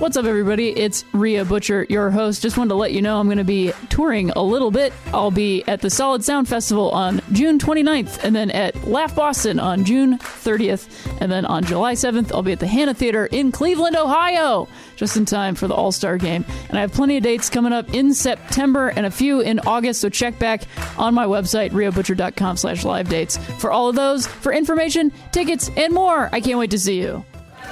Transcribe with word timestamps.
What's 0.00 0.16
up, 0.16 0.24
everybody? 0.24 0.70
It's 0.70 1.04
Rhea 1.12 1.44
Butcher, 1.44 1.84
your 1.90 2.10
host. 2.10 2.40
Just 2.40 2.56
wanted 2.56 2.70
to 2.70 2.74
let 2.74 2.92
you 2.92 3.02
know 3.02 3.20
I'm 3.20 3.26
going 3.26 3.36
to 3.36 3.44
be 3.44 3.70
touring 3.90 4.30
a 4.30 4.42
little 4.42 4.70
bit. 4.70 4.94
I'll 5.12 5.30
be 5.30 5.62
at 5.68 5.82
the 5.82 5.90
Solid 5.90 6.24
Sound 6.24 6.48
Festival 6.48 6.88
on 6.92 7.20
June 7.32 7.58
29th, 7.58 8.24
and 8.24 8.34
then 8.34 8.50
at 8.50 8.88
Laugh 8.88 9.14
Boston 9.14 9.60
on 9.60 9.84
June 9.84 10.16
30th, 10.16 11.20
and 11.20 11.30
then 11.30 11.44
on 11.44 11.64
July 11.64 11.92
7th, 11.92 12.32
I'll 12.32 12.42
be 12.42 12.52
at 12.52 12.60
the 12.60 12.66
Hanna 12.66 12.94
Theater 12.94 13.26
in 13.26 13.52
Cleveland, 13.52 13.94
Ohio, 13.94 14.68
just 14.96 15.18
in 15.18 15.26
time 15.26 15.54
for 15.54 15.68
the 15.68 15.74
All 15.74 15.92
Star 15.92 16.16
game. 16.16 16.46
And 16.70 16.78
I 16.78 16.80
have 16.80 16.94
plenty 16.94 17.18
of 17.18 17.22
dates 17.22 17.50
coming 17.50 17.74
up 17.74 17.92
in 17.92 18.14
September 18.14 18.88
and 18.88 19.04
a 19.04 19.10
few 19.10 19.42
in 19.42 19.60
August, 19.60 20.00
so 20.00 20.08
check 20.08 20.38
back 20.38 20.62
on 20.96 21.12
my 21.12 21.26
website, 21.26 21.72
rheabutcher.com 21.72 22.56
slash 22.56 22.86
live 22.86 23.10
dates 23.10 23.36
for 23.58 23.70
all 23.70 23.90
of 23.90 23.96
those, 23.96 24.26
for 24.26 24.50
information, 24.50 25.12
tickets, 25.30 25.70
and 25.76 25.92
more. 25.92 26.30
I 26.32 26.40
can't 26.40 26.58
wait 26.58 26.70
to 26.70 26.78
see 26.78 26.98
you. 26.98 27.22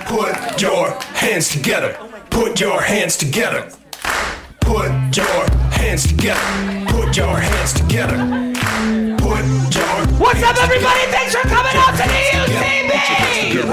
Put 0.04 0.60
your 0.60 0.90
hands 1.14 1.48
together. 1.48 2.07
Put 2.38 2.60
your 2.60 2.80
hands 2.80 3.16
together. 3.16 3.68
Put 4.60 5.16
your 5.16 5.50
hands 5.74 6.06
together. 6.06 6.40
Put 6.86 7.16
your 7.16 7.36
hands 7.36 7.72
together. 7.72 8.14
Put 9.18 9.42
your 9.74 9.98
What's 10.22 10.40
up, 10.44 10.54
everybody? 10.62 11.02
Thanks 11.10 11.34
for 11.34 11.42
coming 11.48 11.74
out 11.74 11.98
to 11.98 12.06
the 12.06 12.20
UCB. 12.38 12.94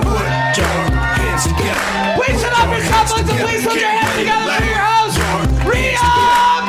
Put 0.02 0.58
your 0.58 0.82
hands 0.98 1.44
together. 1.46 2.18
Please 2.18 2.42
shut 2.42 2.54
up 2.58 2.74
your 2.74 2.82
cell 2.90 3.06
phones 3.06 3.30
and 3.30 3.40
please 3.46 3.64
put 3.64 3.76
your 3.76 3.88
hands 3.88 4.18
together 4.18 4.58
for 4.58 4.66
your 4.66 4.82
host, 4.82 5.22
Rhea 5.70 5.94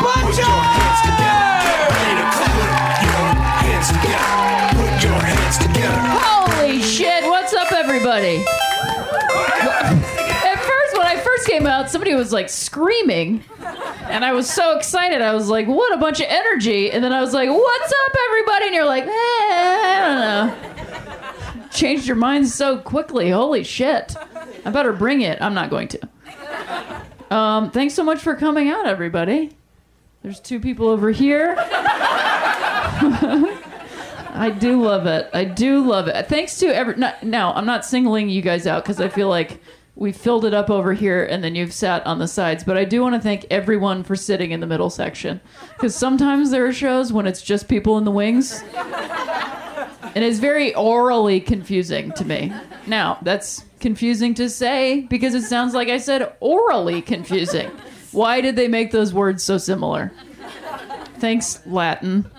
Put 0.05 0.36
your 0.36 0.52
hands 0.77 1.00
together. 1.00 1.48
Get 1.64 1.80
ready 1.97 2.12
to 2.20 2.28
put 2.36 2.60
your 3.08 3.24
hands 3.64 3.88
together. 3.88 4.36
Put 4.77 4.97
your 5.00 5.20
hands 5.33 5.56
together. 5.64 6.00
Holy 6.20 6.83
shit, 6.83 7.24
what's 7.24 7.55
up, 7.55 7.72
everybody? 7.72 8.44
Somebody 11.96 12.14
was 12.14 12.30
like 12.30 12.50
screaming, 12.50 13.42
and 14.02 14.23
I 14.23 14.34
was 14.34 14.50
so 14.50 14.77
excited. 14.77 15.22
I 15.22 15.33
was 15.33 15.48
like, 15.48 15.66
what 15.66 15.94
a 15.94 15.97
bunch 15.97 16.20
of 16.20 16.27
energy. 16.28 16.92
And 16.92 17.02
then 17.02 17.11
I 17.11 17.22
was 17.22 17.33
like, 17.33 17.48
what's 17.48 17.91
up, 17.91 18.16
everybody? 18.28 18.66
And 18.66 18.75
you're 18.75 18.84
like, 18.84 19.05
eh, 19.05 19.08
I 19.08 20.05
don't 20.05 21.62
know. 21.62 21.69
Changed 21.70 22.06
your 22.06 22.17
minds 22.17 22.52
so 22.52 22.77
quickly. 22.77 23.30
Holy 23.30 23.64
shit. 23.64 24.14
I 24.67 24.70
better 24.70 24.92
bring 24.92 25.22
it. 25.22 25.41
I'm 25.41 25.55
not 25.55 25.70
going 25.70 25.89
to. 25.89 27.34
Um, 27.34 27.70
thanks 27.70 27.94
so 27.94 28.05
much 28.05 28.20
for 28.20 28.34
coming 28.34 28.69
out, 28.69 28.86
everybody. 28.86 29.56
There's 30.22 30.39
two 30.39 30.61
people 30.61 30.89
over 30.89 31.11
here. 31.11 31.55
I 34.34 34.55
do 34.58 34.83
love 34.83 35.06
it. 35.06 35.30
I 35.33 35.47
do 35.47 35.80
love 35.80 36.08
it. 36.08 36.27
Thanks 36.27 36.58
to 36.58 36.67
every. 36.67 36.97
Not, 36.97 37.22
now, 37.22 37.55
I'm 37.55 37.64
not 37.64 37.86
singling 37.86 38.28
you 38.28 38.42
guys 38.42 38.67
out 38.67 38.84
because 38.84 39.00
I 39.00 39.08
feel 39.08 39.30
like 39.30 39.62
we 39.97 40.12
filled 40.12 40.44
it 40.44 40.52
up 40.52 40.69
over 40.70 40.92
here 40.92 41.25
and 41.25 41.42
then 41.42 41.55
you've 41.55 41.72
sat 41.72 42.06
on 42.06 42.19
the 42.19 42.28
sides. 42.28 42.62
But 42.62 42.77
I 42.77 42.84
do 42.84 43.00
want 43.00 43.14
to 43.14 43.20
thank 43.20 43.47
everyone 43.50 44.05
for 44.05 44.14
sitting 44.14 44.50
in 44.50 44.61
the 44.61 44.66
middle 44.66 44.91
section 44.91 45.41
because 45.70 45.97
sometimes 45.97 46.50
there 46.50 46.66
are 46.66 46.72
shows 46.72 47.12
when 47.12 47.27
it's 47.27 47.42
just 47.42 47.66
people 47.66 47.97
in 47.97 48.05
the 48.05 48.11
wings, 48.11 48.62
and 50.14 50.22
it's 50.22 50.39
very 50.39 50.72
aurally 50.72 51.44
confusing 51.44 52.12
to 52.12 52.24
me. 52.24 52.52
Now, 52.86 53.19
that's 53.22 53.64
confusing 53.80 54.34
to 54.34 54.50
say 54.50 55.00
because 55.02 55.34
it 55.34 55.42
sounds 55.44 55.72
like 55.72 55.89
I 55.89 55.98
said 55.98 56.34
orally 56.41 57.00
confusing. 57.00 57.70
Why 58.12 58.41
did 58.42 58.55
they 58.55 58.69
make 58.69 58.92
those 58.92 59.14
words 59.14 59.42
so 59.42 59.56
similar? 59.58 60.12
Thanks, 61.19 61.67
Latin. 61.67 62.30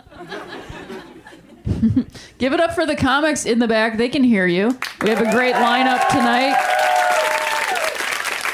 Give 2.38 2.54
it 2.54 2.60
up 2.60 2.74
for 2.74 2.86
the 2.86 2.96
comics 2.96 3.46
in 3.46 3.60
the 3.60 3.68
back. 3.68 3.98
They 3.98 4.10
can 4.10 4.24
hear 4.24 4.46
you. 4.46 4.78
We 5.02 5.10
have 5.10 5.22
a 5.22 5.32
great 5.32 5.56
lineup 5.56 6.08
tonight. 6.10 6.56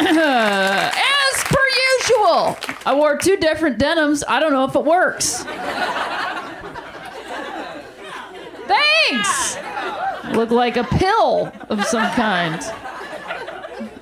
As 0.07 1.43
per 1.45 1.65
usual, 1.99 2.57
I 2.85 2.93
wore 2.93 3.17
two 3.17 3.37
different 3.37 3.77
denims. 3.77 4.23
I 4.27 4.39
don't 4.39 4.51
know 4.51 4.65
if 4.65 4.75
it 4.75 4.83
works. 4.83 5.43
Thanks. 8.67 9.57
Look 10.35 10.51
like 10.51 10.77
a 10.77 10.83
pill 10.83 11.51
of 11.69 11.85
some 11.85 12.09
kind. 12.11 12.61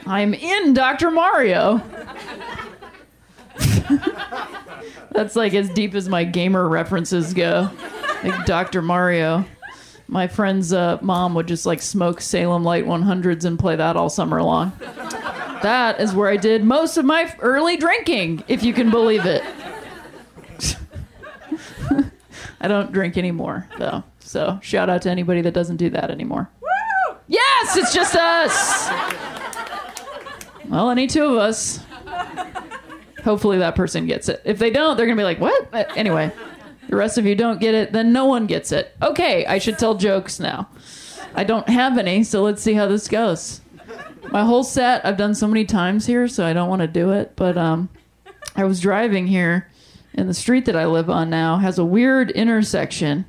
I'm 0.06 0.34
in 0.34 0.73
Dr. 0.73 1.12
Mario. 1.12 1.81
That's 5.12 5.35
like 5.35 5.53
as 5.53 5.69
deep 5.69 5.94
as 5.94 6.09
my 6.09 6.23
gamer 6.23 6.68
references 6.68 7.33
go. 7.33 7.69
Like 8.23 8.45
Dr. 8.45 8.81
Mario. 8.81 9.45
My 10.07 10.28
friend's 10.28 10.73
uh, 10.73 10.97
mom 11.01 11.35
would 11.35 11.47
just 11.47 11.66
like 11.66 11.81
smoke 11.81 12.22
Salem 12.22 12.63
Light 12.63 12.85
100s 12.85 13.45
and 13.45 13.57
play 13.57 13.75
that 13.75 13.95
all 13.95 14.09
summer 14.09 14.41
long. 14.41 14.73
That 15.61 15.99
is 16.01 16.13
where 16.13 16.29
I 16.29 16.38
did 16.38 16.63
most 16.63 16.97
of 16.97 17.05
my 17.05 17.33
early 17.39 17.77
drinking, 17.77 18.44
if 18.47 18.63
you 18.63 18.73
can 18.73 18.89
believe 18.89 19.25
it. 19.25 19.44
I 22.61 22.67
don't 22.67 22.91
drink 22.91 23.17
anymore, 23.17 23.67
though. 23.77 24.03
So 24.19 24.59
shout 24.61 24.89
out 24.89 25.01
to 25.03 25.09
anybody 25.09 25.41
that 25.41 25.53
doesn't 25.53 25.77
do 25.77 25.89
that 25.91 26.09
anymore. 26.11 26.50
Woo! 26.61 27.16
Yes, 27.27 27.77
it's 27.77 27.94
just 27.94 28.16
us. 28.16 28.89
Well, 30.67 30.89
any 30.89 31.07
two 31.07 31.25
of 31.25 31.38
us. 31.38 31.79
Hopefully 33.23 33.59
that 33.59 33.75
person 33.75 34.07
gets 34.07 34.29
it. 34.29 34.41
If 34.45 34.57
they 34.57 34.71
don't, 34.71 34.97
they're 34.97 35.05
gonna 35.05 35.17
be 35.17 35.23
like, 35.23 35.39
"What?" 35.39 35.67
Uh, 35.71 35.83
Anyway, 35.95 36.31
the 36.89 36.95
rest 36.95 37.17
of 37.17 37.25
you 37.25 37.35
don't 37.35 37.59
get 37.59 37.75
it, 37.75 37.91
then 37.91 38.11
no 38.11 38.25
one 38.25 38.47
gets 38.47 38.71
it. 38.71 38.95
Okay, 39.01 39.45
I 39.45 39.59
should 39.59 39.77
tell 39.77 39.95
jokes 39.95 40.39
now. 40.39 40.69
I 41.35 41.44
don't 41.44 41.69
have 41.69 41.97
any, 41.97 42.23
so 42.23 42.41
let's 42.41 42.61
see 42.63 42.73
how 42.73 42.88
this 42.88 43.07
goes. 43.07 43.60
My 44.31 44.44
whole 44.44 44.64
set 44.64 45.06
I've 45.06 45.18
done 45.18 45.36
so 45.36 45.47
many 45.47 45.66
times 45.66 46.06
here, 46.06 46.28
so 46.28 46.46
I 46.46 46.53
don't 46.53 46.69
want 46.69 46.81
to 46.81 46.88
do 46.88 47.12
it. 47.12 47.34
But 47.36 47.58
um, 47.58 47.90
I 48.56 48.64
was 48.64 48.80
driving 48.80 49.28
here, 49.28 49.69
and 50.16 50.30
the 50.30 50.34
street 50.34 50.66
that 50.66 50.75
I 50.75 50.86
live 50.86 51.09
on 51.09 51.30
now 51.30 51.58
has 51.58 51.78
a 51.78 51.86
weird 51.86 52.31
intersection. 52.31 53.25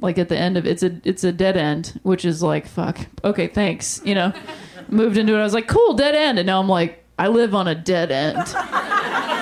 Like 0.00 0.18
at 0.18 0.28
the 0.28 0.36
end 0.36 0.56
of 0.56 0.66
it's 0.66 0.82
a 0.82 1.00
it's 1.04 1.22
a 1.22 1.30
dead 1.30 1.56
end, 1.56 2.00
which 2.02 2.24
is 2.24 2.42
like 2.42 2.66
fuck. 2.66 2.98
Okay, 3.22 3.46
thanks. 3.46 4.02
You 4.04 4.16
know, 4.16 4.32
moved 4.88 5.16
into 5.16 5.34
it. 5.34 5.38
I 5.38 5.44
was 5.44 5.54
like, 5.54 5.68
cool, 5.68 5.94
dead 5.94 6.16
end, 6.16 6.40
and 6.40 6.46
now 6.46 6.60
I'm 6.60 6.68
like, 6.68 7.04
I 7.18 7.28
live 7.28 7.54
on 7.54 7.68
a 7.68 7.74
dead 7.74 8.10
end. 8.10 8.38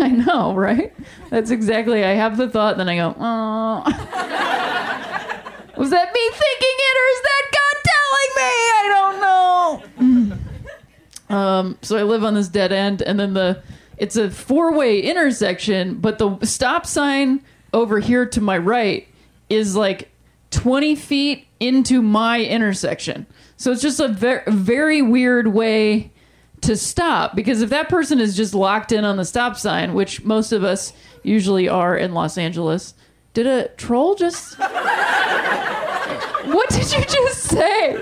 I 0.04 0.08
know, 0.08 0.54
right? 0.54 0.94
That's 1.28 1.50
exactly. 1.50 2.04
I 2.04 2.12
have 2.12 2.38
the 2.38 2.48
thought, 2.48 2.78
then 2.78 2.88
I 2.88 2.96
go, 2.96 3.14
oh. 3.18 3.82
Was 5.76 5.90
that 5.90 6.12
me 6.12 6.30
thinking 6.30 6.76
it, 6.78 6.96
or 6.96 7.08
is 7.12 7.22
that 7.22 7.44
God 7.52 7.76
telling 7.90 8.32
me? 8.36 8.52
I 8.80 8.84
don't 8.88 9.20
know. 11.28 11.36
um, 11.36 11.78
so 11.82 11.96
I 11.96 12.02
live 12.02 12.24
on 12.24 12.34
this 12.34 12.48
dead 12.48 12.72
end, 12.72 13.02
and 13.02 13.20
then 13.20 13.34
the 13.34 13.62
it's 13.98 14.16
a 14.16 14.30
four 14.30 14.72
way 14.72 15.00
intersection, 15.00 15.96
but 15.96 16.18
the 16.18 16.38
stop 16.44 16.86
sign 16.86 17.42
over 17.74 17.98
here 17.98 18.24
to 18.26 18.40
my 18.40 18.56
right 18.56 19.06
is 19.50 19.76
like 19.76 20.10
20 20.50 20.96
feet 20.96 21.46
into 21.60 22.00
my 22.00 22.42
intersection. 22.42 23.26
So 23.58 23.70
it's 23.72 23.82
just 23.82 24.00
a 24.00 24.08
very, 24.08 24.42
very 24.48 25.02
weird 25.02 25.48
way 25.48 26.10
to 26.62 26.76
stop 26.76 27.34
because 27.34 27.62
if 27.62 27.70
that 27.70 27.88
person 27.88 28.20
is 28.20 28.36
just 28.36 28.54
locked 28.54 28.92
in 28.92 29.04
on 29.04 29.16
the 29.16 29.24
stop 29.24 29.56
sign, 29.56 29.94
which 29.94 30.24
most 30.24 30.52
of 30.52 30.64
us 30.64 30.92
usually 31.22 31.68
are 31.68 31.96
in 31.96 32.14
Los 32.14 32.38
Angeles, 32.38 32.94
did 33.34 33.46
a 33.46 33.68
troll 33.68 34.14
just. 34.14 34.58
what 34.58 34.78
did 36.70 36.92
you 36.92 37.04
just 37.04 37.44
say? 37.44 37.92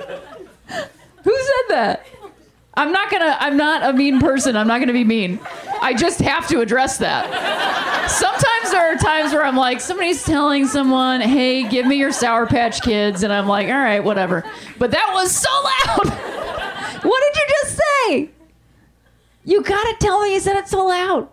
Who 1.24 1.36
said 1.36 1.64
that? 1.68 2.06
I'm 2.74 2.92
not 2.92 3.10
gonna, 3.10 3.36
I'm 3.40 3.56
not 3.56 3.82
a 3.82 3.92
mean 3.92 4.20
person. 4.20 4.56
I'm 4.56 4.68
not 4.68 4.78
gonna 4.78 4.92
be 4.92 5.04
mean. 5.04 5.40
I 5.80 5.94
just 5.94 6.20
have 6.20 6.46
to 6.48 6.60
address 6.60 6.98
that. 6.98 8.08
Sometimes 8.08 8.70
there 8.70 8.92
are 8.92 8.96
times 8.96 9.32
where 9.32 9.44
I'm 9.44 9.56
like, 9.56 9.80
somebody's 9.80 10.24
telling 10.24 10.66
someone, 10.66 11.20
hey, 11.20 11.68
give 11.68 11.86
me 11.86 11.96
your 11.96 12.12
Sour 12.12 12.46
Patch 12.46 12.82
Kids. 12.82 13.22
And 13.22 13.32
I'm 13.32 13.48
like, 13.48 13.68
all 13.68 13.78
right, 13.78 14.02
whatever. 14.02 14.44
But 14.78 14.92
that 14.92 15.10
was 15.12 15.36
so 15.36 15.50
loud. 15.50 16.08
what 17.04 17.22
did 17.22 17.36
you 17.36 17.46
just 17.62 17.78
say? 17.78 18.30
You 19.48 19.62
gotta 19.62 19.96
tell 19.98 20.20
me 20.20 20.34
you 20.34 20.40
said 20.40 20.56
it 20.56 20.68
so 20.68 20.84
loud. 20.84 21.26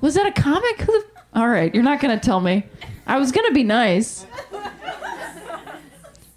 Was 0.00 0.14
that 0.14 0.26
a 0.26 0.30
comic? 0.30 0.86
All 1.34 1.48
right, 1.48 1.74
you're 1.74 1.82
not 1.82 1.98
gonna 1.98 2.20
tell 2.20 2.38
me. 2.38 2.66
I 3.04 3.18
was 3.18 3.32
gonna 3.32 3.50
be 3.50 3.64
nice. 3.64 4.28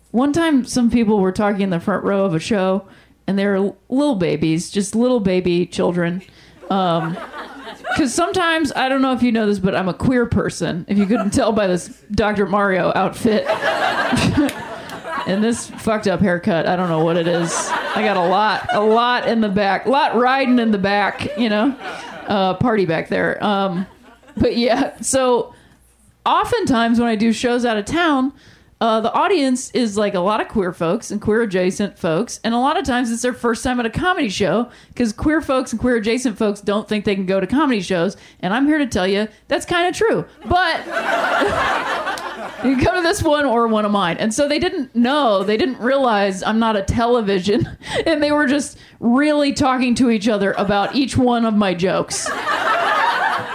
One 0.10 0.34
time, 0.34 0.66
some 0.66 0.90
people 0.90 1.20
were 1.20 1.32
talking 1.32 1.62
in 1.62 1.70
the 1.70 1.80
front 1.80 2.04
row 2.04 2.26
of 2.26 2.34
a 2.34 2.40
show, 2.40 2.88
and 3.28 3.38
they 3.38 3.46
were 3.46 3.76
little 3.88 4.16
babies, 4.16 4.72
just 4.72 4.96
little 4.96 5.20
baby 5.20 5.68
children. 5.68 6.24
Um, 6.72 7.16
because 7.90 8.12
sometimes, 8.12 8.72
I 8.76 8.90
don't 8.90 9.04
know 9.04 9.14
if 9.14 9.22
you 9.22 9.32
know 9.32 9.46
this, 9.46 9.60
but 9.60 9.76
I'm 9.76 9.88
a 9.88 9.94
queer 9.94 10.26
person. 10.26 10.86
If 10.90 10.98
you 10.98 11.06
couldn't 11.06 11.36
tell 11.36 11.52
by 11.52 11.68
this 11.68 12.02
Dr. 12.10 12.48
Mario 12.48 12.92
outfit. 12.96 13.46
and 15.28 15.44
this 15.44 15.70
fucked 15.70 16.08
up 16.08 16.20
haircut, 16.20 16.66
I 16.66 16.76
don't 16.76 16.90
know 16.90 17.04
what 17.04 17.16
it 17.16 17.28
is. 17.28 17.72
I 17.98 18.04
got 18.04 18.18
a 18.18 18.28
lot, 18.28 18.68
a 18.74 18.80
lot 18.80 19.28
in 19.28 19.42
the 19.42 19.50
back, 19.50 19.88
a 19.88 19.90
lot 19.90 20.16
riding 20.16 20.60
in 20.60 20.70
the 20.70 20.78
back, 20.78 21.36
you 21.36 21.50
know, 21.50 21.76
uh, 22.28 22.54
party 22.54 22.86
back 22.86 23.10
there. 23.10 23.44
Um, 23.44 23.88
but 24.36 24.56
yeah, 24.56 24.96
so 25.02 25.56
oftentimes 26.24 27.00
when 27.00 27.10
I 27.10 27.16
do 27.16 27.34
shows 27.34 27.66
out 27.66 27.78
of 27.78 27.86
town, 27.86 28.34
uh, 28.80 29.02
the 29.02 29.12
audience 29.12 29.72
is 29.72 29.98
like 29.98 30.14
a 30.14 30.20
lot 30.20 30.40
of 30.40 30.48
queer 30.48 30.72
folks 30.72 31.10
and 31.10 31.20
queer 31.20 31.42
adjacent 31.42 31.98
folks, 31.98 32.40
and 32.44 32.54
a 32.54 32.60
lot 32.60 32.78
of 32.78 32.86
times 32.86 33.12
it's 33.12 33.24
their 33.24 33.34
first 33.34 33.64
time 33.64 33.80
at 33.80 33.88
a 33.88 33.90
comedy 33.90 34.30
show 34.30 34.70
because 34.90 35.12
queer 35.12 35.42
folks 35.42 35.72
and 35.72 35.82
queer 35.82 35.96
adjacent 35.96 36.38
folks 36.38 36.62
don't 36.62 36.88
think 36.88 37.04
they 37.04 37.16
can 37.16 37.26
go 37.26 37.40
to 37.40 37.48
comedy 37.48 37.82
shows. 37.82 38.18
And 38.40 38.54
I'm 38.54 38.68
here 38.68 38.78
to 38.78 38.86
tell 38.86 39.08
you 39.08 39.28
that's 39.48 39.66
kind 39.66 39.88
of 39.88 39.96
true. 39.96 40.26
But 40.46 40.86
you 42.64 42.76
can 42.76 42.84
go 42.84 42.96
to 42.96 43.02
this 43.02 43.24
one 43.24 43.46
or 43.46 43.68
one 43.68 43.84
of 43.84 43.92
mine. 43.92 44.18
And 44.18 44.32
so 44.32 44.48
they 44.48 44.60
didn't 44.60 44.96
know, 44.96 45.44
they 45.44 45.58
didn't 45.58 45.80
realize 45.80 46.44
I'm 46.44 46.60
not 46.60 46.76
a 46.76 46.84
television, 46.84 47.68
and 48.06 48.22
they 48.22 48.32
were 48.32 48.46
just 48.46 48.78
really 49.00 49.54
talking 49.54 49.96
to 49.96 50.12
each 50.12 50.28
other 50.28 50.52
about 50.54 50.96
each 50.96 51.18
one 51.18 51.46
of 51.46 51.56
my 51.56 51.74
jokes 51.74 52.30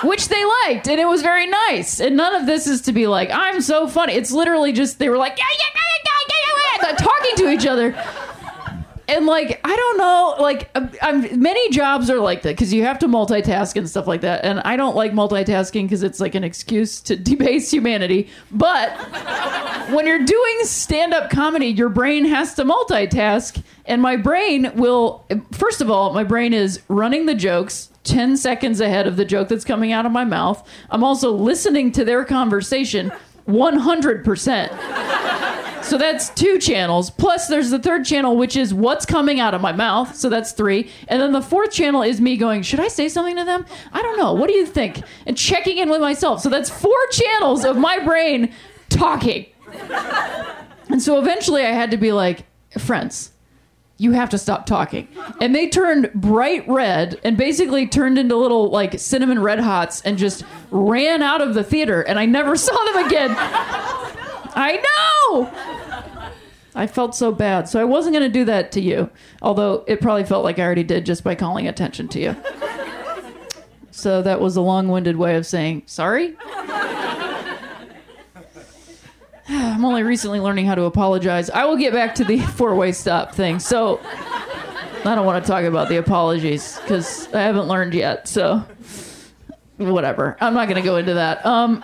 which 0.03 0.29
they 0.29 0.45
liked, 0.67 0.89
and 0.89 1.01
it 1.01 1.07
was 1.07 1.23
very 1.23 1.47
nice. 1.47 2.01
And 2.01 2.17
none 2.17 2.35
of 2.35 2.47
this 2.47 2.67
is 2.67 2.83
to 2.83 2.93
be 2.93 3.07
like, 3.07 3.31
I'm 3.33 3.61
so 3.61 3.87
funny. 3.87 4.15
It's 4.15 4.33
literally 4.33 4.73
just 4.73 4.99
they 4.99 5.09
were 5.09 5.19
like, 5.19 5.39
yeah, 5.39 5.45
yeah, 5.51 5.65
yeah, 5.75 5.81
yeah, 6.05 6.83
yeah, 6.83 6.91
yeah, 6.91 6.97
talking 6.97 7.37
to 7.37 7.51
each 7.51 7.67
other. 7.67 7.95
And 9.09 9.27
like, 9.27 9.61
I 9.63 9.77
don't 9.77 9.99
know, 9.99 10.37
like, 10.41 10.71
I'm, 10.75 10.91
I'm, 11.03 11.41
many 11.43 11.71
jobs 11.71 12.09
are 12.09 12.19
like 12.19 12.43
that 12.43 12.51
because 12.51 12.73
you 12.73 12.85
have 12.85 12.99
to 13.01 13.09
multitask 13.09 13.77
and 13.77 13.89
stuff 13.89 14.07
like 14.07 14.23
that. 14.23 14.45
And 14.45 14.61
I 14.61 14.77
don't 14.77 14.97
like 14.97 15.13
multitasking 15.13 15.85
because 15.85 16.03
it's 16.03 16.21
like 16.21 16.35
an 16.35 16.45
excuse 16.45 17.01
to 17.03 17.17
debase 17.31 17.71
humanity. 17.71 18.31
But 18.51 18.97
when 19.91 20.07
you're 20.07 20.25
doing 20.25 20.59
stand 20.63 21.13
up 21.13 21.31
comedy, 21.31 21.67
your 21.67 21.89
brain 21.89 22.25
has 22.25 22.55
to 22.55 22.65
multitask. 22.65 23.63
And 23.85 24.01
my 24.01 24.17
brain 24.17 24.71
will, 24.77 25.27
first 25.51 25.81
of 25.81 25.91
all, 25.91 26.15
my 26.15 26.25
brain 26.25 26.55
is 26.55 26.81
running 26.89 27.27
the 27.27 27.35
jokes 27.35 27.91
10 28.05 28.37
seconds 28.37 28.81
ahead 28.81 29.07
of 29.07 29.17
the 29.17 29.25
joke 29.25 29.49
that's 29.49 29.65
coming 29.65 29.93
out 29.93 30.07
of 30.07 30.13
my 30.13 30.25
mouth. 30.25 30.67
I'm 30.91 31.05
also 31.05 31.33
listening 31.33 31.93
to 31.93 32.05
their 32.05 32.25
conversation 32.25 33.13
100%. 33.47 35.83
So 35.83 35.99
that's 35.99 36.31
two 36.31 36.59
channels. 36.59 37.11
Plus, 37.11 37.49
there's 37.49 37.71
the 37.71 37.79
third 37.79 38.05
channel, 38.05 38.37
which 38.37 38.57
is 38.57 38.73
what's 38.73 39.05
coming 39.05 39.41
out 39.41 39.53
of 39.53 39.61
my 39.61 39.73
mouth. 39.73 40.15
So 40.15 40.29
that's 40.29 40.53
three. 40.53 40.91
And 41.09 41.21
then 41.21 41.33
the 41.33 41.43
fourth 41.43 41.73
channel 41.73 42.03
is 42.03 42.21
me 42.21 42.37
going, 42.37 42.63
Should 42.63 42.81
I 42.81 42.89
say 42.89 43.09
something 43.09 43.37
to 43.37 43.45
them? 43.45 43.67
I 43.93 44.01
don't 44.01 44.17
know. 44.17 44.33
What 44.33 44.49
do 44.49 44.55
you 44.55 44.65
think? 44.65 45.03
And 45.27 45.37
checking 45.37 45.79
in 45.79 45.91
with 45.91 46.01
myself. 46.01 46.41
So 46.41 46.49
that's 46.49 46.71
four 46.71 46.97
channels 47.11 47.65
of 47.65 47.77
my 47.77 47.99
brain 47.99 48.55
talking. 48.89 49.47
And 50.89 51.03
so 51.03 51.19
eventually 51.19 51.63
I 51.63 51.73
had 51.73 51.91
to 51.91 51.97
be 51.97 52.13
like, 52.13 52.47
Friends, 52.79 53.33
you 54.03 54.11
have 54.11 54.29
to 54.31 54.37
stop 54.39 54.67
talking. 54.67 55.07
And 55.41 55.55
they 55.55 55.69
turned 55.69 56.13
bright 56.13 56.67
red 56.67 57.21
and 57.23 57.37
basically 57.37 57.87
turned 57.87 58.19
into 58.19 58.37
little 58.37 58.69
like 58.69 58.99
cinnamon 58.99 59.39
red 59.39 59.61
hots 59.61 60.01
and 60.01 60.19
just 60.19 60.45
ran 60.73 61.23
out 61.23 61.41
of 61.41 61.55
the 61.55 61.63
theater. 61.63 62.03
And 62.03 62.19
I 62.19 62.27
never 62.27 62.57
saw 62.57 62.77
them 62.85 63.07
again. 63.07 63.31
I 64.55 64.83
know. 64.83 65.51
I 66.75 66.89
felt 66.89 67.15
so 67.15 67.31
bad. 67.31 67.69
So 67.69 67.81
I 67.81 67.85
wasn't 67.85 68.15
going 68.15 68.25
to 68.29 68.33
do 68.33 68.45
that 68.47 68.73
to 68.73 68.81
you. 68.81 69.09
Although 69.41 69.85
it 69.87 70.01
probably 70.01 70.25
felt 70.25 70.43
like 70.43 70.59
I 70.59 70.63
already 70.63 70.83
did 70.83 71.07
just 71.07 71.23
by 71.23 71.37
calling 71.37 71.69
attention 71.69 72.09
to 72.09 72.21
you. 72.21 72.37
So 73.93 74.21
that 74.23 74.41
was 74.41 74.57
a 74.57 74.63
long 74.63 74.89
winded 74.89 75.17
way 75.17 75.37
of 75.37 75.47
saying 75.47 75.85
sorry. 75.87 76.35
I'm 79.49 79.85
only 79.85 80.03
recently 80.03 80.41
learning 80.41 80.67
how 80.67 80.75
to 80.75 80.85
apologize. 80.85 81.51
I 81.51 81.65
will 81.65 81.77
get 81.77 81.93
back 81.93 82.15
to 82.17 82.25
the 82.25 82.39
four 82.57 82.75
way 82.75 82.93
stop 82.93 83.35
thing. 83.35 83.59
So 83.59 84.01
I 84.05 85.15
don't 85.15 85.27
want 85.27 85.45
to 85.45 85.51
talk 85.51 85.65
about 85.65 85.89
the 85.89 85.97
apologies 85.97 86.79
because 86.81 87.33
I 87.33 87.43
haven't 87.43 87.69
learned 87.69 87.95
yet. 87.95 88.29
So 88.29 88.65
whatever. 89.79 90.37
I'm 90.41 90.55
not 90.55 90.69
going 90.69 90.81
to 90.81 90.87
go 90.87 90.97
into 90.97 91.15
that. 91.15 91.45
Um, 91.45 91.83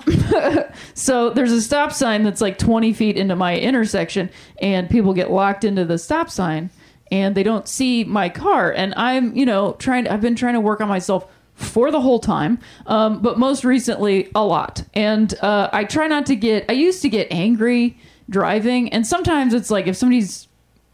so 0.94 1.30
there's 1.30 1.52
a 1.52 1.60
stop 1.60 1.92
sign 1.92 2.22
that's 2.22 2.40
like 2.40 2.58
20 2.58 2.92
feet 2.92 3.16
into 3.16 3.34
my 3.34 3.58
intersection, 3.58 4.30
and 4.60 4.88
people 4.88 5.14
get 5.14 5.30
locked 5.30 5.64
into 5.64 5.84
the 5.84 5.98
stop 5.98 6.30
sign 6.30 6.70
and 7.10 7.34
they 7.34 7.42
don't 7.42 7.66
see 7.66 8.04
my 8.04 8.28
car. 8.28 8.70
And 8.70 8.94
I'm, 8.96 9.34
you 9.34 9.46
know, 9.46 9.72
trying 9.78 10.04
to, 10.04 10.12
I've 10.12 10.20
been 10.20 10.36
trying 10.36 10.54
to 10.54 10.60
work 10.60 10.80
on 10.80 10.88
myself 10.88 11.26
for 11.58 11.90
the 11.90 12.00
whole 12.00 12.20
time, 12.20 12.58
um, 12.86 13.20
but 13.20 13.36
most 13.38 13.64
recently 13.64 14.30
a 14.34 14.44
lot. 14.44 14.84
And 14.94 15.34
uh, 15.42 15.68
I 15.72 15.84
try 15.84 16.06
not 16.06 16.26
to 16.26 16.36
get. 16.36 16.64
I 16.68 16.72
used 16.72 17.02
to 17.02 17.08
get 17.08 17.26
angry 17.30 17.98
driving, 18.30 18.92
and 18.92 19.06
sometimes 19.06 19.52
it's 19.52 19.70
like 19.70 19.86
if 19.86 19.96
somebody's 19.96 20.46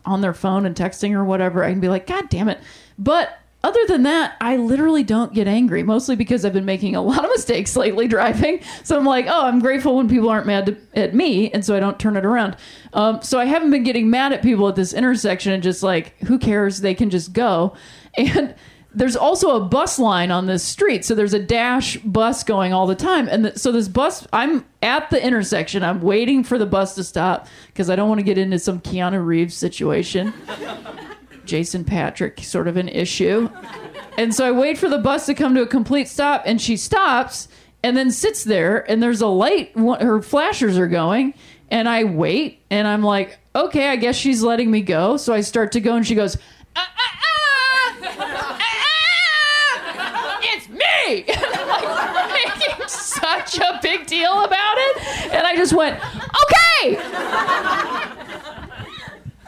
on 0.07 0.23
their 0.23 0.35
phone 0.35 0.65
and 0.65 0.75
texting 0.75 1.13
or 1.13 1.25
whatever, 1.25 1.63
I 1.63 1.71
can 1.71 1.81
be 1.81 1.89
like, 1.89 2.07
God 2.07 2.29
damn 2.31 2.49
it. 2.49 2.61
But 2.99 3.39
other 3.63 3.81
than 3.87 4.05
that, 4.05 4.37
I 4.41 4.57
literally 4.57 5.03
don't 5.03 5.33
get 5.35 5.47
angry, 5.47 5.83
mostly 5.83 6.17
because 6.17 6.45
I've 6.45 6.53
been 6.53 6.65
making 6.65 6.97
a 6.97 7.03
lot 7.03 7.25
of 7.25 7.31
mistakes 7.31 7.77
lately 7.77 8.09
driving. 8.09 8.61
So 8.85 8.97
I'm 8.97 9.05
like, 9.05 9.27
oh, 9.29 9.45
I'm 9.45 9.61
grateful 9.61 9.97
when 9.97 10.09
people 10.09 10.31
aren't 10.31 10.47
mad 10.47 10.67
to, 10.67 10.77
at 10.95 11.15
me, 11.15 11.51
and 11.51 11.63
so 11.63 11.77
I 11.77 11.81
don't 11.81 11.99
turn 11.99 12.17
it 12.17 12.25
around. 12.25 12.57
Um, 12.95 13.21
so 13.23 13.39
I 13.39 13.45
haven't 13.45 13.71
been 13.71 13.83
getting 13.83 14.09
mad 14.09 14.33
at 14.33 14.43
people 14.43 14.69
at 14.69 14.77
this 14.77 14.95
intersection 14.95 15.53
and 15.53 15.63
just 15.63 15.83
like, 15.83 16.19
who 16.21 16.39
cares? 16.39 16.81
They 16.81 16.95
can 16.95 17.11
just 17.11 17.35
go. 17.35 17.75
And 18.17 18.55
there's 18.95 19.17
also 19.17 19.57
a 19.57 19.61
bus 19.61 19.99
line 19.99 20.31
on 20.31 20.47
this 20.47 20.63
street 20.63 21.05
so 21.05 21.15
there's 21.15 21.35
a 21.35 21.39
dash 21.39 21.97
bus 21.99 22.43
going 22.45 22.73
all 22.73 22.87
the 22.87 22.95
time. 22.95 23.29
And 23.29 23.45
th- 23.45 23.57
so 23.57 23.73
this 23.73 23.89
bus 23.89 24.27
i'm 24.33 24.65
at 24.83 25.11
the 25.11 25.25
intersection. 25.25 25.83
I'm 25.83 26.01
waiting 26.01 26.45
for 26.45 26.59
the 26.59 26.67
bus 26.67 26.95
to 26.97 27.05
stop 27.05 27.47
because 27.67 27.91
i 27.91 27.97
don't 27.97 28.09
want 28.09 28.21
to 28.21 28.25
get 28.25 28.39
into 28.39 28.59
some 28.59 28.81
keanu 28.81 29.25
reeves 29.25 29.55
situation. 29.55 30.33
Jason 31.45 31.85
Patric 31.85 32.41
sort 32.43 32.69
of 32.69 32.77
an 32.79 32.89
issue. 32.89 33.51
And 34.17 34.35
so 34.35 34.47
i 34.47 34.53
wait 34.53 34.79
for 34.79 34.89
the 34.89 34.99
bus 34.99 35.27
to 35.27 35.35
come 35.35 35.55
to 35.57 35.63
a 35.63 35.67
complete 35.67 36.09
stop 36.09 36.43
and 36.47 36.61
she 36.61 36.77
stops 36.77 37.49
and 37.83 37.97
then 37.97 38.11
sits 38.11 38.45
there 38.45 38.89
and 38.91 39.03
there's 39.03 39.21
a 39.21 39.27
light 39.27 39.73
her 39.77 40.23
flashers 40.23 40.79
are 40.79 40.87
going 40.89 41.35
and 41.71 41.87
i 41.89 42.05
wait 42.05 42.63
and 42.71 42.87
i'm 42.89 43.03
like 43.03 43.39
okay 43.55 43.89
i 43.91 43.97
guess 43.97 44.17
she's 44.17 44.43
letting 44.43 44.71
me 44.71 44.81
go. 44.81 45.17
So 45.17 45.35
i 45.35 45.41
start 45.43 45.73
to 45.73 45.81
go 45.81 45.97
and 45.97 46.07
she 46.07 46.15
goes 46.15 46.37
ah, 46.77 46.95
ah, 46.97 47.21
ah, 47.21 48.59
ah, 48.61 50.39
it's 50.43 50.69
me 50.69 51.25
and 51.29 51.45
i'm 51.45 51.69
like 51.69 52.33
making 52.33 52.89
such 52.89 53.59
a 53.59 53.79
big 53.83 54.04
deal 54.15 54.45
about 54.45 54.77
it 54.77 54.95
and 55.33 55.47
i 55.47 55.57
just 55.57 55.73
went 55.73 55.99
okay 56.45 57.01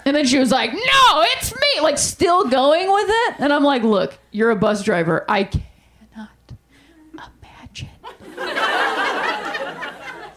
and 0.06 0.14
then 0.14 0.24
she 0.24 0.38
was 0.38 0.52
like, 0.52 0.72
"No, 0.72 1.24
it's 1.34 1.52
me!" 1.52 1.80
Like 1.82 1.98
still 1.98 2.48
going 2.48 2.90
with 2.90 3.08
it, 3.08 3.34
and 3.40 3.52
I'm 3.52 3.64
like, 3.64 3.82
"Look, 3.82 4.16
you're 4.30 4.50
a 4.50 4.56
bus 4.56 4.84
driver. 4.84 5.24
I 5.28 5.44
cannot 5.44 6.30
imagine 7.42 7.88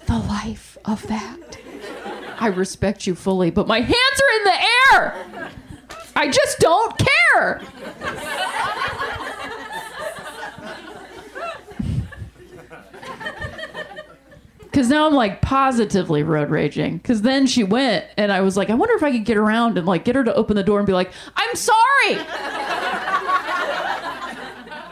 the 0.08 0.18
life 0.28 0.76
of 0.86 1.06
that. 1.08 1.60
I 2.40 2.48
respect 2.48 3.06
you 3.06 3.14
fully, 3.14 3.52
but 3.52 3.68
my 3.68 3.80
hands 3.80 3.96
are 3.96 4.38
in 4.38 4.44
the 4.44 4.60
air. 4.92 5.52
I 6.16 6.30
just 6.30 6.60
don't 6.60 6.96
care." 6.98 7.62
Because 14.80 14.92
now 14.92 15.08
I'm 15.08 15.14
like 15.14 15.42
positively 15.42 16.24
road 16.24 16.50
raging. 16.50 17.00
Because 17.00 17.22
then 17.22 17.48
she 17.48 17.66
went, 17.66 18.06
and 18.16 18.32
I 18.32 18.40
was 18.40 18.56
like, 18.56 18.70
I 18.70 18.76
wonder 18.76 18.96
if 18.96 19.04
I 19.04 19.12
could 19.12 19.26
get 19.26 19.36
around 19.36 19.78
and 19.78 19.86
like 19.86 20.06
get 20.06 20.16
her 20.16 20.24
to 20.24 20.34
open 20.34 20.56
the 20.56 20.64
door 20.64 20.80
and 20.80 20.88
be 20.88 20.94
like, 20.94 21.12
I'm 21.36 21.54
sorry. 21.54 22.16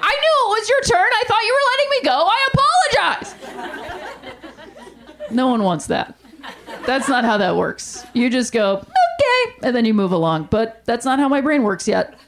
I 0.04 0.12
knew 0.12 0.36
it 0.44 0.50
was 0.60 0.68
your 0.68 0.82
turn. 0.82 1.00
I 1.00 1.24
thought 1.26 1.42
you 1.42 1.56
were 1.56 1.66
letting 1.72 1.90
me 1.90 2.02
go. 2.04 2.28
I 2.28 2.48
apologize. 2.92 3.32
No 5.32 5.48
one 5.48 5.64
wants 5.64 5.88
that. 5.88 6.20
That's 6.86 7.08
not 7.08 7.24
how 7.24 7.38
that 7.38 7.56
works. 7.56 8.06
You 8.14 8.30
just 8.30 8.52
go, 8.52 8.80
okay, 8.80 9.54
and 9.64 9.74
then 9.74 9.86
you 9.86 9.94
move 9.94 10.12
along. 10.12 10.50
But 10.52 10.84
that's 10.84 11.06
not 11.06 11.18
how 11.18 11.30
my 11.30 11.40
brain 11.40 11.64
works 11.64 11.88
yet. 11.88 12.20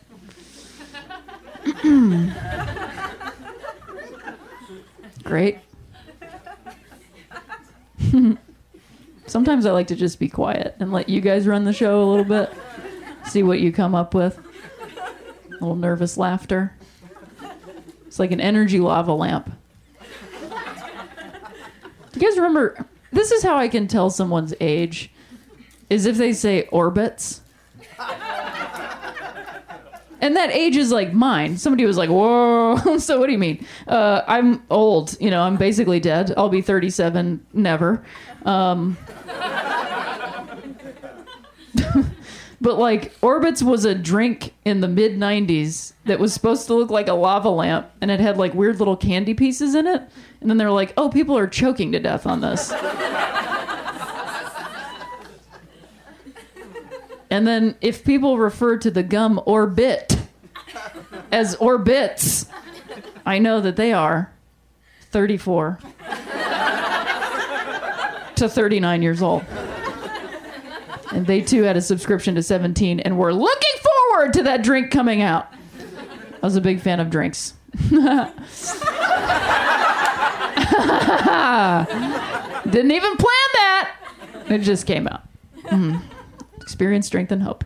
Great. 5.25 5.59
Sometimes 9.27 9.65
I 9.65 9.71
like 9.71 9.87
to 9.87 9.95
just 9.95 10.19
be 10.19 10.27
quiet 10.27 10.75
and 10.79 10.91
let 10.91 11.09
you 11.09 11.21
guys 11.21 11.47
run 11.47 11.65
the 11.65 11.73
show 11.73 12.03
a 12.03 12.07
little 12.09 12.25
bit. 12.25 12.51
See 13.25 13.43
what 13.43 13.59
you 13.59 13.71
come 13.71 13.93
up 13.93 14.13
with. 14.13 14.39
A 15.49 15.51
little 15.53 15.75
nervous 15.75 16.17
laughter. 16.17 16.73
It's 18.07 18.17
like 18.17 18.31
an 18.31 18.41
energy 18.41 18.79
lava 18.79 19.13
lamp. 19.13 19.51
You 22.13 22.21
guys 22.21 22.37
remember? 22.37 22.85
This 23.11 23.31
is 23.31 23.43
how 23.43 23.57
I 23.57 23.67
can 23.67 23.87
tell 23.87 24.09
someone's 24.09 24.53
age, 24.59 25.11
is 25.89 26.05
if 26.05 26.17
they 26.17 26.33
say 26.33 26.67
Orbitz. 26.71 27.41
And 30.21 30.35
that 30.35 30.51
age 30.51 30.75
is 30.75 30.91
like 30.91 31.13
mine. 31.13 31.57
Somebody 31.57 31.85
was 31.85 31.97
like, 31.97 32.09
"Whoa!" 32.09 32.97
so 32.97 33.19
what 33.19 33.27
do 33.27 33.31
you 33.31 33.37
mean? 33.37 33.65
Uh, 33.87 34.21
I'm 34.27 34.63
old. 34.69 35.15
You 35.19 35.29
know, 35.29 35.41
I'm 35.41 35.57
basically 35.57 35.99
dead. 35.99 36.33
I'll 36.37 36.49
be 36.49 36.61
37. 36.61 37.45
Never. 37.53 38.03
Um, 38.45 38.97
but 42.61 42.77
like, 42.77 43.17
Orbitz 43.21 43.63
was 43.63 43.85
a 43.85 43.95
drink 43.95 44.53
in 44.65 44.81
the 44.81 44.87
mid 44.87 45.13
90s 45.17 45.93
that 46.05 46.19
was 46.19 46.33
supposed 46.33 46.67
to 46.67 46.73
look 46.73 46.89
like 46.89 47.07
a 47.07 47.13
lava 47.13 47.49
lamp, 47.49 47.89
and 48.01 48.11
it 48.11 48.19
had 48.19 48.37
like 48.37 48.53
weird 48.53 48.79
little 48.79 48.97
candy 48.97 49.33
pieces 49.33 49.75
in 49.75 49.87
it. 49.87 50.01
And 50.41 50.49
then 50.49 50.57
they're 50.57 50.71
like, 50.71 50.93
"Oh, 50.97 51.09
people 51.09 51.37
are 51.37 51.47
choking 51.47 51.91
to 51.93 51.99
death 51.99 52.25
on 52.25 52.41
this." 52.41 52.73
And 57.31 57.45
then 57.45 57.75
if 57.81 58.03
people 58.03 58.37
refer 58.37 58.77
to 58.77 58.89
the 58.91 59.03
gum 59.03 59.39
orbit 59.45 60.17
as 61.31 61.55
Orbitz, 61.57 62.47
I 63.25 63.37
know 63.39 63.61
that 63.61 63.75
they 63.75 63.93
are 63.93 64.31
34 65.11 65.79
to 68.35 68.49
39 68.49 69.01
years 69.01 69.21
old. 69.21 69.45
And 71.11 71.25
they 71.27 71.41
too 71.41 71.63
had 71.63 71.75
a 71.77 71.81
subscription 71.81 72.35
to 72.35 72.43
17 72.43 72.99
and 72.99 73.17
were 73.17 73.33
looking 73.33 73.81
forward 74.11 74.33
to 74.33 74.43
that 74.43 74.63
drink 74.63 74.91
coming 74.91 75.21
out. 75.21 75.47
I 76.41 76.45
was 76.45 76.55
a 76.55 76.61
big 76.61 76.79
fan 76.81 76.99
of 76.99 77.09
drinks. 77.09 77.53
Didn't 82.69 82.91
even 82.91 83.15
plan 83.17 83.49
that. 83.53 83.95
It 84.49 84.59
just 84.59 84.85
came 84.85 85.07
out. 85.07 85.23
Mhm. 85.63 86.01
Experience, 86.69 87.07
strength, 87.07 87.31
and 87.31 87.41
hope. 87.41 87.65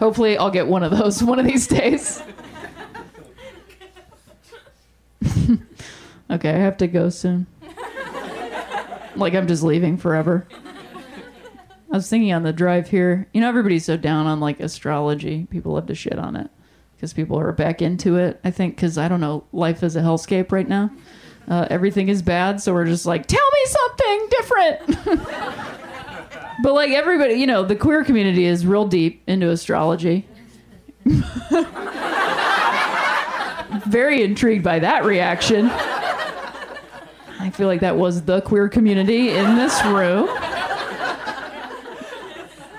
Hopefully, 0.00 0.36
I'll 0.36 0.50
get 0.50 0.66
one 0.66 0.82
of 0.82 0.90
those 0.90 1.22
one 1.22 1.38
of 1.38 1.46
these 1.46 1.68
days. 1.68 2.20
okay, 6.28 6.50
I 6.50 6.58
have 6.58 6.76
to 6.78 6.88
go 6.88 7.08
soon. 7.08 7.46
Like, 9.14 9.34
I'm 9.34 9.46
just 9.46 9.62
leaving 9.62 9.96
forever. 9.96 10.44
I 11.92 11.96
was 11.96 12.10
thinking 12.10 12.32
on 12.32 12.42
the 12.42 12.52
drive 12.52 12.90
here, 12.90 13.28
you 13.32 13.40
know, 13.40 13.48
everybody's 13.48 13.84
so 13.84 13.96
down 13.96 14.26
on 14.26 14.40
like 14.40 14.58
astrology. 14.58 15.46
People 15.50 15.74
love 15.74 15.86
to 15.86 15.94
shit 15.94 16.18
on 16.18 16.34
it 16.34 16.50
because 16.96 17.12
people 17.12 17.38
are 17.38 17.52
back 17.52 17.80
into 17.80 18.16
it. 18.16 18.40
I 18.42 18.50
think 18.50 18.74
because 18.74 18.98
I 18.98 19.06
don't 19.06 19.20
know, 19.20 19.44
life 19.52 19.84
is 19.84 19.94
a 19.94 20.00
hellscape 20.00 20.50
right 20.50 20.68
now. 20.68 20.90
Uh, 21.48 21.66
everything 21.70 22.08
is 22.08 22.20
bad, 22.20 22.60
so 22.60 22.74
we're 22.74 22.84
just 22.84 23.06
like, 23.06 23.26
tell 23.26 23.40
me 23.40 23.66
something 23.66 24.28
different. 24.30 24.98
but 26.62 26.74
like 26.74 26.90
everybody, 26.90 27.34
you 27.34 27.46
know, 27.46 27.64
the 27.64 27.74
queer 27.74 28.04
community 28.04 28.44
is 28.44 28.66
real 28.66 28.86
deep 28.86 29.22
into 29.26 29.48
astrology. 29.48 30.26
Very 33.86 34.22
intrigued 34.22 34.62
by 34.62 34.78
that 34.80 35.06
reaction. 35.06 35.70
I 37.40 37.50
feel 37.50 37.66
like 37.66 37.80
that 37.80 37.96
was 37.96 38.22
the 38.22 38.42
queer 38.42 38.68
community 38.68 39.30
in 39.30 39.56
this 39.56 39.82
room. 39.86 40.28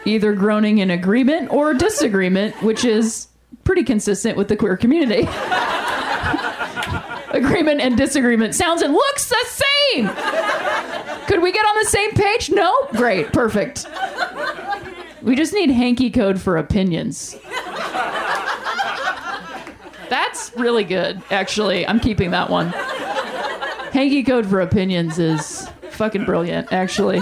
Either 0.06 0.34
groaning 0.34 0.78
in 0.78 0.92
agreement 0.92 1.52
or 1.52 1.74
disagreement, 1.74 2.62
which 2.62 2.86
is 2.86 3.30
pretty 3.64 3.84
consistent 3.84 4.38
with 4.38 4.48
the 4.48 4.56
queer 4.56 4.78
community. 4.78 5.28
agreement 7.32 7.82
and 7.82 7.98
disagreement 7.98 8.56
sounds 8.56 8.82
and 8.82 8.94
looks 8.94 9.30
the 9.30 9.46
same. 9.48 10.08
Could 11.28 11.42
we 11.42 11.52
get 11.52 11.66
on 11.66 11.76
the 11.84 11.90
same 11.90 12.12
page? 12.12 12.50
No? 12.50 12.88
Great, 12.94 13.32
perfect. 13.32 13.86
We 15.22 15.36
just 15.36 15.54
need 15.54 15.70
hanky 15.70 16.10
code 16.10 16.42
for 16.42 16.58
opinions. 16.58 17.38
That's 20.10 20.52
really 20.58 20.84
good, 20.84 21.22
actually. 21.30 21.86
I'm 21.86 22.00
keeping 22.00 22.32
that 22.32 22.50
one. 22.50 22.70
Hanky 23.92 24.24
code 24.24 24.48
for 24.48 24.62
opinions 24.62 25.20
is 25.20 25.68
fucking 25.92 26.26
brilliant, 26.26 26.74
actually. 26.74 27.22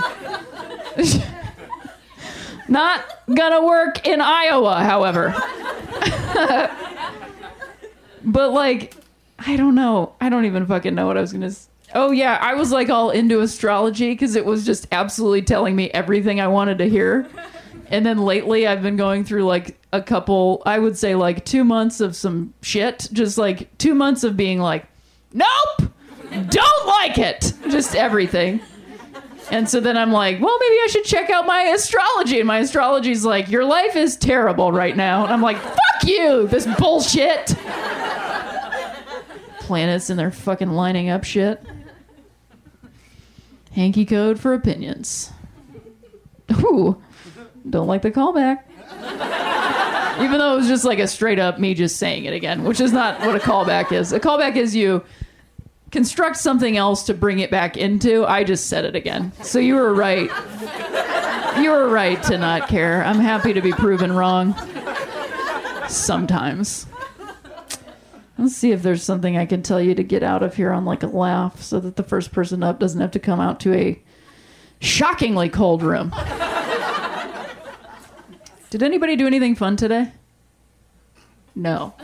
Not 2.69 3.03
gonna 3.33 3.65
work 3.65 4.05
in 4.05 4.21
Iowa, 4.21 4.83
however. 4.83 5.33
but 8.23 8.51
like, 8.51 8.95
I 9.39 9.55
don't 9.55 9.75
know. 9.75 10.13
I 10.19 10.29
don't 10.29 10.45
even 10.45 10.65
fucking 10.65 10.95
know 10.95 11.07
what 11.07 11.17
I 11.17 11.21
was 11.21 11.31
gonna. 11.31 11.51
Oh 11.93 12.11
yeah, 12.11 12.37
I 12.41 12.55
was 12.55 12.71
like 12.71 12.89
all 12.89 13.11
into 13.11 13.41
astrology 13.41 14.11
because 14.11 14.35
it 14.35 14.45
was 14.45 14.65
just 14.65 14.87
absolutely 14.91 15.41
telling 15.41 15.75
me 15.75 15.89
everything 15.91 16.41
I 16.41 16.47
wanted 16.47 16.79
to 16.79 16.89
hear. 16.89 17.27
And 17.89 18.05
then 18.05 18.17
lately, 18.17 18.67
I've 18.67 18.81
been 18.81 18.97
going 18.97 19.23
through 19.23 19.45
like 19.45 19.79
a 19.93 20.01
couple. 20.01 20.61
I 20.65 20.79
would 20.79 20.97
say 20.97 21.15
like 21.15 21.45
two 21.45 21.63
months 21.63 22.01
of 22.01 22.15
some 22.15 22.53
shit. 22.61 23.07
Just 23.13 23.37
like 23.37 23.77
two 23.77 23.95
months 23.95 24.23
of 24.23 24.35
being 24.35 24.59
like, 24.59 24.85
nope, 25.33 25.91
don't 26.49 26.87
like 26.87 27.17
it. 27.17 27.53
Just 27.69 27.95
everything. 27.95 28.59
And 29.49 29.69
so 29.69 29.79
then 29.79 29.97
I'm 29.97 30.11
like, 30.11 30.41
well, 30.41 30.57
maybe 30.59 30.75
I 30.83 30.87
should 30.91 31.05
check 31.05 31.29
out 31.29 31.45
my 31.45 31.61
astrology. 31.61 32.39
And 32.39 32.47
my 32.47 32.59
astrology's 32.59 33.23
like, 33.23 33.49
your 33.49 33.63
life 33.63 33.95
is 33.95 34.17
terrible 34.17 34.73
right 34.73 34.97
now. 34.97 35.23
And 35.23 35.31
I'm 35.31 35.41
like, 35.41 35.57
fuck 35.57 36.03
you, 36.03 36.47
this 36.47 36.67
bullshit. 36.77 37.55
Planets 39.67 40.09
and 40.09 40.17
they're 40.17 40.31
fucking 40.31 40.71
lining 40.71 41.09
up 41.09 41.25
shit. 41.25 41.61
Hanky 43.73 44.05
code 44.05 44.39
for 44.39 44.53
opinions. 44.53 45.29
Ooh, 46.53 47.01
don't 47.69 47.85
like 47.85 48.01
the 48.01 48.09
callback. 48.09 48.63
Even 50.23 50.39
though 50.39 50.53
it 50.53 50.55
was 50.55 50.69
just 50.69 50.85
like 50.85 50.99
a 50.99 51.07
straight 51.07 51.37
up 51.37 51.59
me 51.59 51.73
just 51.73 51.97
saying 51.97 52.23
it 52.23 52.33
again, 52.33 52.63
which 52.63 52.79
is 52.79 52.93
not 52.93 53.19
what 53.19 53.35
a 53.35 53.39
callback 53.39 53.91
is. 53.91 54.13
A 54.13 54.21
callback 54.21 54.55
is 54.55 54.73
you 54.73 55.03
construct 55.91 56.37
something 56.37 56.77
else 56.77 57.03
to 57.03 57.13
bring 57.13 57.39
it 57.39 57.51
back 57.51 57.75
into. 57.75 58.25
I 58.25 58.45
just 58.45 58.67
said 58.67 58.85
it 58.85 58.95
again. 58.95 59.33
So 59.43 59.59
you 59.59 59.75
were 59.75 59.93
right. 59.93 60.31
You 61.61 61.71
were 61.71 61.89
right 61.89 62.23
to 62.23 62.37
not 62.37 62.69
care. 62.69 63.03
I'm 63.03 63.19
happy 63.19 63.51
to 63.51 63.61
be 63.61 63.73
proven 63.73 64.13
wrong. 64.13 64.55
Sometimes. 65.89 66.87
Let's 68.37 68.55
see 68.55 68.71
if 68.71 68.83
there's 68.83 69.01
something 69.03 69.35
I 69.35 69.45
can 69.45 69.63
tell 69.63 69.81
you 69.81 69.95
to 69.95 70.03
get 70.03 70.21
out 70.21 70.43
of 70.43 70.55
here 70.55 70.71
on 70.71 70.85
like 70.85 71.01
a 71.03 71.07
laugh 71.07 71.61
so 71.61 71.79
that 71.79 71.95
the 71.95 72.03
first 72.03 72.31
person 72.31 72.61
up 72.61 72.79
doesn't 72.79 73.01
have 73.01 73.11
to 73.11 73.19
come 73.19 73.39
out 73.39 73.59
to 73.61 73.73
a 73.73 73.99
shockingly 74.79 75.49
cold 75.49 75.81
room. 75.81 76.13
Did 78.69 78.83
anybody 78.83 79.15
do 79.15 79.25
anything 79.25 79.55
fun 79.55 79.75
today? 79.75 80.11
No. 81.55 81.95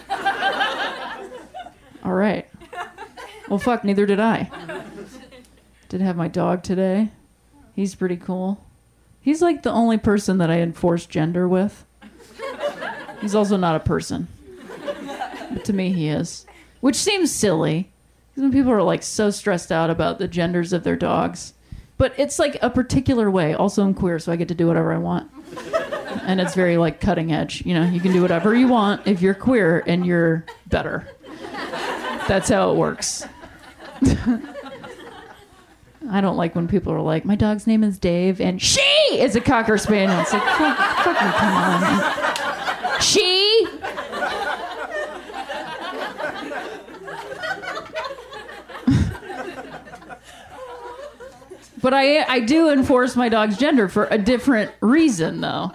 All 2.03 2.13
right. 2.13 2.49
Well, 3.47 3.59
fuck, 3.59 3.83
neither 3.83 4.05
did 4.05 4.19
I. 4.19 4.49
Did 5.89 6.01
have 6.01 6.15
my 6.15 6.27
dog 6.27 6.63
today. 6.63 7.09
He's 7.75 7.93
pretty 7.93 8.17
cool. 8.17 8.65
He's 9.21 9.41
like 9.41 9.61
the 9.61 9.71
only 9.71 9.97
person 9.97 10.37
that 10.39 10.49
I 10.49 10.59
enforce 10.59 11.05
gender 11.05 11.47
with. 11.47 11.85
He's 13.21 13.35
also 13.35 13.57
not 13.57 13.75
a 13.75 13.79
person. 13.79 14.27
To 15.63 15.73
me, 15.73 15.91
he 15.91 16.07
is. 16.07 16.45
Which 16.81 16.95
seems 16.95 17.31
silly. 17.31 17.91
Because 18.35 18.51
people 18.51 18.71
are 18.71 18.81
like 18.81 19.03
so 19.03 19.29
stressed 19.29 19.71
out 19.71 19.89
about 19.89 20.19
the 20.19 20.27
genders 20.27 20.73
of 20.73 20.83
their 20.83 20.95
dogs. 20.95 21.53
But 21.97 22.13
it's 22.17 22.39
like 22.39 22.57
a 22.61 22.69
particular 22.69 23.29
way. 23.29 23.53
Also, 23.53 23.83
I'm 23.83 23.93
queer, 23.93 24.19
so 24.19 24.31
I 24.31 24.35
get 24.35 24.47
to 24.47 24.55
do 24.55 24.67
whatever 24.67 24.91
I 24.91 24.97
want. 24.97 25.31
And 26.23 26.41
it's 26.41 26.55
very 26.55 26.77
like 26.77 26.99
cutting 26.99 27.31
edge. 27.31 27.65
You 27.65 27.73
know, 27.75 27.83
you 27.85 27.99
can 27.99 28.11
do 28.11 28.21
whatever 28.21 28.55
you 28.55 28.67
want 28.67 29.07
if 29.07 29.21
you're 29.21 29.33
queer 29.33 29.83
and 29.85 30.05
you're 30.05 30.45
better. 30.67 31.07
That's 32.27 32.49
how 32.49 32.71
it 32.71 32.77
works. 32.77 33.25
I 36.09 36.21
don't 36.21 36.35
like 36.35 36.55
when 36.55 36.67
people 36.67 36.91
are 36.93 37.01
like, 37.01 37.25
my 37.25 37.35
dog's 37.35 37.65
name 37.65 37.83
is 37.83 37.97
Dave 37.97 38.41
and 38.41 38.61
she 38.61 38.81
is 39.11 39.35
a 39.35 39.41
Cocker 39.41 39.77
Spaniel. 39.77 40.19
It's 40.19 40.33
like, 40.33 40.43
fuck, 40.43 40.77
fucking 40.77 41.31
come 41.31 41.53
on. 41.53 42.52
But 51.83 51.93
I, 51.93 52.23
I 52.23 52.39
do 52.39 52.69
enforce 52.69 53.17
my 53.17 53.27
dog's 53.27 53.57
gender 53.57 53.89
for 53.89 54.07
a 54.09 54.17
different 54.17 54.71
reason, 54.79 55.41
though. 55.41 55.73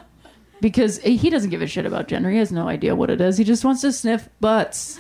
Because 0.61 0.99
he 1.03 1.29
doesn't 1.31 1.51
give 1.51 1.63
a 1.63 1.67
shit 1.69 1.85
about 1.87 2.09
gender. 2.09 2.31
He 2.31 2.39
has 2.39 2.51
no 2.51 2.67
idea 2.67 2.97
what 2.97 3.11
it 3.11 3.21
is. 3.21 3.37
He 3.37 3.45
just 3.45 3.65
wants 3.65 3.83
to 3.83 3.93
sniff 3.93 4.29
butts. 4.41 4.99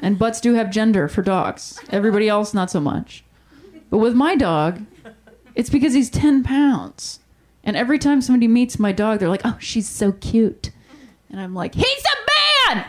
And 0.00 0.16
butts 0.18 0.40
do 0.40 0.54
have 0.54 0.70
gender 0.70 1.08
for 1.08 1.22
dogs. 1.22 1.78
Everybody 1.90 2.28
else, 2.28 2.54
not 2.54 2.70
so 2.70 2.80
much. 2.80 3.24
But 3.90 3.98
with 3.98 4.14
my 4.14 4.36
dog, 4.36 4.86
it's 5.56 5.70
because 5.70 5.92
he's 5.92 6.08
10 6.08 6.44
pounds. 6.44 7.18
And 7.64 7.76
every 7.76 7.98
time 7.98 8.22
somebody 8.22 8.46
meets 8.46 8.78
my 8.78 8.92
dog, 8.92 9.18
they're 9.18 9.28
like, 9.28 9.44
oh, 9.44 9.58
she's 9.58 9.88
so 9.88 10.12
cute. 10.12 10.70
And 11.30 11.40
I'm 11.40 11.52
like, 11.52 11.74
he's 11.74 11.84
a 11.84 12.70
man! 12.70 12.84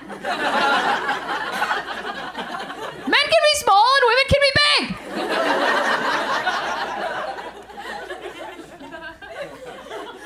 Men 3.08 3.24
can 3.24 3.42
be 3.44 3.56
small 3.56 3.86
and 3.96 4.06
women 4.06 4.26
can 4.30 4.40
be 4.40 4.52
big! 4.54 4.98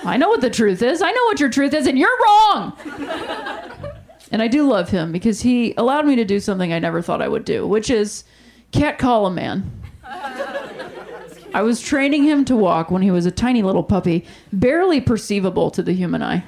I 0.04 0.18
know 0.18 0.30
what 0.30 0.42
the 0.42 0.50
truth 0.50 0.82
is. 0.82 1.02
I 1.02 1.12
know 1.12 1.24
what 1.26 1.40
your 1.40 1.50
truth 1.50 1.74
is, 1.74 1.88
and 1.88 1.98
you're 1.98 2.10
wrong! 2.24 2.74
And 4.32 4.42
I 4.42 4.48
do 4.48 4.68
love 4.68 4.90
him 4.90 5.12
because 5.12 5.42
he 5.42 5.74
allowed 5.78 6.06
me 6.06 6.16
to 6.16 6.26
do 6.26 6.40
something 6.40 6.72
I 6.72 6.80
never 6.80 7.02
thought 7.02 7.22
I 7.22 7.28
would 7.28 7.46
do, 7.46 7.68
which 7.68 7.90
is 7.90 8.24
can't 8.72 8.98
call 8.98 9.26
a 9.26 9.32
man. 9.32 9.70
I 11.54 11.62
was 11.62 11.82
training 11.82 12.24
him 12.24 12.46
to 12.46 12.56
walk 12.56 12.90
when 12.92 13.02
he 13.02 13.12
was 13.12 13.26
a 13.26 13.32
tiny 13.32 13.62
little 13.62 13.84
puppy, 13.84 14.26
barely 14.54 15.02
perceivable 15.02 15.70
to 15.72 15.84
the 15.84 15.92
human 15.92 16.24
eye. 16.24 16.46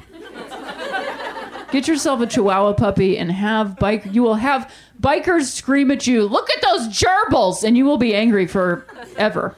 Get 1.72 1.88
yourself 1.88 2.22
a 2.22 2.28
Chihuahua 2.28 2.74
puppy 2.74 3.18
and 3.18 3.32
have 3.32 3.78
bike. 3.78 4.06
You 4.12 4.22
will 4.22 4.36
have 4.36 4.72
bikers 5.02 5.46
scream 5.46 5.92
at 5.92 6.08
you, 6.08 6.24
"Look 6.24 6.50
at 6.52 6.62
those 6.62 6.88
gerbils!" 6.88 7.64
and 7.64 7.76
you 7.76 7.84
will 7.84 7.98
be 7.98 8.16
angry 8.16 8.46
forever. 8.48 9.56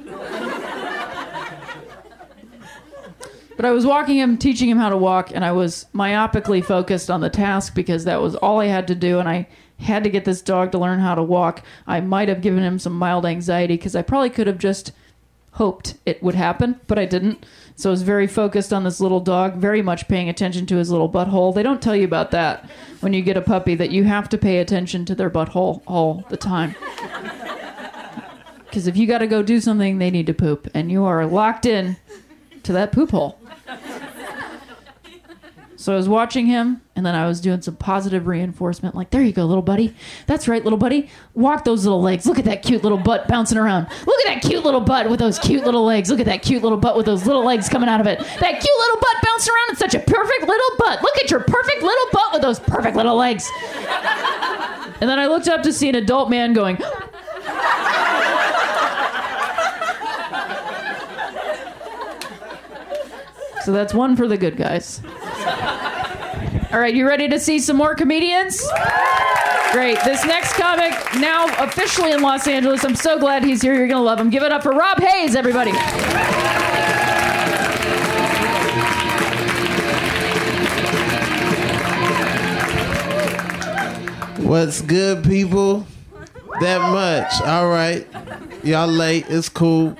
But 3.55 3.65
I 3.65 3.71
was 3.71 3.85
walking 3.85 4.17
him, 4.17 4.37
teaching 4.37 4.69
him 4.69 4.77
how 4.77 4.89
to 4.89 4.97
walk, 4.97 5.31
and 5.33 5.45
I 5.45 5.51
was 5.51 5.85
myopically 5.93 6.63
focused 6.63 7.09
on 7.09 7.21
the 7.21 7.29
task 7.29 7.73
because 7.73 8.03
that 8.03 8.21
was 8.21 8.35
all 8.35 8.59
I 8.59 8.65
had 8.65 8.87
to 8.87 8.95
do, 8.95 9.19
and 9.19 9.29
I 9.29 9.47
had 9.79 10.03
to 10.03 10.09
get 10.09 10.25
this 10.25 10.41
dog 10.41 10.71
to 10.71 10.77
learn 10.77 10.99
how 10.99 11.15
to 11.15 11.23
walk. 11.23 11.63
I 11.87 12.01
might 12.01 12.29
have 12.29 12.41
given 12.41 12.63
him 12.63 12.79
some 12.79 12.93
mild 12.93 13.25
anxiety 13.25 13.75
because 13.75 13.95
I 13.95 14.01
probably 14.01 14.29
could 14.29 14.47
have 14.47 14.57
just 14.57 14.91
hoped 15.53 15.95
it 16.05 16.21
would 16.21 16.35
happen, 16.35 16.79
but 16.87 16.99
I 16.99 17.05
didn't. 17.05 17.45
So 17.77 17.89
I 17.89 17.91
was 17.91 18.03
very 18.03 18.27
focused 18.27 18.73
on 18.73 18.83
this 18.83 18.99
little 18.99 19.21
dog, 19.21 19.55
very 19.55 19.81
much 19.81 20.07
paying 20.09 20.27
attention 20.27 20.65
to 20.65 20.75
his 20.75 20.91
little 20.91 21.09
butthole. 21.09 21.55
They 21.55 21.63
don't 21.63 21.81
tell 21.81 21.95
you 21.95 22.03
about 22.03 22.31
that 22.31 22.69
when 22.99 23.13
you 23.13 23.21
get 23.21 23.37
a 23.37 23.41
puppy 23.41 23.75
that 23.75 23.91
you 23.91 24.03
have 24.03 24.27
to 24.29 24.37
pay 24.37 24.57
attention 24.59 25.05
to 25.05 25.15
their 25.15 25.29
butthole 25.29 25.81
all 25.87 26.25
the 26.29 26.37
time. 26.37 26.75
Because 28.65 28.87
if 28.87 28.97
you 28.97 29.07
got 29.07 29.19
to 29.19 29.27
go 29.27 29.41
do 29.41 29.61
something, 29.61 29.97
they 29.97 30.11
need 30.11 30.27
to 30.27 30.33
poop, 30.33 30.69
and 30.73 30.91
you 30.91 31.05
are 31.05 31.25
locked 31.25 31.65
in 31.65 31.95
to 32.63 32.73
that 32.73 32.91
poop 32.91 33.11
hole. 33.11 33.39
So 35.85 35.93
I 35.93 35.97
was 35.97 36.09
watching 36.09 36.47
him, 36.47 36.81
and 36.95 37.05
then 37.05 37.13
I 37.13 37.27
was 37.27 37.39
doing 37.39 37.61
some 37.61 37.75
positive 37.75 38.25
reinforcement, 38.25 38.95
like, 38.95 39.11
there 39.11 39.21
you 39.21 39.31
go, 39.31 39.45
little 39.45 39.61
buddy. 39.61 39.93
That's 40.25 40.47
right, 40.47 40.63
little 40.63 40.79
buddy. 40.79 41.11
Walk 41.35 41.63
those 41.63 41.85
little 41.85 42.01
legs. 42.01 42.25
Look 42.25 42.39
at 42.39 42.45
that 42.45 42.63
cute 42.63 42.81
little 42.81 42.97
butt 42.97 43.27
bouncing 43.27 43.59
around. 43.59 43.85
Look 44.07 44.25
at 44.25 44.33
that 44.33 44.41
cute 44.41 44.65
little 44.65 44.81
butt 44.81 45.11
with 45.11 45.19
those 45.19 45.37
cute 45.37 45.63
little 45.63 45.85
legs. 45.85 46.09
Look 46.09 46.19
at 46.19 46.25
that 46.25 46.41
cute 46.41 46.63
little 46.63 46.79
butt 46.79 46.97
with 46.97 47.05
those 47.05 47.27
little 47.27 47.45
legs 47.45 47.69
coming 47.69 47.87
out 47.87 48.01
of 48.01 48.07
it. 48.07 48.17
That 48.17 48.59
cute 48.59 48.79
little 48.79 48.99
butt 48.99 49.15
bouncing 49.23 49.53
around. 49.53 49.69
It's 49.69 49.79
such 49.79 49.93
a 49.93 49.99
perfect 49.99 50.47
little 50.47 50.77
butt. 50.79 51.03
Look 51.03 51.17
at 51.17 51.29
your 51.29 51.41
perfect 51.41 51.83
little 51.83 52.07
butt 52.11 52.33
with 52.33 52.41
those 52.41 52.59
perfect 52.61 52.97
little 52.97 53.15
legs. 53.15 53.47
And 55.01 55.07
then 55.07 55.19
I 55.19 55.27
looked 55.27 55.47
up 55.47 55.61
to 55.61 55.71
see 55.71 55.87
an 55.87 55.93
adult 55.93 56.31
man 56.31 56.53
going, 56.53 56.77
So 63.65 63.71
that's 63.71 63.95
one 63.95 64.15
for 64.15 64.27
the 64.27 64.37
good 64.37 64.57
guys. 64.57 65.01
All 66.71 66.79
right, 66.79 66.93
you 66.93 67.07
ready 67.07 67.27
to 67.29 67.39
see 67.39 67.57
some 67.57 67.77
more 67.77 67.95
comedians? 67.95 68.63
Great. 69.71 69.97
This 70.05 70.23
next 70.23 70.53
comic, 70.53 70.93
now 71.19 71.47
officially 71.63 72.11
in 72.11 72.21
Los 72.21 72.47
Angeles. 72.47 72.83
I'm 72.83 72.93
so 72.93 73.17
glad 73.17 73.43
he's 73.43 73.63
here. 73.63 73.73
You're 73.73 73.87
going 73.87 73.97
to 73.97 74.03
love 74.03 74.19
him. 74.19 74.29
Give 74.29 74.43
it 74.43 74.51
up 74.51 74.61
for 74.61 74.69
Rob 74.69 74.99
Haze, 74.99 75.35
everybody. 75.35 75.71
What's 84.47 84.81
good, 84.81 85.23
people? 85.23 85.87
That 86.59 86.81
much. 86.91 87.41
All 87.41 87.67
right. 87.67 88.05
Y'all 88.63 88.87
late. 88.87 89.25
It's 89.27 89.49
cool. 89.49 89.97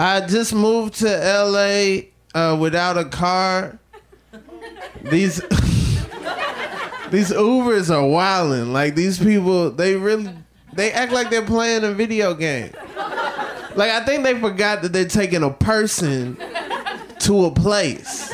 I 0.00 0.22
just 0.22 0.52
moved 0.52 0.94
to 0.94 1.06
LA 1.06 2.09
uh, 2.34 2.56
without 2.58 2.96
a 2.98 3.04
car. 3.04 3.78
These 5.02 5.36
these 7.10 7.30
Ubers 7.32 7.94
are 7.94 8.06
wilding. 8.06 8.72
Like 8.72 8.94
these 8.94 9.18
people, 9.18 9.70
they 9.70 9.96
really 9.96 10.30
they 10.72 10.92
act 10.92 11.12
like 11.12 11.30
they're 11.30 11.44
playing 11.44 11.84
a 11.84 11.92
video 11.92 12.34
game. 12.34 12.72
Like 13.76 13.90
I 13.90 14.04
think 14.04 14.24
they 14.24 14.38
forgot 14.38 14.82
that 14.82 14.92
they're 14.92 15.06
taking 15.08 15.42
a 15.42 15.50
person 15.50 16.36
to 17.20 17.46
a 17.46 17.50
place. 17.50 18.32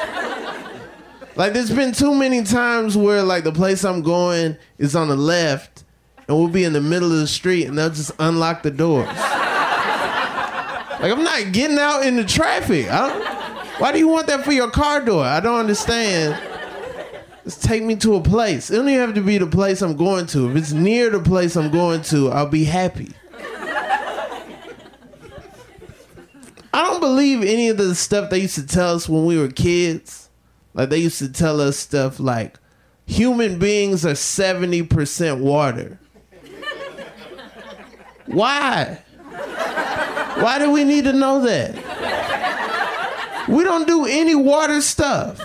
Like 1.37 1.53
there's 1.53 1.71
been 1.71 1.93
too 1.93 2.15
many 2.15 2.43
times 2.43 2.97
where 2.97 3.23
like 3.23 3.45
the 3.45 3.53
place 3.53 3.85
I'm 3.85 4.03
going 4.03 4.57
is 4.79 4.97
on 4.97 5.09
the 5.09 5.17
left 5.17 5.85
and 6.29 6.37
we'll 6.37 6.49
be 6.49 6.65
in 6.65 6.73
the 6.73 6.81
middle 6.81 7.13
of 7.13 7.19
the 7.19 7.27
street 7.27 7.67
and 7.67 7.77
they'll 7.77 7.91
just 7.91 8.11
unlock 8.19 8.63
the 8.63 8.71
doors. 8.71 9.07
Like 10.99 11.13
I'm 11.13 11.23
not 11.23 11.53
getting 11.53 11.79
out 11.79 12.07
in 12.07 12.17
the 12.17 12.25
traffic. 12.25 12.91
I 12.91 13.09
don't, 13.09 13.37
why 13.79 13.93
do 13.93 13.99
you 13.99 14.09
want 14.09 14.27
that 14.29 14.45
for 14.45 14.53
your 14.53 14.71
car 14.71 15.05
door? 15.05 15.25
I 15.25 15.41
don't 15.41 15.59
understand. 15.59 16.41
Just 17.45 17.63
take 17.63 17.83
me 17.83 17.95
to 17.97 18.17
a 18.17 18.23
place. 18.23 18.71
It 18.71 18.77
don't 18.77 18.89
even 18.89 19.01
have 19.01 19.15
to 19.15 19.21
be 19.21 19.39
the 19.39 19.47
place 19.47 19.81
I'm 19.83 19.97
going 19.97 20.27
to. 20.29 20.51
If 20.51 20.57
it's 20.57 20.73
near 20.73 21.11
the 21.11 21.21
place 21.21 21.57
I'm 21.57 21.71
going 21.71 22.03
to, 22.03 22.31
I'll 22.31 22.49
be 22.49 22.65
happy. 22.65 23.13
I 26.75 26.83
don't 26.83 27.01
believe 27.01 27.43
any 27.43 27.69
of 27.69 27.79
the 27.79 27.95
stuff 27.95 28.31
they 28.31 28.41
used 28.41 28.57
to 28.57 28.67
tell 28.67 28.97
us 28.97 29.09
when 29.09 29.25
we 29.25 29.39
were 29.39 29.49
kids. 29.49 30.29
Like 30.75 30.91
they 30.91 30.99
used 30.99 31.19
to 31.21 31.33
tell 31.33 31.61
us 31.61 31.79
stuff 31.79 32.19
like 32.21 32.59
human 33.07 33.59
beings 33.59 34.05
are 34.05 34.13
70% 34.13 35.41
water. 35.41 35.99
Why? 38.27 39.03
Why 39.31 40.59
do 40.59 40.71
we 40.71 40.85
need 40.85 41.05
to 41.05 41.13
know 41.13 41.41
that? 41.43 41.86
We 43.49 43.65
don't 43.65 43.87
do 43.87 44.07
any 44.07 44.35
water 44.35 44.81
stuff. 44.81 45.39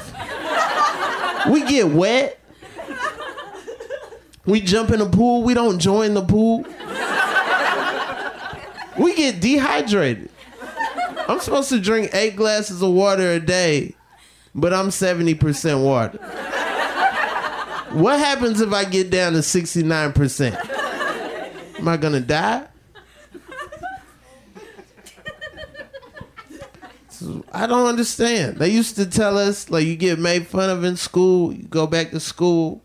We 1.50 1.64
get 1.66 1.90
wet. 1.90 2.40
We 4.46 4.62
jump 4.62 4.92
in 4.92 5.00
the 5.00 5.10
pool. 5.10 5.44
We 5.44 5.54
don't 5.54 5.80
join 5.80 6.14
the 6.14 6.24
pool. 6.24 6.66
We 8.98 9.16
get 9.16 9.40
dehydrated. 9.40 10.30
I'm 11.28 11.40
supposed 11.40 11.70
to 11.70 11.80
drink 11.80 12.12
eight 12.14 12.36
glasses 12.36 12.82
of 12.82 12.92
water 12.92 13.32
a 13.32 13.40
day, 13.40 13.96
but 14.54 14.74
I'm 14.74 14.90
70% 14.90 15.84
water. 15.84 16.18
What 17.94 18.20
happens 18.20 18.62
if 18.62 18.74
I 18.74 18.86
get 18.86 19.10
down 19.10 19.34
to 19.34 19.40
69%? 19.40 21.80
Am 21.80 21.88
I 21.88 21.98
gonna 21.98 22.20
die? 22.20 22.68
I 27.52 27.68
don't 27.68 27.88
understand. 27.88 28.58
They 28.58 28.70
used 28.70 28.96
to 28.96 29.06
tell 29.06 29.38
us 29.38 29.70
like 29.70 29.86
you 29.86 29.96
get 29.96 30.20
made 30.20 30.48
fun 30.48 30.70
of 30.70 30.84
in 30.84 30.96
school, 30.98 31.54
you 31.54 31.64
go 31.64 31.88
back 31.88 32.12
to 32.12 32.20
school. 32.20 32.82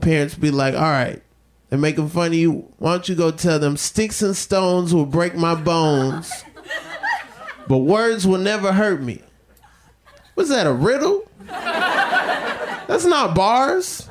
Parents 0.00 0.34
be 0.34 0.50
like, 0.50 0.74
"All 0.74 0.80
right, 0.80 1.22
they're 1.68 1.78
making 1.78 2.08
fun 2.08 2.28
of 2.28 2.34
you. 2.34 2.68
Why 2.78 2.92
don't 2.92 3.08
you 3.08 3.14
go 3.14 3.30
tell 3.30 3.58
them 3.58 3.76
sticks 3.76 4.22
and 4.22 4.36
stones 4.36 4.94
will 4.94 5.06
break 5.06 5.34
my 5.34 5.54
bones, 5.54 6.30
but 7.66 7.78
words 7.78 8.26
will 8.26 8.38
never 8.38 8.72
hurt 8.72 9.02
me." 9.02 9.22
Was 10.36 10.48
that 10.50 10.66
a 10.66 10.72
riddle? 10.72 11.24
That's 11.46 13.04
not 13.04 13.34
bars. 13.34 14.08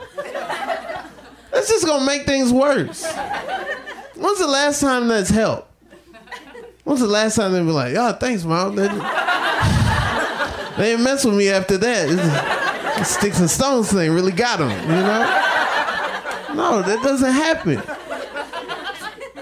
That's 1.52 1.69
just 1.69 1.86
gonna 1.86 2.06
make 2.06 2.26
things 2.26 2.52
worse. 2.52 3.06
When's 4.15 4.39
the 4.39 4.47
last 4.47 4.82
time 4.82 5.08
that's 5.08 5.30
helped? 5.30 5.67
When's 6.88 7.02
the 7.02 7.08
last 7.08 7.36
time 7.36 7.52
they 7.52 7.62
were 7.62 7.73
like, 7.73 7.95
"Oh, 7.97 8.13
thanks, 8.13 8.45
mom"? 8.45 8.78
They, 8.78 8.88
they 10.78 10.91
didn't 10.91 11.04
mess 11.04 11.26
with 11.26 11.36
me 11.36 11.50
after 11.50 11.78
that. 11.78 12.08
It's, 12.97 13.10
sticks 13.10 13.41
and 13.41 13.50
stones 13.50 13.91
thing 13.91 14.13
really 14.13 14.32
got 14.32 14.60
them, 14.60 14.69
you 14.69 14.88
know. 14.88 15.43
No, 16.56 16.82
that 16.82 17.02
doesn't 17.04 17.34
happen. 17.34 17.84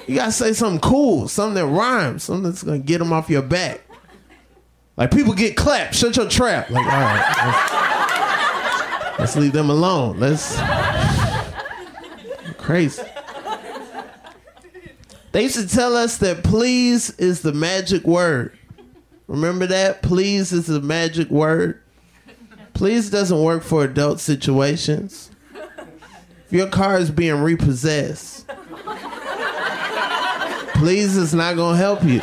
You 0.07 0.15
gotta 0.15 0.31
say 0.31 0.53
something 0.53 0.81
cool, 0.81 1.27
something 1.27 1.53
that 1.53 1.67
rhymes, 1.67 2.23
something 2.23 2.49
that's 2.49 2.63
gonna 2.63 2.79
get 2.79 2.97
them 2.97 3.13
off 3.13 3.29
your 3.29 3.43
back. 3.43 3.81
Like 4.97 5.11
people 5.11 5.35
get 5.35 5.55
clapped, 5.55 5.93
shut 5.93 6.17
your 6.17 6.27
trap. 6.27 6.71
Like, 6.71 6.83
all 6.83 6.99
right, 6.99 9.11
let's, 9.13 9.19
let's 9.19 9.35
leave 9.35 9.53
them 9.53 9.69
alone. 9.69 10.19
Let's 10.19 10.57
crazy. 12.57 13.03
They 15.35 15.43
used 15.43 15.59
to 15.59 15.67
tell 15.67 15.97
us 15.97 16.19
that 16.19 16.45
please 16.45 17.09
is 17.17 17.41
the 17.41 17.51
magic 17.51 18.05
word. 18.05 18.57
Remember 19.27 19.65
that? 19.67 20.01
Please 20.01 20.53
is 20.53 20.67
the 20.67 20.79
magic 20.79 21.29
word. 21.29 21.81
Please 22.73 23.09
doesn't 23.09 23.43
work 23.43 23.61
for 23.61 23.83
adult 23.83 24.21
situations. 24.21 25.29
If 26.45 26.53
your 26.53 26.69
car 26.69 26.97
is 26.99 27.11
being 27.11 27.41
repossessed, 27.41 28.47
please 30.75 31.17
is 31.17 31.33
not 31.33 31.57
gonna 31.57 31.77
help 31.77 32.01
you. 32.05 32.21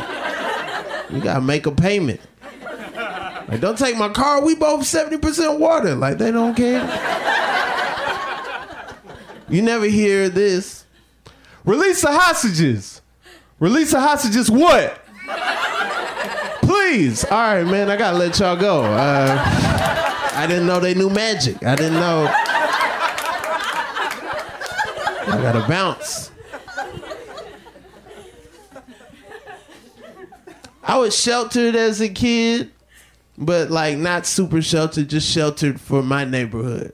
You 1.15 1.21
gotta 1.21 1.41
make 1.41 1.67
a 1.67 1.71
payment. 1.71 2.19
Like, 3.47 3.59
don't 3.59 3.77
take 3.77 3.95
my 3.95 4.09
car. 4.09 4.43
We 4.43 4.55
both 4.55 4.81
70% 4.85 5.59
water. 5.59 5.93
Like, 5.93 6.17
they 6.17 6.31
don't 6.31 6.55
care. 6.55 6.81
You 9.49 9.61
never 9.61 9.85
hear 9.85 10.29
this. 10.29 10.87
Release 11.63 12.01
the 12.01 12.11
hostages. 12.11 13.01
Release 13.63 13.91
the 13.91 14.01
hostages 14.01 14.51
what? 14.51 14.99
Please. 16.63 17.23
All 17.23 17.31
right, 17.31 17.63
man, 17.63 17.89
I 17.89 17.95
gotta 17.95 18.17
let 18.17 18.37
y'all 18.37 18.57
go. 18.57 18.83
Uh, 18.83 19.41
I 20.33 20.45
didn't 20.49 20.67
know 20.67 20.81
they 20.81 20.93
knew 20.93 21.09
magic. 21.09 21.63
I 21.63 21.77
didn't 21.77 21.93
know. 21.93 22.27
I 25.29 25.39
gotta 25.41 25.65
bounce. 25.65 26.29
I 30.83 30.97
was 30.97 31.17
sheltered 31.17 31.77
as 31.77 32.01
a 32.01 32.09
kid, 32.09 32.69
but 33.37 33.71
like 33.71 33.97
not 33.97 34.25
super 34.25 34.61
sheltered, 34.61 35.09
just 35.09 35.31
sheltered 35.31 35.79
for 35.79 36.03
my 36.03 36.25
neighborhood. 36.25 36.91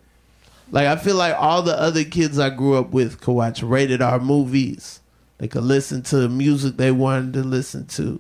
Like 0.69 0.86
I 0.86 0.97
feel 0.97 1.15
like 1.15 1.36
all 1.36 1.63
the 1.63 1.75
other 1.82 2.03
kids 2.03 2.38
I 2.38 2.51
grew 2.51 2.75
up 2.75 2.91
with 2.91 3.21
could 3.21 3.34
watch 3.34 3.63
rated 3.63 4.03
R 4.03 4.19
movies. 4.19 4.98
They 5.39 5.47
could 5.47 5.63
listen 5.63 6.04
to 6.04 6.17
the 6.17 6.30
music 6.30 6.78
they 6.78 6.91
wanted 6.91 7.34
to 7.34 7.43
listen 7.43 7.88
to. 7.88 8.19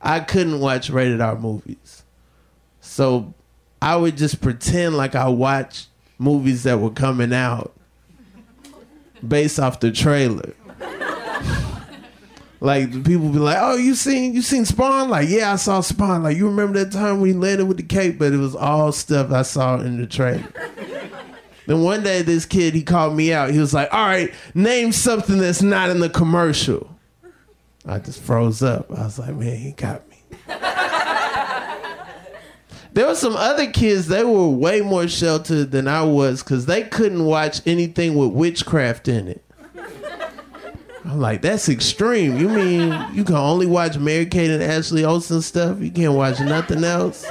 I 0.00 0.20
couldn't 0.20 0.60
watch 0.60 0.90
rated 0.90 1.20
R 1.20 1.38
movies. 1.38 2.02
So 2.80 3.32
I 3.80 3.96
would 3.96 4.16
just 4.16 4.40
pretend 4.40 4.96
like 4.96 5.14
I 5.14 5.28
watched 5.28 5.86
movies 6.18 6.64
that 6.64 6.80
were 6.80 6.90
coming 6.90 7.32
out 7.32 7.72
based 9.26 9.60
off 9.60 9.78
the 9.78 9.92
trailer. 9.92 10.52
like 12.60 12.90
people 13.04 13.28
be 13.28 13.38
like, 13.38 13.58
"Oh, 13.60 13.76
you 13.76 13.94
seen 13.94 14.34
you 14.34 14.42
seen 14.42 14.64
Spawn?" 14.64 15.08
Like, 15.08 15.28
"Yeah, 15.28 15.52
I 15.52 15.56
saw 15.56 15.80
Spawn." 15.80 16.24
Like, 16.24 16.36
you 16.36 16.46
remember 16.48 16.82
that 16.82 16.90
time 16.90 17.20
we 17.20 17.32
landed 17.32 17.66
with 17.66 17.76
the 17.76 17.84
cape, 17.84 18.18
but 18.18 18.32
it 18.32 18.38
was 18.38 18.56
all 18.56 18.90
stuff 18.90 19.30
I 19.30 19.42
saw 19.42 19.78
in 19.78 20.00
the 20.00 20.08
trailer. 20.08 20.52
Then 21.66 21.82
one 21.82 22.02
day, 22.02 22.22
this 22.22 22.44
kid 22.46 22.74
he 22.74 22.82
called 22.82 23.16
me 23.16 23.32
out. 23.32 23.50
He 23.50 23.58
was 23.58 23.72
like, 23.74 23.92
"All 23.92 24.06
right, 24.06 24.32
name 24.54 24.92
something 24.92 25.38
that's 25.38 25.62
not 25.62 25.90
in 25.90 26.00
the 26.00 26.10
commercial." 26.10 26.88
I 27.86 27.98
just 27.98 28.22
froze 28.22 28.62
up. 28.62 28.90
I 28.90 29.04
was 29.04 29.18
like, 29.18 29.34
"Man, 29.34 29.56
he 29.56 29.72
got 29.72 30.02
me." 30.08 30.16
There 32.94 33.06
were 33.06 33.14
some 33.14 33.36
other 33.36 33.70
kids, 33.70 34.08
they 34.08 34.22
were 34.22 34.48
way 34.48 34.82
more 34.82 35.08
sheltered 35.08 35.70
than 35.70 35.88
I 35.88 36.02
was 36.02 36.42
because 36.42 36.66
they 36.66 36.82
couldn't 36.82 37.24
watch 37.24 37.62
anything 37.66 38.16
with 38.16 38.32
witchcraft 38.32 39.08
in 39.08 39.28
it. 39.28 39.42
I'm 41.04 41.18
like, 41.18 41.42
that's 41.42 41.68
extreme. 41.68 42.36
You 42.38 42.48
mean 42.48 43.14
you 43.14 43.24
can 43.24 43.34
only 43.36 43.66
watch 43.66 43.96
Mary 43.96 44.26
Kate 44.26 44.50
and 44.50 44.62
Ashley 44.62 45.04
Olsen 45.04 45.40
stuff? 45.42 45.80
You 45.80 45.90
can't 45.90 46.12
watch 46.12 46.38
nothing 46.40 46.84
else? 46.84 47.26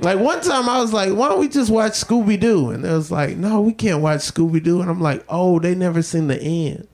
Like 0.00 0.18
one 0.18 0.40
time 0.40 0.68
I 0.68 0.80
was 0.80 0.92
like, 0.92 1.12
why 1.12 1.28
don't 1.28 1.40
we 1.40 1.48
just 1.48 1.70
watch 1.70 1.92
Scooby 1.92 2.40
Doo? 2.40 2.70
And 2.70 2.82
they 2.84 2.90
was 2.90 3.10
like, 3.10 3.36
no, 3.36 3.60
we 3.60 3.72
can't 3.72 4.00
watch 4.00 4.20
Scooby 4.20 4.62
Doo. 4.62 4.80
And 4.80 4.90
I'm 4.90 5.00
like, 5.00 5.22
oh, 5.28 5.58
they 5.58 5.74
never 5.74 6.00
seen 6.02 6.26
the 6.26 6.40
end. 6.40 6.88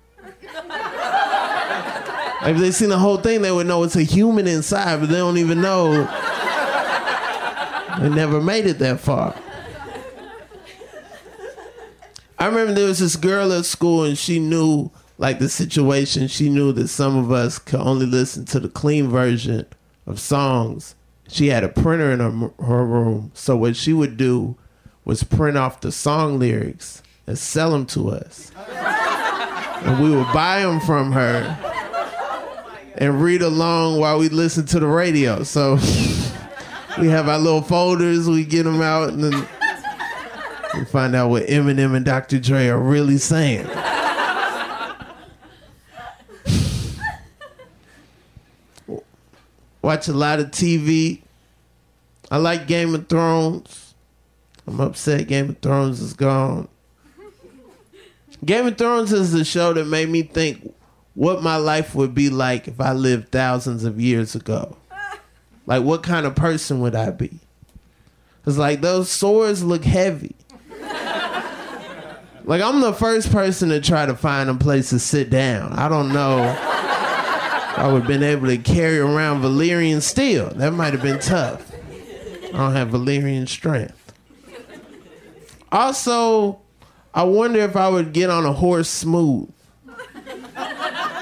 Like 2.43 2.55
if 2.55 2.61
they 2.61 2.71
seen 2.71 2.91
the 2.91 2.99
whole 2.99 3.17
thing, 3.17 3.43
they 3.43 3.51
would 3.51 3.67
know 3.67 3.83
it's 3.83 3.97
a 3.97 4.03
human 4.03 4.47
inside, 4.47 5.01
but 5.01 5.09
they 5.09 5.17
don't 5.17 5.39
even 5.39 5.61
know 5.61 6.05
they 8.01 8.09
never 8.11 8.41
made 8.41 8.67
it 8.67 8.79
that 8.79 9.01
far. 9.01 9.35
I 12.39 12.47
remember 12.47 12.75
there 12.75 12.87
was 12.87 12.99
this 12.99 13.17
girl 13.17 13.53
at 13.53 13.65
school 13.65 14.05
and 14.05 14.19
she 14.19 14.39
knew 14.39 14.91
like 15.17 15.39
the 15.39 15.49
situation. 15.49 16.29
She 16.29 16.51
knew 16.51 16.73
that 16.73 16.89
some 16.89 17.17
of 17.17 17.33
us 17.33 17.59
could 17.59 17.81
only 17.81 18.07
listen 18.07 18.45
to 18.47 18.61
the 18.61 18.69
clean 18.69 19.09
version 19.09 19.65
of 20.07 20.21
songs. 20.21 20.95
She 21.29 21.49
had 21.49 21.65
a 21.65 21.69
printer 21.69 22.13
in 22.13 22.21
her, 22.21 22.51
her 22.65 22.85
room. 22.85 23.31
So 23.35 23.57
what 23.57 23.77
she 23.77 23.93
would 23.93 24.17
do 24.17 24.57
was 25.05 25.23
print 25.23 25.57
off 25.57 25.81
the 25.81 25.93
song 25.93 26.39
lyrics 26.39 27.03
and 27.27 27.39
sell 27.39 27.71
them 27.71 27.87
to 27.87 28.11
us. 28.11 28.53
and 28.69 30.03
we 30.03 30.11
would 30.11 30.33
buy 30.33 30.63
them 30.63 30.81
from 30.81 31.13
her 31.13 31.59
and 32.99 33.23
read 33.23 33.43
along 33.43 34.01
while 34.01 34.19
we 34.19 34.29
listened 34.29 34.69
to 34.69 34.81
the 34.81 34.87
radio. 34.87 35.43
So 35.43 35.75
we 36.99 37.09
have 37.09 37.29
our 37.29 37.39
little 37.39 37.63
folders. 37.63 38.29
We 38.29 38.45
get 38.45 38.65
them 38.65 38.81
out, 38.81 39.11
and 39.11 39.25
then 39.25 39.49
we 40.75 40.85
find 40.87 41.15
out 41.15 41.31
what 41.31 41.47
Eminem 41.47 41.95
and 41.95 42.05
Dr. 42.05 42.39
Dre 42.39 42.69
are 42.69 42.79
really 42.79 43.19
saying. 43.19 43.67
Watch 49.87 50.09
a 50.09 50.13
lot 50.13 50.41
of 50.41 50.47
TV. 50.51 51.23
I 52.29 52.39
like 52.39 52.67
Game 52.67 52.93
of 52.97 53.07
Thrones. 53.07 53.95
I'm 54.67 54.81
upset 54.81 55.29
Game 55.29 55.51
of 55.51 55.59
Thrones 55.59 56.01
is 56.01 56.13
gone. 56.13 56.67
Game 58.45 58.67
of 58.67 58.77
Thrones 58.77 59.13
is 59.13 59.31
the 59.31 59.45
show 59.45 59.73
that 59.75 59.85
made 59.85 60.09
me 60.09 60.23
think 60.23 60.75
what 61.15 61.41
my 61.41 61.55
life 61.55 61.95
would 61.95 62.17
be 62.17 62.31
like 62.31 62.67
if 62.67 62.81
I 62.81 62.95
lived 62.95 63.31
thousands 63.31 63.85
of 63.85 64.01
years 64.01 64.35
ago. 64.35 64.77
Like, 65.67 65.85
what 65.85 66.03
kind 66.03 66.27
of 66.27 66.35
person 66.35 66.81
would 66.81 66.97
I 66.97 67.13
be? 67.13 67.39
It's 68.45 68.59
like 68.59 68.81
those 68.81 69.09
swords 69.09 69.63
look 69.63 69.85
heavy. 69.85 70.35
like, 72.45 72.61
I'm 72.61 72.81
the 72.81 72.93
first 72.93 73.31
person 73.31 73.69
to 73.69 73.81
try 73.81 74.05
to 74.05 74.17
find 74.17 74.51
a 74.51 74.55
place 74.57 74.91
to 74.91 74.99
sit 74.99 75.31
down. 75.31 75.75
I 75.75 75.89
don't 75.89 76.13
know. 76.13 76.76
I 77.77 77.93
would 77.93 78.03
have 78.03 78.09
been 78.09 78.23
able 78.23 78.47
to 78.47 78.59
carry 78.59 78.99
around 78.99 79.43
Valyrian 79.43 80.01
steel. 80.01 80.49
That 80.51 80.73
might 80.73 80.93
have 80.95 81.03
been 81.03 81.19
tough. 81.19 81.71
I 82.47 82.59
don't 82.59 82.73
have 82.73 82.89
Valyrian 82.89 83.47
strength. 83.49 84.13
Also, 85.71 86.61
I 87.13 87.25
wonder 87.25 87.61
if 87.61 87.77
I 87.77 87.89
would 87.89 88.13
get 88.13 88.31
on 88.31 88.47
a 88.47 88.53
horse 88.53 88.89
smooth. 88.89 89.51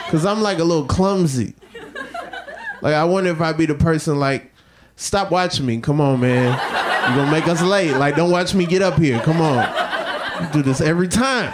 Because 0.04 0.24
I'm 0.24 0.42
like 0.42 0.58
a 0.58 0.64
little 0.64 0.86
clumsy. 0.86 1.54
Like 2.82 2.94
I 2.94 3.04
wonder 3.04 3.30
if 3.30 3.40
I'd 3.40 3.56
be 3.56 3.66
the 3.66 3.74
person 3.74 4.20
like, 4.20 4.52
stop 4.96 5.30
watching 5.30 5.66
me. 5.66 5.80
Come 5.80 6.00
on, 6.00 6.20
man. 6.20 6.52
You're 7.08 7.16
gonna 7.16 7.32
make 7.32 7.48
us 7.48 7.62
late. 7.62 7.92
Like, 7.92 8.14
don't 8.14 8.30
watch 8.30 8.54
me 8.54 8.66
get 8.66 8.82
up 8.82 8.98
here. 8.98 9.18
Come 9.20 9.40
on. 9.40 10.52
Do 10.52 10.62
this 10.62 10.80
every 10.80 11.08
time. 11.08 11.52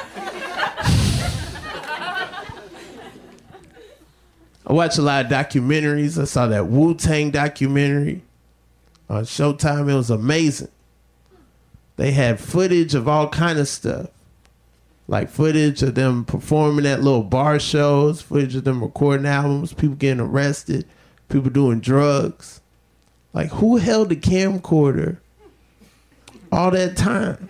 I 4.70 4.72
watch 4.72 4.98
a 4.98 5.02
lot 5.02 5.24
of 5.24 5.33
documentaries. 5.33 6.16
I 6.16 6.26
saw 6.26 6.46
that 6.46 6.68
Wu 6.68 6.94
Tang 6.94 7.33
documentary 7.33 8.22
on 9.09 9.24
Showtime. 9.24 9.90
It 9.90 9.96
was 9.96 10.11
amazing. 10.11 10.68
They 11.96 12.12
had 12.12 12.38
footage 12.38 12.94
of 12.94 13.09
all 13.09 13.28
kind 13.28 13.59
of 13.59 13.66
stuff, 13.66 14.11
like 15.09 15.28
footage 15.28 15.83
of 15.83 15.96
them 15.96 16.24
performing 16.24 16.87
at 16.87 17.02
little 17.02 17.24
bar 17.24 17.59
shows, 17.59 18.22
footage 18.22 18.54
of 18.54 18.62
them 18.62 18.80
recording 18.80 19.26
albums, 19.26 19.72
people 19.72 19.96
getting 19.96 20.20
arrested, 20.20 20.87
people 21.28 21.50
doing 21.50 21.80
drugs. 21.80 22.61
Like, 23.33 23.48
who 23.48 23.78
held 23.78 24.11
the 24.11 24.16
camcorder 24.16 25.16
all 26.52 26.70
that 26.70 26.96
time? 26.96 27.48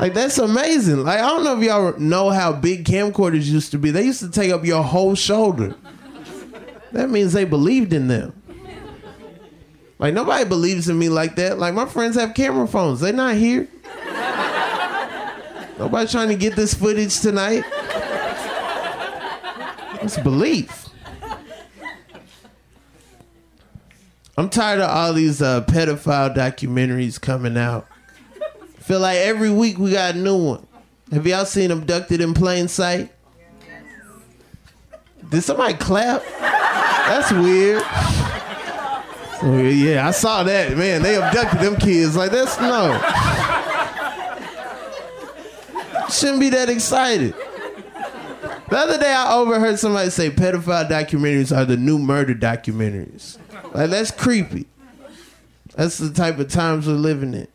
Like, 0.00 0.14
that's 0.14 0.38
amazing. 0.38 1.04
Like, 1.04 1.18
I 1.20 1.28
don't 1.28 1.44
know 1.44 1.58
if 1.58 1.62
y'all 1.62 1.98
know 1.98 2.30
how 2.30 2.54
big 2.54 2.86
camcorders 2.86 3.44
used 3.44 3.70
to 3.72 3.78
be. 3.78 3.90
They 3.90 4.04
used 4.04 4.20
to 4.20 4.30
take 4.30 4.50
up 4.50 4.64
your 4.64 4.82
whole 4.82 5.14
shoulder. 5.14 5.74
That 6.92 7.10
means 7.10 7.34
they 7.34 7.44
believed 7.44 7.92
in 7.92 8.08
them. 8.08 8.32
Like, 9.98 10.14
nobody 10.14 10.46
believes 10.46 10.88
in 10.88 10.98
me 10.98 11.10
like 11.10 11.36
that. 11.36 11.58
Like, 11.58 11.74
my 11.74 11.84
friends 11.84 12.16
have 12.16 12.32
camera 12.32 12.66
phones, 12.66 13.00
they're 13.00 13.12
not 13.12 13.34
here. 13.34 13.68
Nobody's 15.78 16.10
trying 16.12 16.28
to 16.28 16.36
get 16.36 16.56
this 16.56 16.72
footage 16.72 17.20
tonight. 17.20 17.62
It's 20.00 20.16
belief. 20.16 20.88
I'm 24.38 24.48
tired 24.48 24.80
of 24.80 24.88
all 24.88 25.12
these 25.12 25.42
uh, 25.42 25.62
pedophile 25.66 26.34
documentaries 26.34 27.20
coming 27.20 27.58
out. 27.58 27.86
Feel 28.80 29.00
like 29.00 29.18
every 29.18 29.50
week 29.50 29.78
we 29.78 29.92
got 29.92 30.14
a 30.14 30.18
new 30.18 30.36
one. 30.36 30.66
Have 31.12 31.26
y'all 31.26 31.44
seen 31.44 31.70
Abducted 31.70 32.20
in 32.20 32.34
Plain 32.34 32.68
Sight? 32.68 33.12
Did 35.28 35.42
somebody 35.42 35.74
clap? 35.74 36.22
That's 36.40 37.30
weird. 37.32 37.82
So, 39.40 39.56
yeah, 39.56 40.06
I 40.08 40.10
saw 40.10 40.42
that. 40.42 40.76
Man, 40.76 41.02
they 41.02 41.16
abducted 41.16 41.60
them 41.60 41.76
kids. 41.76 42.16
Like, 42.16 42.30
that's 42.30 42.60
no. 42.60 42.98
Shouldn't 46.10 46.40
be 46.40 46.50
that 46.50 46.68
excited. 46.68 47.34
The 48.70 48.76
other 48.76 48.98
day, 48.98 49.12
I 49.12 49.32
overheard 49.34 49.78
somebody 49.78 50.10
say 50.10 50.30
pedophile 50.30 50.88
documentaries 50.88 51.56
are 51.56 51.64
the 51.64 51.76
new 51.76 51.98
murder 51.98 52.34
documentaries. 52.34 53.38
Like 53.74 53.90
that's 53.90 54.10
creepy. 54.10 54.66
That's 55.76 55.98
the 55.98 56.12
type 56.12 56.38
of 56.38 56.48
times 56.48 56.86
we're 56.86 56.94
living 56.94 57.34
in. 57.34 57.48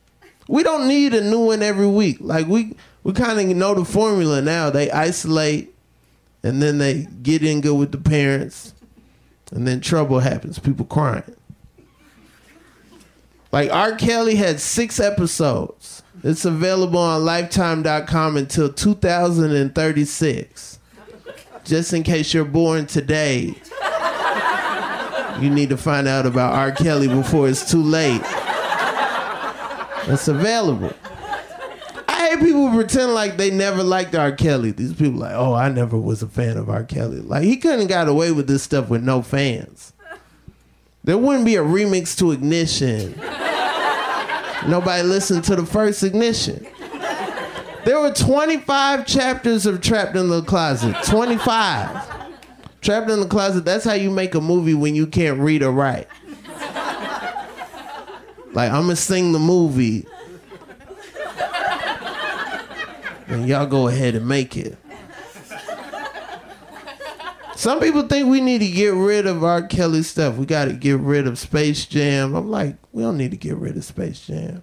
We 0.47 0.63
don't 0.63 0.87
need 0.87 1.13
a 1.13 1.21
new 1.21 1.45
one 1.45 1.63
every 1.63 1.87
week. 1.87 2.17
Like 2.19 2.47
we 2.47 2.75
we 3.03 3.13
kind 3.13 3.39
of 3.39 3.55
know 3.55 3.73
the 3.73 3.85
formula 3.85 4.41
now. 4.41 4.69
They 4.69 4.91
isolate, 4.91 5.73
and 6.43 6.61
then 6.61 6.77
they 6.77 7.07
get 7.23 7.43
in 7.43 7.61
good 7.61 7.75
with 7.75 7.91
the 7.91 7.97
parents, 7.97 8.73
and 9.51 9.67
then 9.67 9.81
trouble 9.81 10.19
happens. 10.19 10.59
People 10.59 10.85
crying. 10.85 11.23
Like 13.51 13.71
R. 13.71 13.95
Kelly 13.95 14.35
had 14.35 14.59
six 14.59 14.99
episodes. 14.99 16.03
It's 16.23 16.45
available 16.45 16.99
on 16.99 17.23
Lifetime.com 17.23 18.37
until 18.37 18.73
2036. 18.73 20.79
Just 21.63 21.93
in 21.93 22.03
case 22.03 22.33
you're 22.33 22.45
born 22.45 22.85
today, 22.85 23.55
you 25.39 25.49
need 25.49 25.69
to 25.69 25.77
find 25.77 26.07
out 26.07 26.25
about 26.25 26.53
R. 26.53 26.71
Kelly 26.71 27.07
before 27.07 27.47
it's 27.47 27.69
too 27.69 27.81
late. 27.81 28.21
It's 30.07 30.27
available. 30.27 30.93
I 32.07 32.29
hate 32.29 32.39
people 32.39 32.69
pretend 32.71 33.13
like 33.13 33.37
they 33.37 33.51
never 33.51 33.83
liked 33.83 34.15
R. 34.15 34.31
Kelly. 34.31 34.71
These 34.71 34.93
people 34.93 35.19
like, 35.19 35.33
oh, 35.33 35.53
I 35.53 35.69
never 35.69 35.97
was 35.97 36.21
a 36.21 36.27
fan 36.27 36.57
of 36.57 36.69
R. 36.69 36.83
Kelly. 36.83 37.19
Like 37.19 37.43
he 37.43 37.57
couldn't 37.57 37.81
have 37.81 37.89
got 37.89 38.07
away 38.07 38.31
with 38.31 38.47
this 38.47 38.63
stuff 38.63 38.89
with 38.89 39.03
no 39.03 39.21
fans. 39.21 39.93
There 41.03 41.17
wouldn't 41.17 41.45
be 41.45 41.55
a 41.55 41.63
remix 41.63 42.17
to 42.17 42.31
Ignition. 42.31 43.15
Nobody 44.67 45.03
listened 45.03 45.43
to 45.45 45.55
the 45.55 45.65
first 45.65 46.01
Ignition. 46.03 46.65
There 47.85 47.99
were 47.99 48.11
25 48.11 49.05
chapters 49.05 49.67
of 49.67 49.81
Trapped 49.81 50.15
in 50.15 50.29
the 50.29 50.41
Closet. 50.41 50.95
25. 51.05 52.13
Trapped 52.81 53.09
in 53.11 53.19
the 53.19 53.27
Closet, 53.27 53.65
that's 53.65 53.85
how 53.85 53.93
you 53.93 54.09
make 54.09 54.33
a 54.33 54.41
movie 54.41 54.73
when 54.73 54.95
you 54.95 55.05
can't 55.05 55.39
read 55.39 55.61
or 55.61 55.71
write. 55.71 56.07
Like 58.55 58.71
I'm 58.71 58.83
gonna 58.83 58.95
sing 58.95 59.33
the 59.33 59.39
movie, 59.39 60.07
and 63.27 63.47
y'all 63.47 63.67
go 63.67 63.89
ahead 63.89 64.15
and 64.15 64.27
make 64.27 64.55
it. 64.55 64.77
Some 67.55 67.79
people 67.79 68.03
think 68.03 68.29
we 68.29 68.41
need 68.41 68.59
to 68.59 68.67
get 68.67 68.93
rid 68.93 69.25
of 69.25 69.43
R. 69.43 69.63
Kelly 69.63 70.03
stuff. 70.03 70.35
We 70.37 70.45
got 70.45 70.65
to 70.65 70.73
get 70.73 70.99
rid 70.99 71.25
of 71.25 71.39
Space 71.39 71.85
Jam. 71.85 72.35
I'm 72.35 72.49
like, 72.49 72.75
we 72.91 73.01
don't 73.01 73.17
need 73.17 73.31
to 73.31 73.37
get 73.37 73.55
rid 73.55 73.75
of 73.75 73.83
Space 73.83 74.27
Jam. 74.27 74.61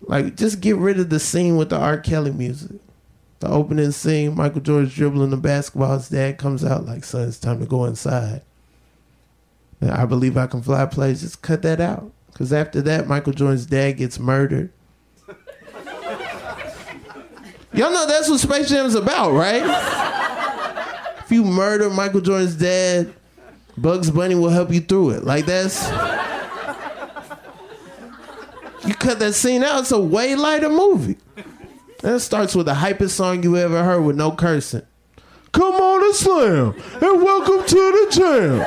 Like, 0.00 0.36
just 0.36 0.60
get 0.60 0.76
rid 0.76 0.98
of 0.98 1.10
the 1.10 1.20
scene 1.20 1.56
with 1.56 1.70
the 1.70 1.78
R. 1.78 1.98
Kelly 1.98 2.32
music. 2.32 2.80
The 3.40 3.48
opening 3.48 3.92
scene, 3.92 4.34
Michael 4.34 4.62
Jordan 4.62 4.90
dribbling 4.90 5.30
the 5.30 5.36
basketball. 5.36 5.98
His 5.98 6.08
dad 6.08 6.38
comes 6.38 6.64
out 6.64 6.86
like, 6.86 7.04
son, 7.04 7.28
it's 7.28 7.38
time 7.38 7.60
to 7.60 7.66
go 7.66 7.84
inside. 7.84 8.42
I 9.82 10.06
believe 10.06 10.36
I 10.36 10.46
can 10.46 10.62
fly 10.62 10.86
plays. 10.86 11.20
Just 11.20 11.42
cut 11.42 11.62
that 11.62 11.80
out. 11.80 12.10
Because 12.36 12.52
after 12.52 12.82
that, 12.82 13.08
Michael 13.08 13.32
Jordan's 13.32 13.64
dad 13.64 13.92
gets 13.92 14.18
murdered. 14.18 14.70
Y'all 17.72 17.90
know 17.90 18.06
that's 18.06 18.28
what 18.28 18.38
Space 18.38 18.68
Jam's 18.68 18.94
about, 18.94 19.32
right? 19.32 19.62
If 21.24 21.32
you 21.32 21.42
murder 21.44 21.88
Michael 21.88 22.20
Jordan's 22.20 22.54
dad, 22.54 23.14
Bugs 23.78 24.10
Bunny 24.10 24.34
will 24.34 24.50
help 24.50 24.70
you 24.70 24.82
through 24.82 25.12
it. 25.12 25.24
Like 25.24 25.46
that's. 25.46 25.88
You 28.86 28.92
cut 28.92 29.18
that 29.20 29.32
scene 29.32 29.64
out, 29.64 29.80
it's 29.80 29.92
a 29.92 29.98
way 29.98 30.34
lighter 30.34 30.68
movie. 30.68 31.16
That 32.02 32.20
starts 32.20 32.54
with 32.54 32.66
the 32.66 32.74
hypest 32.74 33.12
song 33.12 33.42
you 33.44 33.56
ever 33.56 33.82
heard 33.82 34.02
with 34.02 34.16
no 34.16 34.30
cursing. 34.30 34.82
Come 35.52 35.72
on 35.72 36.04
and 36.04 36.14
slam, 36.14 36.74
and 37.00 37.22
welcome 37.22 37.66
to 37.66 37.74
the 37.76 38.08
jam. 38.10 38.60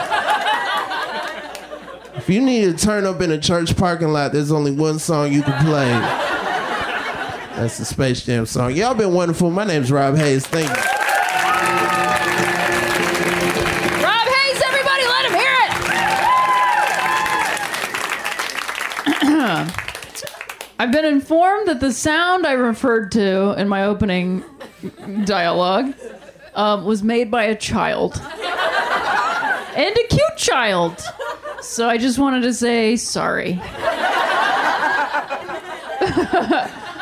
If 2.30 2.36
you 2.36 2.42
need 2.42 2.78
to 2.78 2.86
turn 2.86 3.06
up 3.08 3.22
in 3.22 3.32
a 3.32 3.40
church 3.40 3.76
parking 3.76 4.10
lot, 4.10 4.34
there's 4.34 4.52
only 4.52 4.70
one 4.70 5.00
song 5.00 5.34
you 5.34 5.42
can 5.42 5.66
play. 5.66 5.90
That's 7.56 7.80
the 7.80 7.86
Space 7.86 8.24
Jam 8.24 8.46
song. 8.46 8.76
Y'all 8.76 8.94
been 8.94 9.16
wonderful. 9.16 9.50
My 9.50 9.64
name's 9.64 9.92
Rob 9.92 10.16
Haze. 10.16 10.46
Thank 10.46 10.70
you. 10.70 10.76
Rob 14.04 14.28
Haze, 14.28 14.62
everybody, 14.64 15.06
let 15.08 15.26
him 15.26 15.34
hear 15.34 15.56
it. 19.66 19.74
I've 20.80 20.92
been 20.92 21.06
informed 21.06 21.68
that 21.68 21.80
the 21.80 21.92
sound 21.92 22.46
I 22.46 22.52
referred 22.52 23.12
to 23.14 23.60
in 23.60 23.68
my 23.68 23.86
opening 23.86 24.44
dialogue 25.26 25.96
um, 26.54 26.86
was 26.86 27.02
made 27.02 27.32
by 27.32 27.46
a 27.46 27.56
child. 27.56 28.22
And 29.76 29.98
a 29.98 30.08
cute 30.10 30.38
child. 30.38 31.04
So 31.62 31.90
I 31.90 31.98
just 31.98 32.20
wanted 32.20 32.42
to 32.42 32.54
say 32.54 32.96
sorry. 32.96 33.54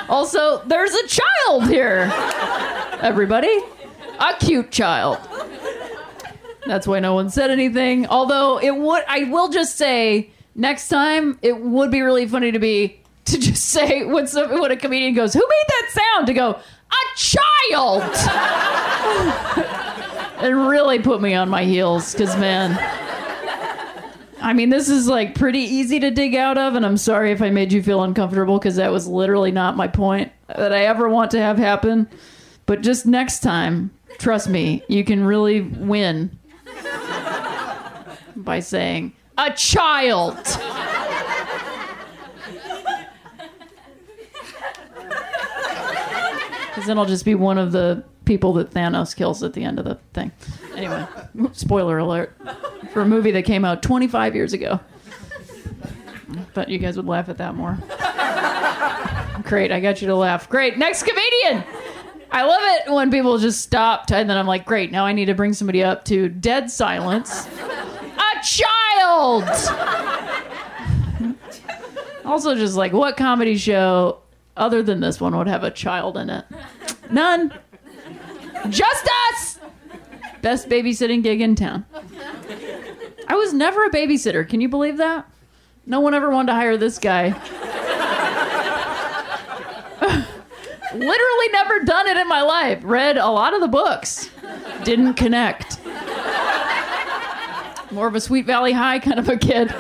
also, 0.10 0.63
there's 0.65 0.93
a 0.93 1.08
child 1.08 1.70
here, 1.70 2.12
everybody. 3.02 3.60
A 4.20 4.34
cute 4.39 4.72
child. 4.72 5.20
That's 6.65 6.88
why 6.88 7.00
no 7.00 7.13
one 7.13 7.30
said 7.30 7.52
anything. 7.52 8.08
Although 8.08 8.60
it 8.60 8.76
would, 8.76 9.04
I 9.08 9.26
will 9.26 9.50
just 9.50 9.78
say 9.78 10.32
next 10.56 10.89
time 10.89 11.38
it 11.41 11.62
would 11.62 11.91
be 11.91 12.02
really 12.02 12.28
funny 12.28 12.52
to 12.52 12.60
be 12.60 13.00
to 13.26 13.39
just 13.39 13.63
say 13.70 14.04
when 14.06 14.28
some, 14.28 14.60
when 14.60 14.72
a 14.72 14.78
comedian 14.78 15.13
goes, 15.13 15.34
"Who 15.34 15.39
made 15.39 15.65
that 15.67 15.89
sound?" 16.15 16.28
to 16.28 16.34
go, 16.34 16.52
"A 16.52 16.62
child," 17.15 18.04
and 20.39 20.67
really 20.67 21.00
put 21.00 21.22
me 21.22 21.34
on 21.36 21.48
my 21.50 21.63
heels 21.63 22.13
because 22.13 22.36
man. 22.38 22.78
I 24.48 24.54
mean, 24.54 24.70
this 24.70 24.88
is 24.88 25.10
like 25.10 25.36
pretty 25.36 25.60
easy 25.60 26.00
to 26.00 26.10
dig 26.10 26.34
out 26.34 26.58
of, 26.58 26.76
and 26.76 26.86
I'm 26.86 26.96
sorry 26.96 27.34
if 27.34 27.42
I 27.42 27.50
made 27.50 27.74
you 27.74 27.84
feel 27.84 28.02
uncomfortable 28.02 28.58
because 28.58 28.78
that 28.78 28.94
was 28.94 29.06
literally 29.06 29.52
not 29.52 29.76
my 29.76 29.90
point 29.90 30.32
that 30.48 30.72
I 30.72 30.86
ever 30.86 31.10
want 31.10 31.32
to 31.32 31.40
have 31.40 31.58
happen. 31.58 32.08
But 32.66 32.80
just 32.80 33.06
next 33.06 33.42
time, 33.42 33.92
trust 34.20 34.48
me, 34.48 34.84
you 34.88 35.04
can 35.04 35.26
really 35.26 35.60
win 35.60 36.40
by 38.38 38.62
saying 38.62 39.12
a 39.38 39.52
child. 39.52 40.38
Because 46.70 46.90
then 46.90 47.00
I'll 47.00 47.06
just 47.08 47.26
be 47.26 47.34
one 47.34 47.58
of 47.58 47.72
the 47.72 48.04
people 48.26 48.54
that 48.54 48.70
Thanos 48.70 49.16
kills 49.16 49.42
at 49.42 49.54
the 49.54 49.64
end 49.64 49.80
of 49.80 49.86
the 49.86 49.96
thing. 50.14 50.32
Anyway, 50.76 51.08
spoiler 51.54 51.98
alert 51.98 52.38
for 52.92 53.02
a 53.02 53.06
movie 53.06 53.32
that 53.32 53.44
came 53.44 53.66
out 53.66 53.82
25 53.82 54.36
years 54.36 54.54
ago. 54.54 54.80
But 56.54 56.70
you 56.70 56.78
guys 56.78 56.98
would 56.98 57.06
laugh 57.06 57.30
at 57.30 57.38
that 57.38 57.56
more. 57.56 57.78
Great, 59.44 59.72
I 59.72 59.80
got 59.80 60.02
you 60.02 60.08
to 60.08 60.16
laugh. 60.16 60.50
Great, 60.50 60.78
next 60.78 61.04
comedian. 61.04 61.63
I 62.32 62.44
love 62.44 62.62
it 62.62 62.92
when 62.92 63.10
people 63.10 63.38
just 63.38 63.62
stop, 63.62 64.12
and 64.12 64.30
then 64.30 64.38
I'm 64.38 64.48
like, 64.48 64.66
great, 64.66 64.92
now 64.92 65.06
I 65.06 65.13
need 65.13 65.26
to 65.26 65.34
bring 65.34 65.54
somebody 65.54 65.84
up 65.84 66.04
to 66.06 66.28
dead 66.28 66.70
silence. 66.70 67.48
A 67.48 68.44
child! 68.44 69.44
also, 72.26 72.56
just 72.56 72.76
like, 72.76 72.92
what 72.92 73.16
comedy 73.16 73.56
show 73.56 74.20
other 74.58 74.84
than 74.84 75.00
this 75.00 75.22
one 75.22 75.38
would 75.38 75.48
have 75.48 75.63
a 75.63 75.72
child 75.72 76.18
in 76.18 76.30
it? 76.30 76.46
None. 77.10 77.54
Just 78.70 79.10
us! 79.32 79.57
Best 80.48 80.70
babysitting 80.70 81.24
gig 81.24 81.42
in 81.42 81.56
town. 81.56 81.86
I 83.28 83.36
was 83.36 83.52
never 83.52 83.84
a 83.84 83.90
babysitter. 83.90 84.48
Can 84.48 84.62
you 84.62 84.70
believe 84.70 84.96
that? 84.96 85.30
No 85.86 86.00
one 86.00 86.14
ever 86.14 86.30
wanted 86.30 86.48
to 86.48 86.54
hire 86.54 86.78
this 86.78 86.98
guy. 87.00 87.32
Literally 90.94 91.48
never 91.52 91.84
done 91.84 92.08
it 92.08 92.16
in 92.16 92.30
my 92.30 92.44
life. 92.44 92.80
Read 92.82 93.18
a 93.18 93.28
lot 93.28 93.54
of 93.54 93.60
the 93.60 93.68
books. 93.68 94.30
Didn't 94.86 95.16
connect. 95.16 95.80
More 97.92 98.08
of 98.08 98.16
a 98.16 98.22
Sweet 98.22 98.46
Valley 98.46 98.72
High 98.72 99.00
kind 99.00 99.20
of 99.20 99.28
a 99.28 99.36
kid. 99.36 99.76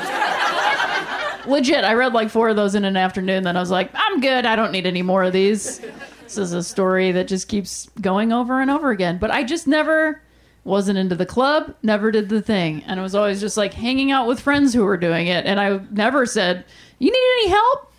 Legit, 1.45 1.85
I 1.85 1.93
read 1.93 2.11
like 2.11 2.29
four 2.29 2.49
of 2.49 2.57
those 2.57 2.75
in 2.75 2.83
an 2.83 2.97
afternoon, 2.97 3.43
then 3.43 3.55
I 3.55 3.61
was 3.61 3.71
like, 3.71 3.89
I'm 3.93 4.19
good. 4.19 4.45
I 4.45 4.57
don't 4.57 4.73
need 4.73 4.85
any 4.85 5.01
more 5.01 5.23
of 5.23 5.31
these. 5.31 5.79
This 6.23 6.37
is 6.37 6.51
a 6.51 6.61
story 6.61 7.13
that 7.13 7.29
just 7.29 7.47
keeps 7.47 7.89
going 8.01 8.33
over 8.33 8.59
and 8.59 8.69
over 8.69 8.91
again. 8.91 9.17
But 9.17 9.31
I 9.31 9.45
just 9.45 9.65
never 9.65 10.21
wasn't 10.67 10.99
into 10.99 11.15
the 11.15 11.25
club, 11.25 11.73
never 11.81 12.11
did 12.11 12.29
the 12.29 12.41
thing. 12.41 12.83
And 12.85 12.99
I 12.99 13.03
was 13.03 13.15
always 13.15 13.39
just 13.39 13.55
like 13.57 13.73
hanging 13.73 14.11
out 14.11 14.27
with 14.27 14.39
friends 14.39 14.73
who 14.73 14.83
were 14.83 14.97
doing 14.97 15.27
it. 15.27 15.45
And 15.45 15.59
I 15.59 15.79
never 15.91 16.25
said, 16.25 16.65
You 16.99 17.11
need 17.11 17.17
any 17.41 17.49
help? 17.49 17.93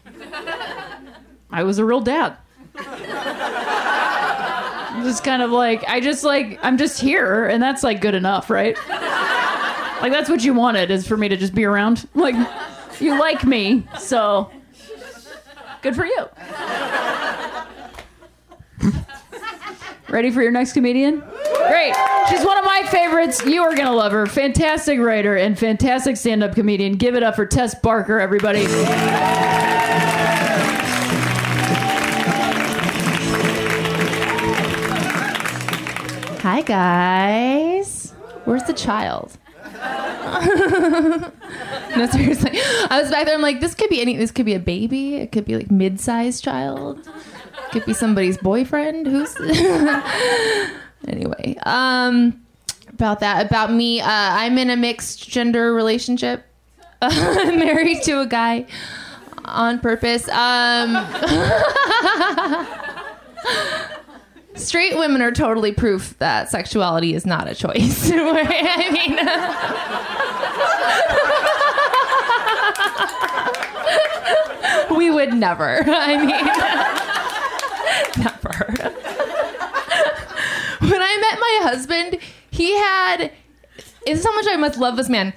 I 1.50 1.62
was 1.62 1.78
a 1.78 1.84
real 1.84 2.00
dad. 2.00 2.36
I'm 4.90 5.02
just 5.02 5.24
kind 5.24 5.42
of 5.42 5.50
like, 5.50 5.82
I 5.88 6.00
just 6.00 6.22
like, 6.24 6.58
I'm 6.62 6.76
just 6.76 7.00
here. 7.00 7.46
And 7.46 7.62
that's 7.62 7.82
like 7.82 8.00
good 8.00 8.14
enough, 8.14 8.50
right? 8.50 8.76
Like, 10.00 10.12
that's 10.12 10.30
what 10.30 10.44
you 10.44 10.54
wanted 10.54 10.92
is 10.92 11.08
for 11.08 11.16
me 11.16 11.28
to 11.28 11.36
just 11.36 11.54
be 11.54 11.64
around. 11.64 12.06
Like, 12.14 12.36
you 13.00 13.18
like 13.18 13.44
me. 13.44 13.84
So, 13.98 14.50
good 15.82 15.96
for 15.96 16.04
you. 16.04 16.28
Ready 20.10 20.30
for 20.30 20.42
your 20.42 20.52
next 20.52 20.72
comedian? 20.72 21.22
Great. 21.68 21.94
She's 22.30 22.42
one 22.42 22.56
of 22.56 22.64
my 22.64 22.82
favorites. 22.90 23.44
You 23.44 23.62
are 23.62 23.74
going 23.74 23.88
to 23.88 23.92
love 23.94 24.12
her. 24.12 24.26
Fantastic 24.26 24.98
writer 24.98 25.36
and 25.36 25.58
fantastic 25.58 26.16
stand 26.16 26.42
up 26.42 26.54
comedian. 26.54 26.94
Give 26.94 27.14
it 27.14 27.22
up 27.22 27.36
for 27.36 27.44
Tess 27.44 27.74
Barker, 27.74 28.18
everybody. 28.18 28.64
Hi 36.40 36.62
guys. 36.62 38.12
Where's 38.46 38.62
the 38.62 38.72
child? 38.72 39.36
no, 41.96 42.06
seriously. 42.10 42.52
I 42.88 43.00
was 43.02 43.10
back 43.10 43.26
there. 43.26 43.34
I'm 43.34 43.42
like, 43.42 43.60
this 43.60 43.74
could 43.74 43.90
be 43.90 44.00
any. 44.00 44.16
This 44.16 44.30
could 44.30 44.46
be 44.46 44.54
a 44.54 44.58
baby. 44.58 45.16
It 45.16 45.32
could 45.32 45.44
be 45.44 45.56
like 45.56 45.70
mid-sized 45.70 46.42
child. 46.42 47.06
Could 47.72 47.84
be 47.84 47.92
somebody's 47.92 48.38
boyfriend. 48.38 49.06
Who's 49.06 49.36
anyway? 51.06 51.56
Um, 51.64 52.40
about 52.88 53.20
that. 53.20 53.46
About 53.46 53.72
me. 53.72 54.00
Uh, 54.00 54.06
I'm 54.08 54.58
in 54.58 54.70
a 54.70 54.76
mixed 54.76 55.28
gender 55.28 55.72
relationship. 55.74 56.44
Married 57.02 58.02
to 58.02 58.20
a 58.20 58.26
guy 58.26 58.66
on 59.44 59.78
purpose. 59.80 60.28
Um. 60.28 60.96
straight 64.58 64.96
women 64.98 65.22
are 65.22 65.32
totally 65.32 65.72
proof 65.72 66.18
that 66.18 66.50
sexuality 66.50 67.14
is 67.14 67.24
not 67.24 67.48
a 67.48 67.54
choice. 67.54 68.10
I 68.12 68.90
mean, 74.88 74.98
we 74.98 75.10
would 75.10 75.32
never. 75.34 75.82
I 75.86 76.16
mean, 76.16 76.97
never. 78.18 78.64
when 80.80 81.02
I 81.02 81.18
met 81.20 81.38
my 81.40 81.60
husband, 81.62 82.18
he 82.50 82.72
had. 82.76 83.32
This 84.06 84.20
is 84.20 84.24
how 84.24 84.34
much 84.34 84.46
I 84.48 84.56
must 84.56 84.78
love 84.78 84.96
this 84.96 85.08
man. 85.08 85.34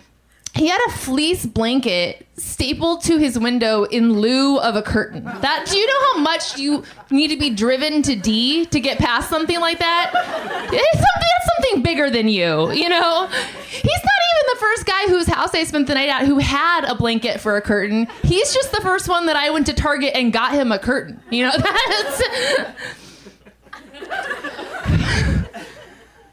He 0.61 0.67
had 0.67 0.79
a 0.89 0.91
fleece 0.91 1.43
blanket 1.43 2.27
stapled 2.37 3.01
to 3.01 3.17
his 3.17 3.39
window 3.39 3.83
in 3.85 4.19
lieu 4.19 4.59
of 4.59 4.75
a 4.75 4.83
curtain. 4.83 5.23
That 5.23 5.67
do 5.67 5.75
you 5.75 5.87
know 5.87 6.13
how 6.13 6.19
much 6.19 6.59
you 6.59 6.83
need 7.09 7.29
to 7.29 7.37
be 7.37 7.49
driven 7.49 8.03
to 8.03 8.15
D 8.15 8.67
to 8.67 8.79
get 8.79 8.99
past 8.99 9.27
something 9.27 9.59
like 9.59 9.79
that? 9.79 10.11
It's 10.13 10.99
something, 10.99 11.29
it's 11.39 11.49
something 11.55 11.81
bigger 11.81 12.11
than 12.11 12.27
you, 12.27 12.71
you 12.73 12.89
know. 12.89 13.25
He's 13.25 14.03
not 14.03 14.21
even 14.29 14.45
the 14.53 14.57
first 14.59 14.85
guy 14.85 15.07
whose 15.07 15.25
house 15.25 15.55
I 15.55 15.63
spent 15.63 15.87
the 15.87 15.95
night 15.95 16.09
at 16.09 16.27
who 16.27 16.37
had 16.37 16.85
a 16.85 16.93
blanket 16.93 17.41
for 17.41 17.57
a 17.57 17.61
curtain. 17.61 18.05
He's 18.21 18.53
just 18.53 18.71
the 18.71 18.81
first 18.81 19.09
one 19.09 19.25
that 19.25 19.35
I 19.35 19.49
went 19.49 19.65
to 19.65 19.73
Target 19.73 20.11
and 20.13 20.31
got 20.31 20.51
him 20.51 20.71
a 20.71 20.77
curtain. 20.77 21.19
You 21.31 21.45
know, 21.45 21.53
that's 21.57 22.21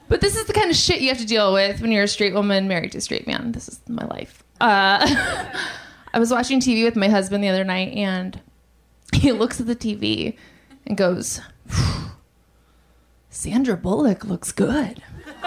But 0.08 0.20
this 0.20 0.36
is 0.36 0.46
the 0.46 0.52
kind 0.52 0.70
of 0.70 0.76
shit 0.76 1.00
you 1.00 1.08
have 1.08 1.18
to 1.18 1.26
deal 1.26 1.52
with 1.52 1.80
when 1.80 1.92
you're 1.92 2.04
a 2.04 2.08
straight 2.08 2.34
woman 2.34 2.66
married 2.66 2.92
to 2.92 2.98
a 2.98 3.00
straight 3.00 3.26
man. 3.26 3.52
This 3.52 3.68
is 3.68 3.80
my 3.88 4.06
life. 4.06 4.42
Uh, 4.60 5.06
I 6.14 6.18
was 6.18 6.30
watching 6.30 6.60
TV 6.60 6.84
with 6.84 6.96
my 6.96 7.08
husband 7.08 7.44
the 7.44 7.48
other 7.48 7.64
night, 7.64 7.92
and 7.92 8.40
he 9.12 9.32
looks 9.32 9.60
at 9.60 9.66
the 9.66 9.76
TV 9.76 10.36
and 10.86 10.96
goes, 10.96 11.40
Sandra 13.30 13.76
Bullock 13.76 14.24
looks 14.24 14.50
good. 14.50 15.02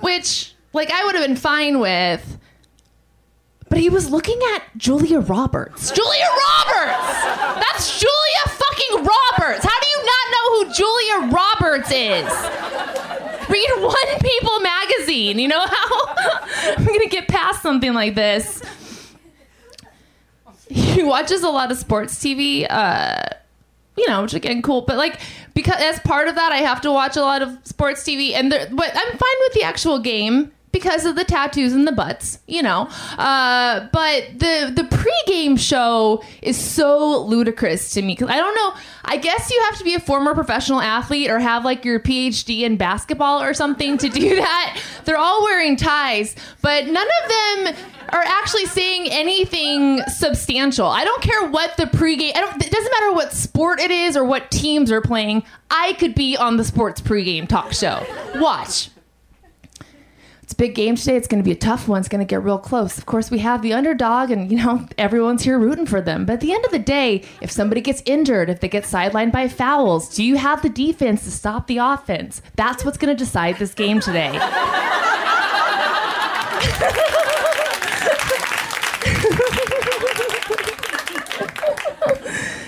Which, 0.00 0.54
like, 0.74 0.90
I 0.90 1.04
would 1.04 1.14
have 1.14 1.26
been 1.26 1.36
fine 1.36 1.80
with. 1.80 2.38
But 3.74 3.80
he 3.80 3.90
was 3.90 4.08
looking 4.08 4.38
at 4.54 4.62
Julia 4.76 5.18
Roberts. 5.18 5.90
Julia 5.90 6.26
Roberts! 6.46 7.22
That's 7.58 7.98
Julia 7.98 8.44
fucking 8.46 8.98
Roberts! 8.98 9.64
How 9.64 9.80
do 9.80 9.88
you 9.88 10.06
not 10.06 10.30
know 10.30 10.46
who 10.52 10.72
Julia 10.72 11.34
Roberts 11.34 11.90
is? 11.90 13.48
Read 13.50 13.68
One 13.82 14.20
People 14.20 14.60
magazine. 14.60 15.40
You 15.40 15.48
know 15.48 15.58
how 15.58 16.06
I'm 16.78 16.84
gonna 16.84 17.08
get 17.08 17.26
past 17.26 17.62
something 17.62 17.94
like 17.94 18.14
this. 18.14 18.62
He 20.68 21.02
watches 21.02 21.42
a 21.42 21.50
lot 21.50 21.72
of 21.72 21.76
sports 21.76 22.14
TV, 22.22 22.68
uh, 22.70 23.24
you 23.96 24.08
know, 24.08 24.22
which 24.22 24.34
again 24.34 24.62
cool. 24.62 24.82
But 24.82 24.98
like 24.98 25.18
because 25.54 25.80
as 25.80 25.98
part 25.98 26.28
of 26.28 26.36
that, 26.36 26.52
I 26.52 26.58
have 26.58 26.80
to 26.82 26.92
watch 26.92 27.16
a 27.16 27.22
lot 27.22 27.42
of 27.42 27.58
sports 27.64 28.04
TV, 28.04 28.34
and 28.34 28.52
there, 28.52 28.68
but 28.70 28.92
I'm 28.94 29.18
fine 29.18 29.36
with 29.40 29.52
the 29.54 29.64
actual 29.64 29.98
game 29.98 30.52
because 30.74 31.06
of 31.06 31.14
the 31.14 31.24
tattoos 31.24 31.72
and 31.72 31.86
the 31.86 31.92
butts, 31.92 32.40
you 32.48 32.62
know. 32.62 32.88
Uh, 33.16 33.88
but 33.92 34.24
the 34.34 34.72
the 34.74 34.82
pregame 34.82 35.58
show 35.58 36.22
is 36.42 36.58
so 36.58 37.22
ludicrous 37.22 37.92
to 37.92 38.02
me 38.02 38.14
because 38.14 38.28
I 38.28 38.36
don't 38.36 38.54
know. 38.54 38.74
I 39.04 39.16
guess 39.16 39.50
you 39.50 39.60
have 39.66 39.78
to 39.78 39.84
be 39.84 39.94
a 39.94 40.00
former 40.00 40.34
professional 40.34 40.80
athlete 40.80 41.30
or 41.30 41.38
have 41.38 41.64
like 41.64 41.84
your 41.84 42.00
PhD 42.00 42.62
in 42.62 42.76
basketball 42.76 43.40
or 43.40 43.54
something 43.54 43.96
to 43.98 44.08
do 44.08 44.36
that. 44.36 44.82
They're 45.04 45.16
all 45.16 45.44
wearing 45.44 45.76
ties, 45.76 46.34
but 46.60 46.86
none 46.86 47.06
of 47.22 47.28
them 47.30 47.84
are 48.08 48.22
actually 48.22 48.66
saying 48.66 49.08
anything 49.10 50.02
substantial. 50.08 50.86
I 50.86 51.04
don't 51.04 51.22
care 51.22 51.48
what 51.48 51.76
the 51.76 51.84
pregame. 51.84 52.32
I 52.34 52.40
don't. 52.40 52.62
It 52.62 52.70
doesn't 52.72 52.92
matter 52.92 53.12
what 53.12 53.32
sport 53.32 53.78
it 53.78 53.92
is 53.92 54.16
or 54.16 54.24
what 54.24 54.50
teams 54.50 54.90
are 54.90 55.00
playing. 55.00 55.44
I 55.70 55.92
could 55.94 56.16
be 56.16 56.36
on 56.36 56.56
the 56.56 56.64
sports 56.64 57.00
pregame 57.00 57.48
talk 57.48 57.72
show. 57.72 58.04
Watch. 58.36 58.90
It's 60.44 60.52
a 60.52 60.56
big 60.56 60.74
game 60.74 60.94
today. 60.94 61.16
It's 61.16 61.26
going 61.26 61.42
to 61.42 61.44
be 61.44 61.52
a 61.52 61.58
tough 61.58 61.88
one. 61.88 62.00
It's 62.00 62.08
going 62.10 62.18
to 62.18 62.26
get 62.26 62.42
real 62.42 62.58
close. 62.58 62.98
Of 62.98 63.06
course, 63.06 63.30
we 63.30 63.38
have 63.38 63.62
the 63.62 63.72
underdog, 63.72 64.30
and 64.30 64.50
you 64.50 64.58
know 64.58 64.86
everyone's 64.98 65.42
here 65.42 65.58
rooting 65.58 65.86
for 65.86 66.02
them. 66.02 66.26
But 66.26 66.34
at 66.34 66.40
the 66.42 66.52
end 66.52 66.66
of 66.66 66.70
the 66.70 66.78
day, 66.78 67.24
if 67.40 67.50
somebody 67.50 67.80
gets 67.80 68.02
injured, 68.04 68.50
if 68.50 68.60
they 68.60 68.68
get 68.68 68.84
sidelined 68.84 69.32
by 69.32 69.48
fouls, 69.48 70.14
do 70.14 70.22
you 70.22 70.36
have 70.36 70.60
the 70.60 70.68
defense 70.68 71.24
to 71.24 71.30
stop 71.30 71.66
the 71.66 71.78
offense? 71.78 72.42
That's 72.56 72.84
what's 72.84 72.98
going 72.98 73.16
to 73.16 73.24
decide 73.24 73.56
this 73.56 73.72
game 73.72 74.00
today. 74.00 74.38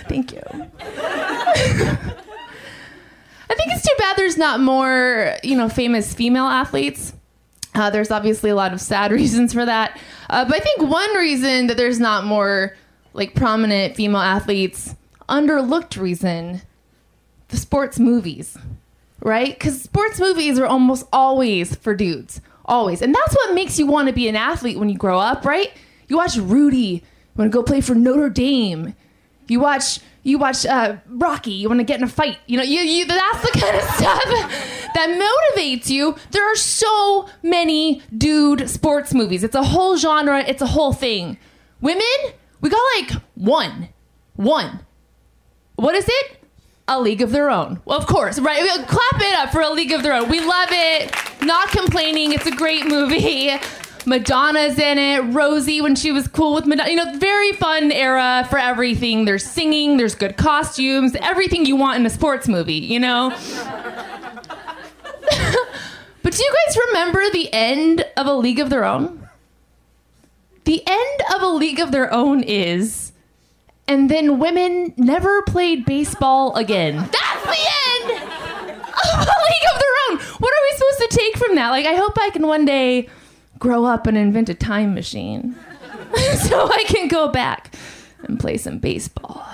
Thank 0.09 0.33
you. 0.33 0.41
I 3.51 3.55
think 3.55 3.71
it's 3.71 3.83
too 3.83 3.95
bad 3.99 4.17
there's 4.17 4.39
not 4.39 4.61
more, 4.61 5.37
you 5.43 5.59
know, 5.59 5.69
famous 5.69 6.15
female 6.15 6.47
athletes. 6.47 7.13
Uh, 7.77 7.91
there's 7.91 8.11
obviously 8.11 8.51
a 8.51 8.55
lot 8.55 8.73
of 8.73 8.81
sad 8.81 9.13
reasons 9.21 9.53
for 9.53 9.65
that. 9.65 10.01
Uh, 10.31 10.45
but 10.45 10.57
I 10.57 10.59
think 10.59 10.81
one 10.83 11.15
reason 11.17 11.67
that 11.69 11.77
there's 11.77 12.01
not 12.01 12.25
more 12.25 12.75
like 13.13 13.35
prominent 13.35 13.95
female 13.95 14.21
athletes, 14.21 14.95
underlooked 15.29 16.01
reason, 16.01 16.63
the 17.49 17.57
sports 17.57 17.99
movies, 17.99 18.57
right? 19.21 19.55
Because 19.55 19.83
sports 19.83 20.19
movies 20.19 20.59
are 20.59 20.67
almost 20.67 21.07
always 21.13 21.75
for 21.77 21.95
dudes, 21.95 22.41
always. 22.65 23.03
And 23.03 23.15
that's 23.15 23.35
what 23.35 23.55
makes 23.55 23.79
you 23.79 23.87
want 23.87 24.09
to 24.09 24.15
be 24.15 24.29
an 24.29 24.37
athlete 24.37 24.79
when 24.79 24.89
you 24.89 24.97
grow 24.97 25.19
up, 25.19 25.45
right? 25.45 25.73
You 26.09 26.17
watch 26.17 26.37
Rudy, 26.37 26.79
you 26.79 27.03
want 27.37 27.53
to 27.53 27.57
go 27.57 27.63
play 27.63 27.81
for 27.81 27.95
Notre 27.95 28.31
Dame. 28.31 28.95
You 29.49 29.61
watch 29.61 30.01
you 30.27 30.39
watch 30.39 30.67
uh, 30.67 30.97
Rocky. 31.07 31.53
You 31.53 31.69
want 31.69 31.79
to 31.79 31.85
get 31.85 32.01
in 32.01 32.05
a 32.05 32.09
fight. 32.09 32.39
You 32.47 32.57
know, 32.57 32.65
you, 32.65 32.81
you 32.81 33.07
that's 33.07 33.43
the 33.43 33.61
kind 33.61 33.77
of 33.77 33.83
stuff 33.95 34.25
that 34.95 35.53
motivates 35.57 35.89
you. 35.89 36.17
There 36.33 36.53
are 36.53 36.57
so 36.57 37.29
many 37.45 38.03
dude 38.17 38.69
sports 38.69 39.15
movies. 39.15 39.45
It's 39.45 39.55
a 39.55 39.63
whole 39.63 39.97
genre. 39.97 40.41
It's 40.41 40.61
a 40.61 40.67
whole 40.67 40.93
thing. 40.93 41.39
Women, 41.81 42.03
we 42.61 42.71
got 42.71 42.83
like 42.97 43.13
one, 43.37 43.89
one. 44.35 44.81
What 45.77 45.95
is 45.95 46.07
it? 46.09 46.39
A 46.89 47.01
League 47.01 47.23
of 47.23 47.31
Their 47.31 47.49
Own. 47.49 47.81
Well, 47.85 47.99
of 47.99 48.07
course, 48.07 48.41
right? 48.41 48.63
Clap 48.89 49.21
it 49.23 49.35
up 49.35 49.51
for 49.51 49.61
A 49.61 49.71
League 49.71 49.93
of 49.93 50.03
Their 50.03 50.15
Own. 50.15 50.29
We 50.29 50.41
love 50.41 50.69
it. 50.73 51.13
Not 51.43 51.69
complaining. 51.69 52.33
It's 52.33 52.47
a 52.47 52.55
great 52.55 52.87
movie. 52.87 53.51
Madonna's 54.07 54.79
in 54.79 54.99
it. 54.99 55.21
Rosie 55.35 55.81
when 55.81 55.97
she 55.97 56.13
was 56.13 56.29
cool 56.29 56.55
with 56.55 56.67
Madonna. 56.67 56.91
You 56.91 56.97
know, 56.97 57.19
very 57.19 57.53
fun 57.53 57.91
era 57.91 58.47
for 58.49 58.59
everything. 58.59 59.25
There's 59.25 59.45
singing, 59.45 59.97
there's 59.97 60.15
good 60.15 60.37
costumes, 60.37 61.17
everything 61.21 61.67
you 61.67 61.77
want 61.77 61.99
in 61.99 62.07
a 62.07 62.11
sports 62.11 62.47
movie, 62.47 62.75
you 62.75 63.01
know? 63.01 63.31
but 66.23 66.33
do 66.33 66.43
you 66.43 66.55
guys 66.67 66.79
remember 66.89 67.29
the 67.31 67.53
end 67.53 68.05
of 68.17 68.27
A 68.27 68.35
League 68.35 68.61
of 68.61 68.71
Their 68.71 68.85
Own? 68.85 69.29
The 70.65 70.83
end 70.87 71.21
of 71.35 71.43
A 71.43 71.49
League 71.49 71.81
of 71.81 71.91
Their 71.91 72.13
Own 72.13 72.43
is 72.43 73.13
and 73.89 74.11
then 74.11 74.39
women 74.39 74.93
never 74.97 75.43
played 75.43 75.85
baseball 75.85 76.55
again. 76.57 76.97
That's 76.97 77.45
the 77.45 77.71
end 78.01 78.23
of 78.23 78.29
A 79.29 79.39
League 79.49 79.67
of 79.73 79.81
Their 79.81 79.95
Own. 80.11 80.19
What 80.39 80.53
are 80.53 80.63
we 80.63 80.77
supposed 80.77 81.11
to 81.11 81.17
take 81.17 81.37
from 81.37 81.55
that? 81.57 81.71
Like, 81.71 81.87
I 81.87 81.95
hope 81.95 82.19
I 82.19 82.31
can 82.31 82.47
one 82.47 82.65
day 82.65 83.09
grow 83.59 83.85
up 83.85 84.07
and 84.07 84.17
invent 84.17 84.49
a 84.49 84.55
time 84.55 84.95
machine 84.95 85.57
so 86.43 86.69
I 86.71 86.85
can 86.87 87.09
go 87.09 87.29
back 87.29 87.75
and 88.23 88.39
play 88.39 88.57
some 88.57 88.79
baseball. 88.79 89.45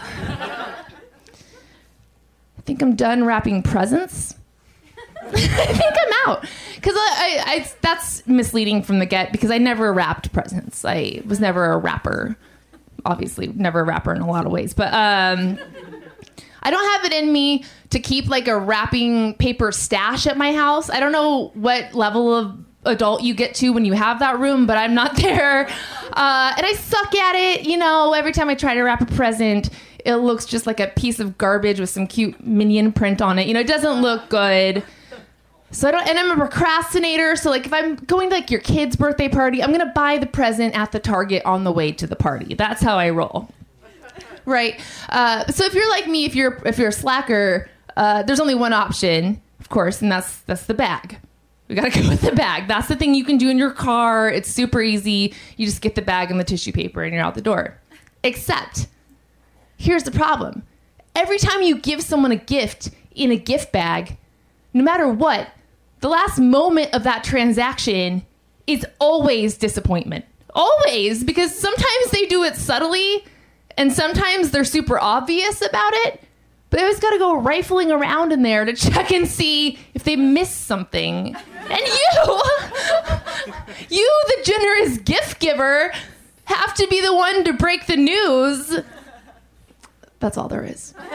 I 2.63 2.65
think 2.65 2.83
I'm 2.83 2.95
done 2.95 3.25
wrapping 3.25 3.63
presents. 3.63 4.37
I 5.35 5.73
think 5.73 5.95
I'm 5.97 6.29
out 6.29 6.45
because 6.75 6.95
I, 6.95 6.99
I, 6.99 7.53
I, 7.53 7.67
that's 7.81 8.27
misleading 8.27 8.83
from 8.83 8.99
the 8.99 9.07
get 9.07 9.33
because 9.33 9.51
I 9.51 9.59
never 9.59 9.93
wrapped 9.93 10.33
presents. 10.33 10.85
I 10.85 11.23
was 11.27 11.41
never 11.41 11.73
a 11.73 11.79
rapper. 11.79 12.37
Obviously, 13.05 13.49
never 13.49 13.81
a 13.81 13.85
rapper 13.85 14.15
in 14.15 14.21
a 14.21 14.31
lot 14.31 14.47
of 14.47 14.53
ways, 14.53 14.75
but 14.75 14.93
um, 14.93 15.59
I 16.63 16.71
don't 16.71 16.85
have 16.93 17.05
it 17.05 17.13
in 17.13 17.33
me 17.33 17.65
to 17.91 17.99
keep 17.99 18.29
like 18.29 18.47
a 18.47 18.59
wrapping 18.59 19.35
paper 19.35 19.73
stash 19.73 20.27
at 20.27 20.37
my 20.37 20.53
house. 20.53 20.89
I 20.91 21.01
don't 21.01 21.13
know 21.13 21.51
what 21.55 21.95
level 21.95 22.35
of 22.35 22.59
adult 22.85 23.23
you 23.23 23.35
get 23.35 23.55
to 23.57 23.71
when 23.71 23.85
you 23.85 23.93
have 23.93 24.19
that 24.19 24.39
room, 24.39 24.67
but 24.67 24.77
I'm 24.77 24.95
not 24.95 25.17
there. 25.21 25.67
Uh, 26.13 26.55
and 26.57 26.67
I 26.67 26.75
suck 26.75 27.15
at 27.15 27.35
it. 27.35 27.65
You 27.65 27.77
know, 27.77 28.13
every 28.13 28.33
time 28.33 28.49
I 28.49 28.55
try 28.55 28.75
to 28.75 28.83
wrap 28.83 29.01
a 29.01 29.07
present, 29.07 29.71
it 30.05 30.17
looks 30.17 30.47
just 30.47 30.67
like 30.67 30.81
a 30.81 30.89
piece 30.89 31.21
of 31.21 31.39
garbage 31.39 31.81
with 31.81 31.91
some 31.91 32.07
cute 32.07 32.45
minion 32.45 32.93
print 32.93 33.23
on 33.23 33.39
it. 33.39 33.47
You 33.47 33.55
know, 33.55 33.61
it 33.61 33.69
doesn't 33.69 34.03
look 34.03 34.29
good. 34.29 34.83
So 35.71 35.89
I 35.89 35.91
don't, 35.91 36.07
and 36.07 36.19
I'm 36.19 36.31
a 36.31 36.37
procrastinator. 36.37 37.35
So 37.37 37.51
like, 37.51 37.65
if 37.65 37.73
I'm 37.73 37.97
going 37.97 38.29
to 38.29 38.37
like 38.37 38.51
your 38.51 38.61
kid's 38.61 38.95
birthday 38.95 39.29
party, 39.29 39.63
I'm 39.63 39.73
gonna 39.73 39.93
buy 39.95 40.19
the 40.19 40.27
present 40.27 40.77
at 40.77 40.93
the 40.93 40.99
Target 40.99 41.43
on 41.47 41.65
the 41.65 41.73
way 41.73 41.93
to 41.93 42.07
the 42.07 42.17
party. 42.17 42.55
That's 42.55 42.83
how 42.83 42.99
I 42.99 43.09
roll. 43.11 43.49
Right. 44.45 44.81
Uh, 45.09 45.47
so 45.47 45.65
if 45.65 45.73
you're 45.73 45.89
like 45.89 46.09
me, 46.09 46.25
if 46.25 46.35
you're 46.35 46.61
if 46.67 46.77
you're 46.79 46.89
a 46.89 46.93
slacker, 46.93 47.71
uh, 47.97 48.23
there's 48.23 48.41
only 48.41 48.55
one 48.55 48.73
option, 48.73 49.41
of 49.61 49.69
course, 49.69 50.03
and 50.03 50.11
that's 50.11 50.41
that's 50.41 50.67
the 50.67 50.75
bag. 50.75 51.19
We 51.73 51.77
gotta 51.77 51.91
go 52.03 52.07
with 52.07 52.21
the 52.21 52.33
bag. 52.33 52.69
That's 52.69 52.89
the 52.89 52.97
thing 52.97 53.15
you 53.15 53.25
can 53.25 53.39
do 53.39 53.49
in 53.49 53.57
your 53.57 53.71
car. 53.71 54.29
It's 54.29 54.51
super 54.51 54.83
easy. 54.83 55.33
You 55.57 55.65
just 55.65 55.81
get 55.81 55.95
the 55.95 56.03
bag 56.03 56.31
and 56.31 56.39
the 56.39 56.45
tissue 56.45 56.71
paper, 56.71 57.03
and 57.03 57.15
you're 57.15 57.25
out 57.25 57.35
the 57.35 57.41
door. 57.41 57.81
Except, 58.23 58.89
here's 59.79 60.03
the 60.03 60.11
problem: 60.11 60.65
every 61.17 61.39
time 61.39 61.63
you 61.63 61.79
give 61.79 62.03
someone 62.03 62.31
a 62.31 62.37
gift 62.37 62.91
in 63.15 63.33
a 63.33 63.37
gift 63.37 63.73
bag, 63.73 64.19
no 64.75 64.85
matter 64.85 65.09
what, 65.09 65.49
the 66.01 66.11
last 66.11 66.39
moment 66.39 66.93
of 66.93 67.05
that 67.05 67.25
transaction 67.25 68.27
is 68.67 68.87
always 68.99 69.57
disappointment. 69.57 70.27
Always, 70.55 71.25
because 71.25 71.59
sometimes 71.59 72.11
they 72.11 72.27
do 72.27 72.45
it 72.45 72.57
subtly 72.57 73.25
and 73.79 73.91
sometimes 73.91 74.51
they're 74.51 74.65
super 74.65 75.01
obvious 75.01 75.63
about 75.63 75.95
it. 75.95 76.21
But 76.69 76.79
they 76.79 76.85
always 76.85 77.01
got 77.01 77.11
to 77.11 77.19
go 77.19 77.37
rifling 77.39 77.91
around 77.91 78.33
in 78.33 78.43
there 78.43 78.67
to 78.67 78.75
check 78.75 79.11
and 79.11 79.27
see 79.27 79.79
if 79.95 80.05
they 80.05 80.17
missed 80.17 80.67
something. 80.67 81.35
And 81.71 81.81
you, 81.81 82.41
you, 83.89 84.23
the 84.27 84.43
generous 84.45 84.99
gift 84.99 85.41
giver 85.41 85.93
have 86.45 86.75
to 86.75 86.87
be 86.89 87.01
the 87.01 87.15
one 87.15 87.45
to 87.45 87.53
break 87.53 87.87
the 87.87 87.97
news. 87.97 88.81
That's 90.21 90.37
all 90.37 90.49
there 90.49 90.65
is. 90.65 90.95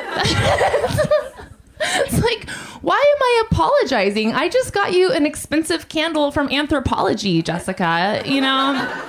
it's 1.80 2.22
like, 2.22 2.50
why 2.82 2.95
am 2.95 3.22
I 3.22 3.43
apologizing? 3.50 4.34
I 4.34 4.50
just 4.50 4.74
got 4.74 4.93
you 4.93 5.12
an 5.12 5.26
expensive 5.26 5.89
candle 5.89 6.32
from 6.32 6.50
Anthropologie, 6.50 7.43
Jessica. 7.43 8.22
You 8.26 8.41
know? 8.41 9.04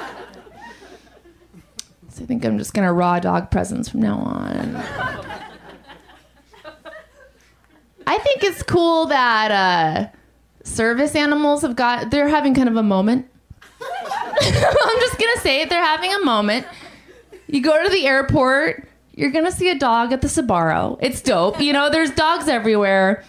So 2.10 2.24
I 2.24 2.26
think 2.26 2.44
I'm 2.44 2.58
just 2.58 2.74
gonna 2.74 2.92
raw 2.92 3.20
dog 3.20 3.50
presents 3.50 3.88
from 3.88 4.02
now 4.02 4.18
on. 4.18 4.76
I 8.06 8.18
think 8.18 8.42
it's 8.42 8.62
cool 8.62 9.06
that 9.06 9.50
uh, 9.50 10.17
service 10.68 11.14
animals 11.14 11.62
have 11.62 11.76
got, 11.76 12.10
they're 12.10 12.28
having 12.28 12.54
kind 12.54 12.68
of 12.68 12.76
a 12.76 12.82
moment. 12.82 13.28
I'm 13.80 15.00
just 15.00 15.18
gonna 15.18 15.40
say 15.40 15.62
it, 15.62 15.70
they're 15.70 15.84
having 15.84 16.12
a 16.14 16.24
moment. 16.24 16.66
You 17.46 17.62
go 17.62 17.82
to 17.82 17.88
the 17.88 18.06
airport, 18.06 18.88
you're 19.14 19.30
gonna 19.30 19.52
see 19.52 19.70
a 19.70 19.78
dog 19.78 20.12
at 20.12 20.20
the 20.20 20.28
Sbarro. 20.28 20.98
It's 21.00 21.20
dope. 21.20 21.60
You 21.60 21.72
know, 21.72 21.90
there's 21.90 22.10
dogs 22.10 22.48
everywhere. 22.48 23.24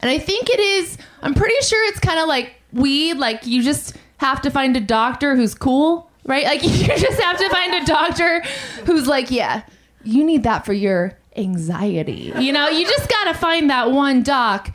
And 0.00 0.10
I 0.10 0.18
think 0.18 0.48
it 0.48 0.58
is, 0.58 0.96
I'm 1.22 1.34
pretty 1.34 1.60
sure 1.62 1.86
it's 1.88 2.00
kind 2.00 2.18
of 2.18 2.26
like 2.26 2.54
weed, 2.72 3.14
like 3.14 3.46
you 3.46 3.62
just 3.62 3.96
have 4.16 4.42
to 4.42 4.50
find 4.50 4.76
a 4.76 4.80
doctor 4.80 5.36
who's 5.36 5.54
cool, 5.54 6.10
right? 6.24 6.44
Like 6.44 6.62
you 6.64 6.86
just 6.86 7.20
have 7.20 7.38
to 7.38 7.48
find 7.50 7.74
a 7.74 7.84
doctor 7.84 8.42
who's 8.86 9.06
like, 9.06 9.30
yeah, 9.30 9.62
you 10.02 10.24
need 10.24 10.42
that 10.44 10.64
for 10.64 10.72
your 10.72 11.18
anxiety. 11.36 12.32
You 12.38 12.52
know, 12.52 12.68
you 12.68 12.84
just 12.86 13.08
gotta 13.08 13.34
find 13.34 13.70
that 13.70 13.90
one 13.92 14.22
doc. 14.22 14.74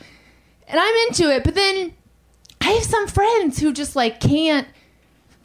And 0.68 0.80
I'm 0.80 0.95
into 1.07 1.34
it, 1.34 1.43
but 1.43 1.55
then 1.55 1.93
I 2.61 2.72
have 2.72 2.84
some 2.84 3.07
friends 3.07 3.59
who 3.59 3.72
just 3.72 3.95
like 3.95 4.20
can't 4.20 4.68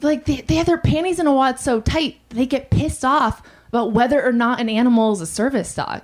like 0.01 0.25
they, 0.25 0.41
they 0.41 0.55
have 0.55 0.65
their 0.65 0.77
panties 0.77 1.19
in 1.19 1.27
a 1.27 1.33
wad 1.33 1.59
so 1.59 1.79
tight 1.79 2.17
they 2.29 2.45
get 2.45 2.71
pissed 2.71 3.05
off 3.05 3.43
about 3.67 3.91
whether 3.91 4.23
or 4.23 4.31
not 4.31 4.59
an 4.59 4.69
animal 4.69 5.11
is 5.13 5.21
a 5.21 5.25
service 5.25 5.73
dog. 5.75 6.01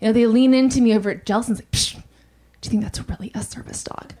You 0.00 0.08
know, 0.08 0.12
they 0.12 0.26
lean 0.26 0.54
into 0.54 0.80
me 0.80 0.94
over 0.94 1.10
at 1.10 1.26
Gelson's 1.26 1.58
like, 1.58 1.70
Psh, 1.70 1.94
do 1.94 2.00
you 2.64 2.70
think 2.70 2.82
that's 2.82 3.00
really 3.08 3.30
a 3.34 3.42
service 3.42 3.84
dog? 3.84 4.12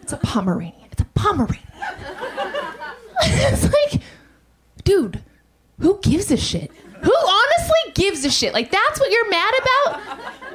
It's 0.00 0.12
a 0.12 0.16
Pomeranian. 0.16 0.88
It's 0.90 1.02
a 1.02 1.06
Pomeranian. 1.14 1.62
it's 3.22 3.64
like, 3.64 4.02
dude, 4.84 5.22
who 5.78 6.00
gives 6.02 6.30
a 6.30 6.36
shit? 6.36 6.70
Who 7.02 7.14
honestly 7.14 7.92
gives 7.94 8.24
a 8.24 8.30
shit? 8.30 8.52
Like 8.54 8.70
that's 8.70 8.98
what 8.98 9.10
you're 9.10 9.30
mad 9.30 9.52
about? 9.60 10.00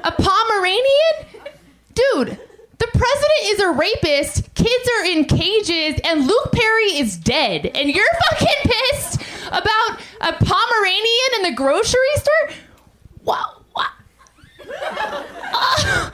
A 0.03 0.11
Pomeranian? 0.11 1.53
Dude, 1.93 2.39
the 2.79 2.87
president 2.87 3.41
is 3.43 3.59
a 3.59 3.71
rapist, 3.71 4.53
kids 4.55 4.89
are 4.99 5.05
in 5.05 5.25
cages, 5.25 5.99
and 6.03 6.27
Luke 6.27 6.51
Perry 6.51 6.97
is 6.97 7.17
dead. 7.17 7.65
And 7.73 7.89
you're 7.89 8.05
fucking 8.29 8.71
pissed 8.71 9.21
about 9.47 9.99
a 10.21 10.33
Pomeranian 10.33 11.29
in 11.37 11.41
the 11.43 11.53
grocery 11.55 11.99
store? 12.15 12.57
What? 13.23 13.63
what? 13.73 13.89
Uh, 15.59 16.11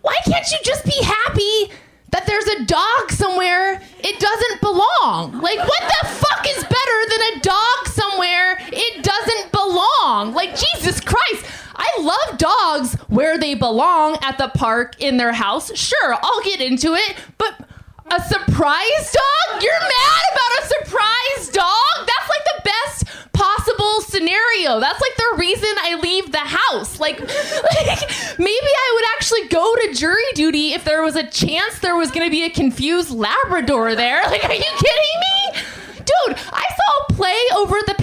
why 0.00 0.16
can't 0.24 0.50
you 0.50 0.58
just 0.64 0.84
be 0.84 0.98
happy 1.02 1.70
that 2.12 2.26
there's 2.26 2.46
a 2.46 2.64
dog 2.64 3.10
somewhere 3.10 3.82
it 3.98 4.20
doesn't 4.20 4.60
belong? 4.60 5.40
Like, 5.40 5.58
what 5.58 5.80
the 5.80 6.06
fuck 6.08 6.46
is 6.48 6.62
better 6.62 6.98
than 7.08 7.20
a 7.20 7.40
dog 7.40 7.88
somewhere 7.88 8.58
it 8.72 9.02
doesn't 9.02 9.52
belong? 9.52 10.32
Like, 10.32 10.56
Jesus 10.56 11.00
Christ. 11.00 11.46
I 11.74 11.88
love 12.00 12.38
dogs 12.38 12.94
where 13.08 13.38
they 13.38 13.54
belong 13.54 14.16
at 14.22 14.38
the 14.38 14.48
park, 14.48 14.94
in 15.00 15.16
their 15.16 15.32
house. 15.32 15.74
Sure, 15.76 16.14
I'll 16.22 16.42
get 16.42 16.60
into 16.60 16.94
it, 16.94 17.16
but 17.38 17.66
a 18.12 18.22
surprise 18.24 19.12
dog? 19.12 19.62
You're 19.62 19.80
mad 19.80 20.22
about 20.32 20.52
a 20.60 20.66
surprise 20.66 21.48
dog? 21.48 22.06
That's 22.06 22.28
like 22.28 22.44
the 22.44 22.62
best 22.64 23.32
possible 23.32 24.00
scenario. 24.02 24.80
That's 24.80 25.00
like 25.00 25.16
the 25.16 25.36
reason 25.38 25.68
I 25.80 25.98
leave 26.00 26.30
the 26.30 26.38
house. 26.38 27.00
Like, 27.00 27.20
like 27.20 28.38
maybe 28.38 28.50
I 28.50 28.92
would 28.94 29.04
actually 29.16 29.48
go 29.48 29.74
to 29.76 29.94
jury 29.94 30.22
duty 30.34 30.72
if 30.74 30.84
there 30.84 31.02
was 31.02 31.16
a 31.16 31.26
chance 31.26 31.78
there 31.78 31.96
was 31.96 32.10
going 32.10 32.26
to 32.26 32.30
be 32.30 32.44
a 32.44 32.50
confused 32.50 33.10
Labrador 33.10 33.94
there. 33.94 34.22
Like, 34.32 34.44
are 34.44 34.54
you 34.54 34.62
kidding 34.62 35.18
me? 35.20 35.60
Dude, 35.98 36.36
I 36.52 36.64
saw 36.64 37.04
a 37.08 37.12
play 37.12 37.38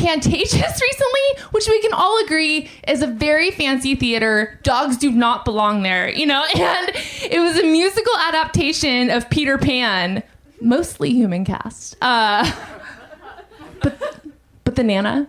Pantages 0.10 0.54
recently, 0.82 1.44
which 1.52 1.68
we 1.68 1.80
can 1.82 1.94
all 1.94 2.24
agree 2.24 2.70
is 2.88 3.02
a 3.02 3.08
very 3.08 3.52
fancy 3.52 3.96
theater. 3.96 4.60
Dogs 4.64 4.98
do 4.98 5.12
not 5.12 5.46
belong 5.46 5.84
there, 5.84 6.10
you 6.10 6.26
know? 6.26 6.44
And 6.60 6.92
it 7.32 7.40
was 7.40 7.58
a 7.58 7.64
musical 7.64 8.16
adaptation 8.18 9.10
of 9.10 9.30
Peter 9.30 9.58
Pan, 9.58 10.24
mostly 10.62 11.12
human 11.12 11.46
cast. 11.46 11.96
Uh, 12.02 12.52
but, 13.82 14.00
but 14.64 14.76
the 14.76 14.84
Nana 14.84 15.28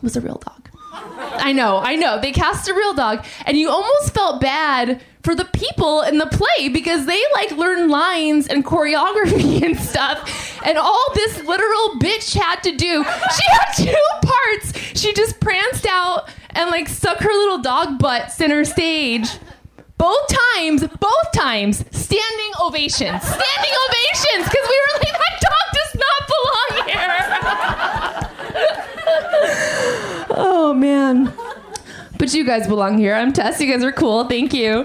was 0.00 0.16
a 0.16 0.20
real 0.20 0.42
dog. 0.44 0.61
I 0.92 1.52
know, 1.52 1.78
I 1.78 1.96
know. 1.96 2.20
They 2.20 2.32
cast 2.32 2.68
a 2.68 2.74
real 2.74 2.92
dog, 2.92 3.24
and 3.46 3.56
you 3.56 3.70
almost 3.70 4.12
felt 4.12 4.40
bad 4.40 5.00
for 5.22 5.34
the 5.34 5.46
people 5.46 6.02
in 6.02 6.18
the 6.18 6.26
play 6.26 6.68
because 6.68 7.06
they 7.06 7.20
like 7.32 7.52
learn 7.52 7.88
lines 7.88 8.46
and 8.46 8.62
choreography 8.64 9.62
and 9.64 9.78
stuff. 9.78 10.60
And 10.64 10.76
all 10.76 11.06
this 11.14 11.42
literal 11.44 11.98
bitch 12.00 12.34
had 12.34 12.62
to 12.64 12.76
do, 12.76 13.04
she 13.04 13.44
had 13.52 13.72
two 13.76 13.94
parts. 14.22 14.72
She 15.00 15.14
just 15.14 15.40
pranced 15.40 15.86
out 15.86 16.28
and 16.50 16.70
like 16.70 16.88
stuck 16.88 17.18
her 17.18 17.32
little 17.32 17.58
dog 17.58 17.98
butt 17.98 18.30
center 18.30 18.64
stage. 18.64 19.28
Both 19.96 20.28
times, 20.56 20.86
both 20.98 21.32
times, 21.32 21.84
standing 21.92 22.52
ovations. 22.60 23.22
Standing 23.22 23.74
ovations 23.86 24.44
because 24.44 24.68
we 24.68 24.80
were 24.80 24.98
like, 24.98 25.12
that 25.12 25.40
dog 25.40 25.72
does 25.72 25.94
not 26.02 26.28
belong 26.28 26.88
here. 26.88 27.16
oh 30.36 30.74
man. 30.74 31.32
But 32.18 32.32
you 32.34 32.44
guys 32.44 32.66
belong 32.66 32.98
here. 32.98 33.14
I'm 33.14 33.32
Tess. 33.32 33.60
You 33.60 33.72
guys 33.72 33.82
are 33.84 33.92
cool. 33.92 34.24
Thank 34.24 34.54
you. 34.54 34.84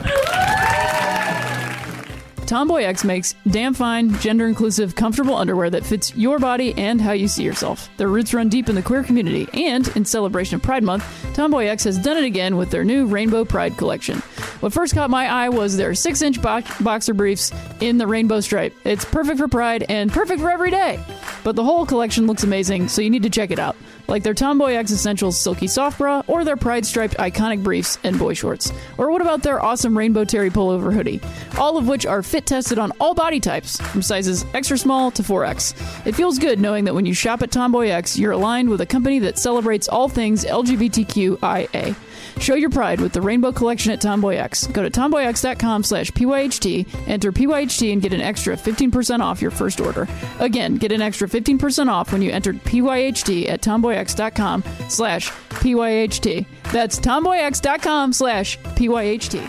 Tomboy 2.48 2.84
X 2.84 3.04
makes 3.04 3.36
damn 3.50 3.74
fine, 3.74 4.18
gender 4.20 4.48
inclusive, 4.48 4.96
comfortable 4.96 5.36
underwear 5.36 5.70
that 5.70 5.86
fits 5.86 6.16
your 6.16 6.40
body 6.40 6.74
and 6.78 7.02
how 7.02 7.12
you 7.12 7.28
see 7.28 7.44
yourself. 7.44 7.90
Their 7.98 8.08
roots 8.08 8.34
run 8.34 8.48
deep 8.48 8.70
in 8.70 8.76
the 8.76 8.82
queer 8.82 9.04
community, 9.04 9.50
and 9.54 9.86
in 9.98 10.06
celebration 10.06 10.56
of 10.56 10.62
Pride 10.62 10.84
Month, 10.84 11.04
Tomboy 11.34 11.66
X 11.66 11.84
has 11.84 11.98
done 11.98 12.16
it 12.16 12.24
again 12.24 12.56
with 12.56 12.72
their 12.72 12.86
new 12.86 13.06
Rainbow 13.06 13.44
Pride 13.44 13.76
collection. 13.76 14.20
What 14.62 14.72
first 14.72 14.94
caught 14.94 15.10
my 15.10 15.28
eye 15.28 15.50
was 15.50 15.76
their 15.76 15.94
6 15.94 16.22
inch 16.22 16.42
bo- 16.42 16.62
boxer 16.80 17.14
briefs 17.14 17.52
in 17.82 17.98
the 17.98 18.08
rainbow 18.08 18.40
stripe. 18.40 18.74
It's 18.86 19.04
perfect 19.04 19.40
for 19.40 19.50
Pride 19.50 19.86
and 19.90 20.10
perfect 20.10 20.40
for 20.40 20.50
every 20.50 20.72
day. 20.72 21.04
But 21.44 21.58
the 21.58 21.66
whole 21.66 21.86
collection 21.86 22.28
looks 22.28 22.44
amazing, 22.44 22.88
so 22.88 23.02
you 23.02 23.10
need 23.10 23.24
to 23.24 23.30
check 23.30 23.52
it 23.52 23.60
out. 23.60 23.76
Like 24.08 24.24
their 24.24 24.34
Tomboy 24.34 24.74
X 24.74 24.92
Essentials 24.92 25.40
Silky 25.40 25.68
Soft 25.68 25.98
Bra, 25.98 26.24
or 26.28 26.44
their 26.44 26.56
Pride 26.56 26.86
Striped 26.86 27.18
Iconic 27.18 27.64
Briefs 27.64 27.98
and 28.04 28.18
Boy 28.18 28.34
Shorts. 28.34 28.72
Or 28.98 29.12
what 29.12 29.22
about 29.22 29.44
their 29.44 29.62
awesome 29.64 29.98
Rainbow 29.98 30.24
Terry 30.24 30.50
Pullover 30.50 30.94
Hoodie? 30.94 31.22
All 31.58 31.78
of 31.78 31.88
which 31.88 32.06
are 32.06 32.24
fit 32.24 32.46
tested 32.46 32.80
on 32.80 32.92
all 33.00 33.14
body 33.14 33.40
types, 33.40 33.80
from 33.82 34.02
sizes 34.02 34.46
extra 34.54 34.78
small 34.78 35.12
to 35.12 35.24
4X. 35.24 36.08
It 36.08 36.16
feels 36.16 36.40
good 36.40 36.60
knowing 36.60 36.86
that 36.86 36.96
when 36.96 37.06
you 37.06 37.14
shop 37.14 37.42
at 37.42 37.52
Tomboy 37.52 37.88
X, 37.88 38.18
you're 38.18 38.32
aligned 38.32 38.70
with 38.70 38.82
a 38.82 38.86
company 38.86 39.20
that 39.20 39.38
celebrates 39.38 39.88
all 39.88 40.08
things 40.08 40.46
LGBTQIA. 40.46 41.96
Show 42.40 42.56
your 42.56 42.70
pride 42.70 43.02
with 43.02 43.14
the 43.14 43.22
Rainbow 43.22 43.52
Collection 43.52 43.92
at 43.92 44.02
Tomboy 44.02 44.36
X. 44.36 44.68
Go 44.68 44.84
to 44.84 44.90
tomboyx.com 44.90 45.84
slash 45.84 46.12
PYHT, 46.12 47.08
enter 47.08 47.32
PYHT, 47.32 47.92
and 47.92 48.02
get 48.02 48.14
an 48.14 48.22
extra 48.22 48.56
15% 48.56 49.20
off 49.22 49.42
your 49.42 49.52
first 49.52 49.82
order. 49.82 50.08
Again, 50.40 50.76
get 50.76 50.92
an 50.92 51.02
extra 51.02 51.28
15% 51.28 51.90
off 51.90 52.12
when 52.12 52.22
you 52.22 52.32
enter 52.32 52.54
PYHT 52.54 53.50
at 53.50 53.62
tomboyx.com 53.62 54.64
slash 54.90 55.30
PYHT. 55.50 56.46
That's 56.72 57.00
tomboyx.com 57.00 58.14
slash 58.14 58.58
PYHT. 58.60 59.42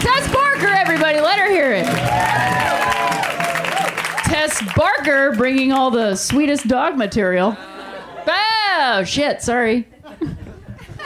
Tess 0.00 0.32
Barker, 0.32 0.68
everybody, 0.68 1.20
let 1.20 1.38
her 1.38 1.50
hear 1.50 1.72
it. 1.72 1.86
Tess 4.26 4.62
Barker 4.74 5.32
bringing 5.32 5.72
all 5.72 5.90
the 5.90 6.14
sweetest 6.14 6.68
dog 6.68 6.96
material. 6.96 7.56
Oh, 8.28 9.02
shit, 9.04 9.42
sorry. 9.42 9.88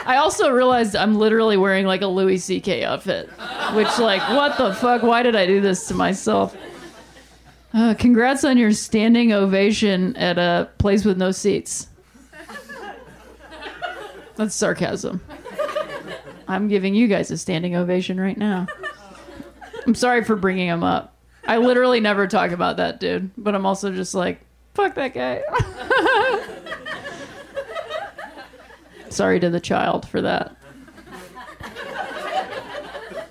I 0.05 0.17
also 0.17 0.49
realized 0.49 0.95
I'm 0.95 1.15
literally 1.15 1.57
wearing 1.57 1.85
like 1.85 2.01
a 2.01 2.07
Louis 2.07 2.37
C.K. 2.37 2.83
outfit, 2.83 3.29
which, 3.73 3.99
like, 3.99 4.21
what 4.29 4.57
the 4.57 4.73
fuck? 4.73 5.03
Why 5.03 5.23
did 5.23 5.35
I 5.35 5.45
do 5.45 5.61
this 5.61 5.87
to 5.87 5.93
myself? 5.93 6.55
Uh, 7.73 7.93
congrats 7.97 8.43
on 8.43 8.57
your 8.57 8.71
standing 8.71 9.31
ovation 9.31 10.15
at 10.17 10.37
a 10.37 10.69
place 10.77 11.05
with 11.05 11.17
no 11.17 11.31
seats. 11.31 11.87
That's 14.35 14.55
sarcasm. 14.55 15.21
I'm 16.47 16.67
giving 16.67 16.95
you 16.95 17.07
guys 17.07 17.31
a 17.31 17.37
standing 17.37 17.75
ovation 17.75 18.19
right 18.19 18.37
now. 18.37 18.67
I'm 19.85 19.95
sorry 19.95 20.23
for 20.23 20.35
bringing 20.35 20.67
him 20.67 20.83
up. 20.83 21.15
I 21.47 21.57
literally 21.57 21.99
never 21.99 22.27
talk 22.27 22.51
about 22.51 22.77
that 22.77 22.99
dude, 22.99 23.31
but 23.37 23.55
I'm 23.55 23.65
also 23.65 23.91
just 23.93 24.13
like, 24.13 24.41
fuck 24.73 24.95
that 24.95 25.13
guy. 25.13 25.41
sorry 29.11 29.39
to 29.39 29.49
the 29.49 29.59
child 29.59 30.07
for 30.07 30.21
that. 30.21 30.55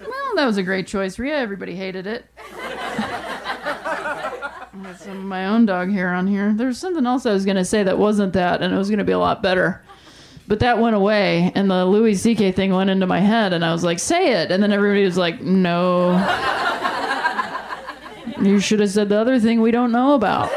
Well, 0.01 0.37
that 0.37 0.47
was 0.47 0.57
a 0.59 0.63
great 0.63 0.87
choice, 0.87 1.19
Rhea. 1.19 1.37
Everybody 1.37 1.75
hated 1.75 2.07
it. 2.07 2.25
some 4.99 5.19
of 5.19 5.25
my 5.25 5.47
own 5.47 5.67
dog 5.67 5.91
hair 5.91 6.13
on 6.13 6.27
here. 6.27 6.53
There's 6.55 6.79
something 6.79 7.07
else 7.07 7.27
I 7.27 7.33
was 7.33 7.45
gonna 7.45 7.65
say 7.65 7.83
that 7.83 7.99
wasn't 7.99 8.33
that, 8.35 8.63
and 8.63 8.73
it 8.73 8.77
was 8.77 8.91
gonna 8.91 9.05
be 9.05 9.13
a 9.13 9.19
lot 9.19 9.43
better. 9.43 9.83
But 10.47 10.61
that 10.61 10.79
went 10.79 10.97
away, 10.97 11.53
and 11.55 11.71
the 11.71 11.85
Louis 11.85 12.15
C.K. 12.15 12.53
thing 12.53 12.73
went 12.73 12.91
into 12.91 13.07
my 13.07 13.21
head, 13.21 13.53
and 13.53 13.65
I 13.65 13.73
was 13.73 13.85
like, 13.85 13.99
"Say 13.99 14.33
it," 14.33 14.51
and 14.51 14.63
then 14.63 14.73
everybody 14.73 15.05
was 15.05 15.17
like, 15.17 15.41
"No." 15.41 16.19
you 18.41 18.59
should 18.59 18.81
have 18.81 18.91
said 18.91 19.09
the 19.09 19.17
other 19.17 19.39
thing 19.39 19.61
we 19.61 19.71
don't 19.71 19.93
know 19.93 20.15
about. 20.15 20.51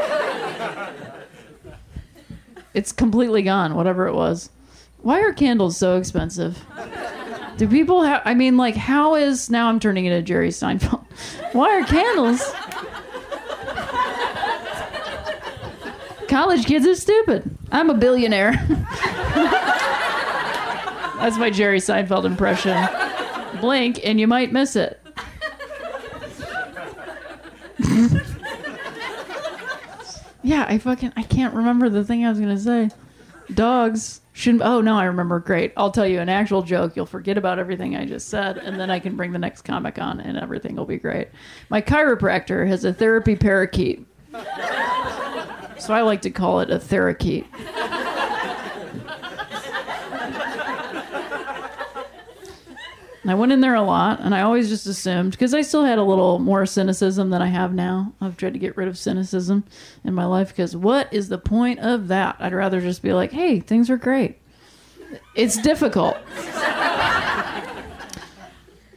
It's 2.74 2.91
completely 2.91 3.43
gone, 3.43 3.76
whatever 3.76 4.07
it 4.07 4.15
was. 4.15 4.49
Why 5.04 5.22
are 5.22 5.34
candles 5.34 5.78
so 5.78 5.97
expensive? 5.97 6.66
Do 7.58 7.68
people 7.68 8.04
have? 8.04 8.22
I 8.24 8.34
mean, 8.34 8.56
like, 8.56 8.76
how 8.76 9.16
is 9.16 9.49
now? 9.49 9.68
I'm 9.68 9.80
turning 9.80 10.06
into 10.06 10.22
Jerry 10.22 10.47
Seinfeld. 10.49 11.06
Why 11.54 11.78
are 11.78 11.84
candles? 11.84 12.41
College 16.30 16.66
kids 16.66 16.88
are 16.88 16.95
stupid. 16.95 17.43
I'm 17.72 17.89
a 17.89 17.93
billionaire. 17.93 18.54
That's 21.20 21.38
my 21.38 21.49
Jerry 21.51 21.80
Seinfeld 21.80 22.24
impression. 22.24 22.88
Blink 23.60 23.99
and 24.06 24.20
you 24.22 24.28
might 24.28 24.51
miss 24.54 24.76
it. 24.78 24.99
yeah, 30.43 30.66
I 30.68 30.78
fucking 30.80 31.14
I 31.16 31.24
can't 31.24 31.54
remember 31.54 31.89
the 31.89 32.04
thing 32.06 32.26
I 32.26 32.30
was 32.30 32.39
gonna 32.39 32.58
say. 32.58 32.89
Dogs 33.54 34.22
shouldn't. 34.34 34.64
Oh 34.64 34.82
no, 34.82 34.96
I 34.98 35.06
remember. 35.06 35.40
Great. 35.40 35.72
I'll 35.78 35.92
tell 35.92 36.08
you 36.08 36.20
an 36.20 36.30
actual 36.30 36.62
joke. 36.62 36.96
You'll 36.96 37.06
forget 37.06 37.38
about 37.38 37.60
everything 37.60 37.96
I 37.96 38.06
just 38.06 38.28
said, 38.28 38.58
and 38.58 38.80
then 38.80 38.92
I 38.92 39.00
can 39.00 39.16
bring 39.16 39.32
the 39.32 39.40
next 39.40 39.62
comic 39.62 40.00
on, 40.00 40.20
and 40.20 40.38
everything 40.38 40.76
will 40.76 40.86
be 40.86 40.98
great. 40.98 41.30
My 41.70 41.82
chiropractor 41.82 42.68
has 42.68 42.84
a 42.84 42.94
therapy 42.94 43.36
parakeet, 43.36 44.06
so 45.80 45.94
I 45.94 46.02
like 46.02 46.22
to 46.24 46.30
call 46.30 46.60
it 46.60 46.70
a 46.70 46.78
therakeet. 46.78 47.46
I 53.26 53.36
went 53.36 53.53
in 53.53 53.61
there 53.61 53.76
a 53.76 53.82
lot, 53.82 54.19
and 54.19 54.36
I 54.36 54.41
always 54.41 54.67
just 54.67 54.86
assumed 54.86 55.32
because 55.32 55.53
I 55.53 55.61
still 55.61 55.86
had 55.86 55.97
a 55.97 56.03
little 56.03 56.39
more 56.39 56.65
cynicism 56.65 57.30
than 57.30 57.41
I 57.41 57.47
have 57.47 57.74
now. 57.74 58.13
I've 58.19 58.36
tried 58.36 58.53
to 58.53 58.59
get 58.59 58.76
rid 58.76 58.89
of 58.89 58.97
cynicism 58.97 59.63
in 60.03 60.13
my 60.13 60.26
life 60.26 60.49
because 60.49 60.76
what 60.76 61.13
is 61.13 61.30
the 61.30 61.38
point 61.38 61.80
of 61.80 62.09
that? 62.09 62.36
I'd 62.39 62.53
rather 62.53 62.82
just 62.82 63.01
be 63.01 63.13
like, 63.13 63.32
hey, 63.32 63.61
things 63.61 63.89
are 63.89 63.97
great. 63.97 64.39
It's 65.36 65.57
difficult. 65.57 66.17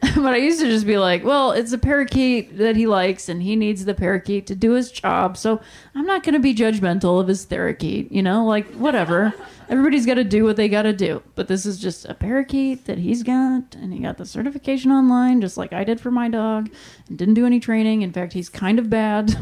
but 0.00 0.34
I 0.34 0.38
used 0.38 0.60
to 0.60 0.66
just 0.66 0.86
be 0.86 0.98
like, 0.98 1.24
well, 1.24 1.52
it's 1.52 1.72
a 1.72 1.78
parakeet 1.78 2.58
that 2.58 2.74
he 2.74 2.86
likes, 2.86 3.28
and 3.28 3.42
he 3.42 3.54
needs 3.54 3.84
the 3.84 3.94
parakeet 3.94 4.46
to 4.48 4.56
do 4.56 4.72
his 4.72 4.90
job. 4.90 5.36
So 5.36 5.60
I'm 5.94 6.06
not 6.06 6.24
going 6.24 6.34
to 6.34 6.40
be 6.40 6.54
judgmental 6.54 7.20
of 7.20 7.28
his 7.28 7.46
parakeet, 7.46 8.10
you 8.10 8.22
know, 8.22 8.44
like 8.44 8.72
whatever. 8.74 9.34
Everybody's 9.68 10.06
got 10.06 10.14
to 10.14 10.24
do 10.24 10.44
what 10.44 10.56
they 10.56 10.68
got 10.68 10.82
to 10.82 10.92
do. 10.92 11.22
But 11.34 11.48
this 11.48 11.66
is 11.66 11.78
just 11.78 12.04
a 12.06 12.14
parakeet 12.14 12.84
that 12.84 12.98
he's 12.98 13.22
got, 13.22 13.74
and 13.74 13.92
he 13.92 13.98
got 13.98 14.16
the 14.16 14.24
certification 14.24 14.92
online, 14.92 15.40
just 15.40 15.56
like 15.56 15.72
I 15.72 15.82
did 15.82 16.00
for 16.00 16.10
my 16.10 16.28
dog, 16.28 16.70
and 17.08 17.18
didn't 17.18 17.34
do 17.34 17.46
any 17.46 17.58
training. 17.58 18.02
In 18.02 18.12
fact, 18.12 18.32
he's 18.32 18.48
kind 18.48 18.78
of 18.78 18.88
bad. 18.88 19.34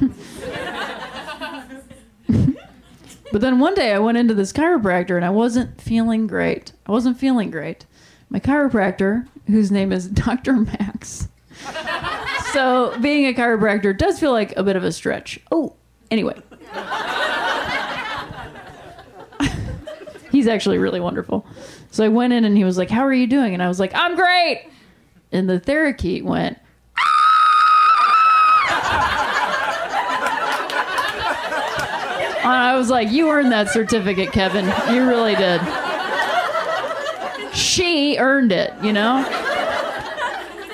but 3.32 3.40
then 3.40 3.58
one 3.58 3.74
day 3.74 3.92
I 3.92 3.98
went 3.98 4.16
into 4.16 4.32
this 4.32 4.52
chiropractor, 4.52 5.16
and 5.16 5.24
I 5.24 5.30
wasn't 5.30 5.80
feeling 5.80 6.26
great. 6.26 6.72
I 6.86 6.92
wasn't 6.92 7.18
feeling 7.18 7.50
great. 7.50 7.84
My 8.30 8.40
chiropractor, 8.40 9.28
whose 9.46 9.70
name 9.70 9.92
is 9.92 10.08
Dr. 10.10 10.54
Max. 10.54 11.28
so 12.52 12.98
being 13.00 13.26
a 13.26 13.34
chiropractor 13.38 13.96
does 13.96 14.18
feel 14.18 14.32
like 14.32 14.56
a 14.56 14.62
bit 14.62 14.76
of 14.76 14.84
a 14.84 14.92
stretch. 14.92 15.38
Oh, 15.52 15.76
anyway. 16.10 16.40
He's 20.44 20.52
actually 20.52 20.76
really 20.76 21.00
wonderful. 21.00 21.46
So 21.90 22.04
I 22.04 22.08
went 22.08 22.34
in 22.34 22.44
and 22.44 22.54
he 22.54 22.64
was 22.64 22.76
like, 22.76 22.90
How 22.90 23.06
are 23.06 23.14
you 23.14 23.26
doing? 23.26 23.54
And 23.54 23.62
I 23.62 23.68
was 23.68 23.80
like, 23.80 23.92
I'm 23.94 24.14
great. 24.14 24.68
And 25.32 25.48
the 25.48 25.58
Therakeet 25.58 26.22
went, 26.22 26.58
ah! 26.98 27.00
And 32.40 32.52
I 32.52 32.76
was 32.76 32.90
like, 32.90 33.10
You 33.10 33.30
earned 33.30 33.52
that 33.52 33.70
certificate, 33.70 34.32
Kevin. 34.32 34.66
You 34.94 35.08
really 35.08 35.34
did. 35.34 35.62
She 37.56 38.18
earned 38.18 38.52
it, 38.52 38.74
you 38.82 38.92
know? 38.92 39.20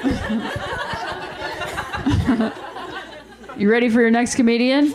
you 3.57 3.71
ready 3.71 3.89
for 3.89 4.01
your 4.01 4.11
next 4.11 4.35
comedian? 4.35 4.93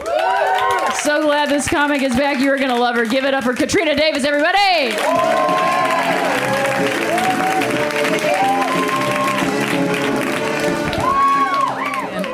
So 1.06 1.22
glad 1.22 1.50
this 1.50 1.68
comic 1.68 2.02
is 2.02 2.16
back. 2.16 2.40
You're 2.40 2.58
going 2.58 2.72
to 2.72 2.80
love 2.80 2.96
her. 2.96 3.06
Give 3.06 3.26
it 3.26 3.36
up 3.36 3.44
for 3.44 3.54
Katrina 3.54 3.96
Davis, 3.96 4.24
everybody. 4.24 4.90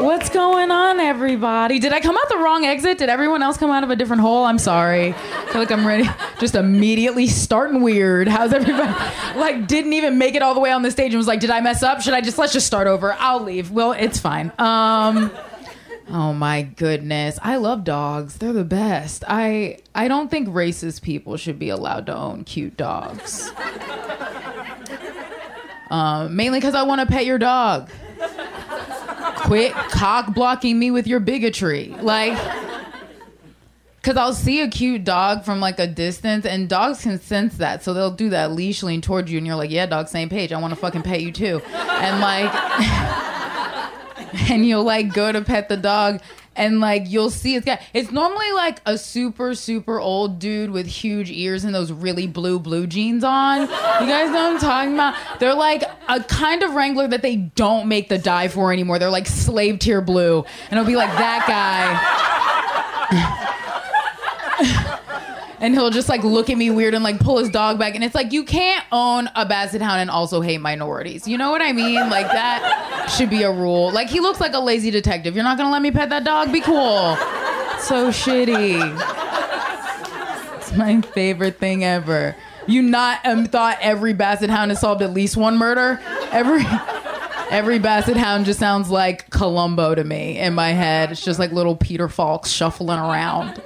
What's 0.01 0.29
going 0.29 0.71
on, 0.71 1.01
everybody? 1.01 1.79
Did 1.79 1.91
I 1.91 1.99
come 1.99 2.15
out 2.15 2.29
the 2.29 2.37
wrong 2.37 2.63
exit? 2.63 2.97
Did 2.97 3.09
everyone 3.09 3.43
else 3.43 3.57
come 3.57 3.71
out 3.71 3.83
of 3.83 3.89
a 3.89 3.95
different 3.97 4.21
hole? 4.21 4.45
I'm 4.45 4.57
sorry. 4.57 5.09
I 5.09 5.45
feel 5.51 5.59
like 5.59 5.71
I'm 5.71 5.85
ready. 5.85 6.09
Just 6.39 6.55
immediately 6.55 7.27
starting 7.27 7.81
weird. 7.81 8.29
How's 8.29 8.53
everybody? 8.53 8.93
Like, 9.37 9.67
didn't 9.67 9.91
even 9.91 10.17
make 10.17 10.35
it 10.35 10.41
all 10.41 10.53
the 10.53 10.61
way 10.61 10.71
on 10.71 10.81
the 10.81 10.91
stage 10.91 11.11
and 11.11 11.17
was 11.17 11.27
like, 11.27 11.41
did 11.41 11.49
I 11.49 11.59
mess 11.59 11.83
up? 11.83 11.99
Should 11.99 12.13
I 12.13 12.21
just, 12.21 12.37
let's 12.37 12.53
just 12.53 12.67
start 12.67 12.87
over. 12.87 13.17
I'll 13.19 13.43
leave. 13.43 13.69
Well, 13.69 13.91
it's 13.91 14.17
fine. 14.17 14.53
Um, 14.57 15.29
oh 16.11 16.33
my 16.33 16.61
goodness. 16.61 17.39
I 17.41 17.55
love 17.55 17.83
dogs. 17.83 18.37
They're 18.37 18.53
the 18.53 18.63
best. 18.63 19.23
I, 19.27 19.79
I 19.95 20.07
don't 20.07 20.29
think 20.29 20.49
racist 20.49 21.01
people 21.01 21.37
should 21.37 21.57
be 21.57 21.69
allowed 21.69 22.05
to 22.05 22.15
own 22.15 22.43
cute 22.43 22.77
dogs. 22.77 23.51
Um, 25.89 26.37
mainly 26.37 26.57
because 26.57 26.73
I 26.73 26.83
want 26.83 27.01
to 27.01 27.05
pet 27.05 27.25
your 27.25 27.37
dog 27.37 27.89
quit 29.41 29.73
cock 29.73 30.33
blocking 30.33 30.77
me 30.79 30.91
with 30.91 31.07
your 31.07 31.19
bigotry. 31.19 31.93
Like, 31.99 32.37
because 33.97 34.17
I'll 34.17 34.33
see 34.33 34.61
a 34.61 34.67
cute 34.69 35.03
dog 35.03 35.43
from 35.43 35.59
like 35.59 35.79
a 35.79 35.87
distance, 35.87 36.45
and 36.45 36.69
dogs 36.69 37.01
can 37.01 37.19
sense 37.19 37.57
that, 37.57 37.83
so 37.83 37.93
they'll 37.93 38.11
do 38.11 38.29
that 38.29 38.51
leash 38.51 38.81
lean 38.83 39.01
towards 39.01 39.31
you, 39.31 39.37
and 39.37 39.45
you're 39.45 39.55
like, 39.55 39.69
"Yeah, 39.69 39.85
dog, 39.85 40.07
same 40.07 40.29
page. 40.29 40.51
I 40.51 40.59
want 40.59 40.73
to 40.73 40.79
fucking 40.79 41.03
pet 41.03 41.21
you 41.21 41.31
too," 41.31 41.61
and 41.73 42.19
like, 42.19 42.51
and 44.49 44.65
you'll 44.65 44.83
like 44.83 45.13
go 45.13 45.31
to 45.31 45.41
pet 45.41 45.69
the 45.69 45.77
dog. 45.77 46.21
And 46.53 46.81
like 46.81 47.03
you'll 47.07 47.29
see 47.29 47.55
it's 47.55 47.65
got 47.65 47.79
it's 47.93 48.11
normally 48.11 48.51
like 48.51 48.81
a 48.85 48.97
super 48.97 49.55
super 49.55 50.01
old 50.01 50.37
dude 50.37 50.69
with 50.69 50.85
huge 50.85 51.31
ears 51.31 51.63
and 51.63 51.73
those 51.73 51.93
really 51.93 52.27
blue 52.27 52.59
blue 52.59 52.87
jeans 52.87 53.23
on. 53.23 53.61
You 53.61 53.67
guys 53.67 54.29
know 54.29 54.49
what 54.49 54.55
I'm 54.55 54.59
talking 54.59 54.93
about? 54.93 55.15
They're 55.39 55.53
like 55.53 55.83
a 56.09 56.21
kind 56.21 56.61
of 56.61 56.73
Wrangler 56.73 57.07
that 57.07 57.21
they 57.21 57.37
don't 57.37 57.87
make 57.87 58.09
the 58.09 58.17
dye 58.17 58.49
for 58.49 58.73
anymore. 58.73 58.99
They're 58.99 59.09
like 59.09 59.27
slave 59.27 59.79
tier 59.79 60.01
blue, 60.01 60.43
and 60.69 60.77
it'll 60.77 60.83
be 60.83 60.97
like 60.97 61.11
that 61.13 61.45
guy. 61.47 63.37
And 65.61 65.75
he'll 65.75 65.91
just 65.91 66.09
like 66.09 66.23
look 66.23 66.49
at 66.49 66.57
me 66.57 66.71
weird 66.71 66.95
and 66.95 67.03
like 67.03 67.19
pull 67.19 67.37
his 67.37 67.49
dog 67.49 67.77
back. 67.77 67.93
And 67.93 68.03
it's 68.03 68.15
like 68.15 68.33
you 68.33 68.43
can't 68.43 68.83
own 68.91 69.29
a 69.35 69.45
basset 69.45 69.81
hound 69.81 70.01
and 70.01 70.09
also 70.09 70.41
hate 70.41 70.59
minorities. 70.59 71.27
You 71.27 71.37
know 71.37 71.51
what 71.51 71.61
i 71.61 71.71
mean? 71.71 72.09
Like 72.09 72.27
that 72.27 73.13
should 73.15 73.29
be 73.29 73.43
a 73.43 73.51
rule. 73.51 73.91
Like 73.91 74.09
he 74.09 74.19
looks 74.19 74.39
like 74.39 74.53
a 74.53 74.59
lazy 74.59 74.89
detective. 74.89 75.35
You're 75.35 75.43
not 75.43 75.57
gonna 75.57 75.71
let 75.71 75.81
me 75.81 75.91
pet 75.91 76.09
that 76.09 76.23
dog? 76.23 76.51
Be 76.51 76.61
cool. 76.61 77.15
So 77.79 78.09
shitty. 78.09 78.81
It's 80.57 80.75
my 80.75 80.99
favorite 81.01 81.59
thing 81.59 81.83
ever. 81.83 82.35
You 82.67 82.81
not 82.81 83.25
um, 83.25 83.45
thought 83.45 83.77
every 83.81 84.13
basset 84.13 84.49
hound 84.49 84.71
has 84.71 84.81
solved 84.81 85.01
at 85.01 85.13
least 85.13 85.37
one 85.37 85.57
murder? 85.57 85.99
Every 86.31 86.63
Every 87.51 87.79
basset 87.79 88.15
hound 88.15 88.45
just 88.45 88.59
sounds 88.59 88.89
like 88.89 89.29
Columbo 89.29 89.93
to 89.93 90.05
me 90.05 90.39
in 90.39 90.53
my 90.53 90.69
head. 90.69 91.11
It's 91.11 91.21
just 91.21 91.37
like 91.37 91.51
little 91.51 91.75
Peter 91.75 92.07
Falk 92.07 92.45
shuffling 92.45 92.97
around. 92.97 93.61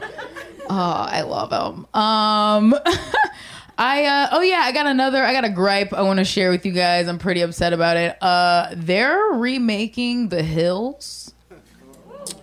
Oh, 0.69 1.07
I 1.09 1.21
love 1.21 1.49
them. 1.49 1.87
Um, 1.93 2.75
I 3.77 4.05
uh, 4.05 4.29
oh 4.31 4.41
yeah, 4.41 4.61
I 4.63 4.71
got 4.71 4.87
another. 4.87 5.23
I 5.23 5.33
got 5.33 5.43
a 5.43 5.49
gripe 5.49 5.93
I 5.93 6.01
want 6.01 6.19
to 6.19 6.25
share 6.25 6.49
with 6.49 6.65
you 6.65 6.71
guys. 6.71 7.07
I'm 7.07 7.19
pretty 7.19 7.41
upset 7.41 7.73
about 7.73 7.97
it. 7.97 8.21
Uh, 8.21 8.69
they're 8.73 9.19
remaking 9.33 10.29
The 10.29 10.43
Hills. 10.43 11.33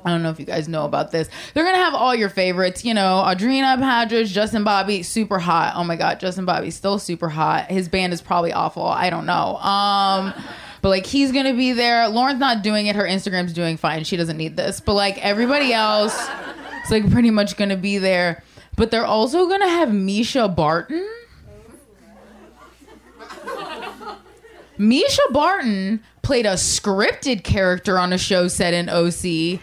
I 0.05 0.11
don't 0.11 0.23
know 0.23 0.31
if 0.31 0.41
you 0.41 0.47
guys 0.47 0.69
know 0.69 0.85
about 0.85 1.11
this. 1.11 1.29
They're 1.55 1.65
gonna 1.65 1.77
have 1.77 1.95
all 1.95 2.15
your 2.15 2.29
favorites. 2.29 2.85
You 2.85 2.93
know, 2.95 3.23
Audrina 3.25 3.79
Patridge, 3.79 4.27
Justin 4.27 4.65
Bobby, 4.65 5.03
super 5.03 5.39
hot. 5.39 5.75
Oh 5.77 5.85
my 5.85 5.97
god, 5.97 6.21
Justin 6.21 6.45
Bobby's 6.45 6.75
still 6.75 6.99
super 6.99 7.29
hot. 7.29 7.71
His 7.71 7.89
band 7.89 8.13
is 8.13 8.21
probably 8.21 8.53
awful. 8.53 8.87
I 8.87 9.11
don't 9.11 9.27
know. 9.27 9.57
Um. 9.57 10.35
But 10.83 10.89
like 10.89 11.07
he's 11.07 11.31
gonna 11.31 11.55
be 11.55 11.73
there. 11.73 12.09
Lauren's 12.09 12.41
not 12.41 12.63
doing 12.65 12.87
it. 12.87 12.97
Her 12.97 13.05
Instagram's 13.05 13.53
doing 13.53 13.77
fine. 13.77 14.03
She 14.03 14.17
doesn't 14.17 14.37
need 14.37 14.57
this. 14.57 14.81
But 14.81 14.95
like 14.95 15.25
everybody 15.25 15.73
else, 15.73 16.19
it's 16.83 16.91
like 16.91 17.11
pretty 17.11 17.31
much 17.31 17.57
gonna 17.57 17.77
be 17.77 17.99
there. 17.99 18.43
But 18.77 18.91
they're 18.91 19.07
also 19.07 19.49
gonna 19.49 19.69
have 19.69 19.89
Mischa 19.89 20.55
Barton. 20.55 21.09
Mischa 24.79 25.33
Barton 25.33 26.03
played 26.23 26.47
a 26.47 26.55
scripted 26.55 27.45
character 27.45 27.99
on 27.99 28.13
a 28.13 28.19
show 28.19 28.49
set 28.49 28.75
in 28.75 28.89
OC. 28.89 29.61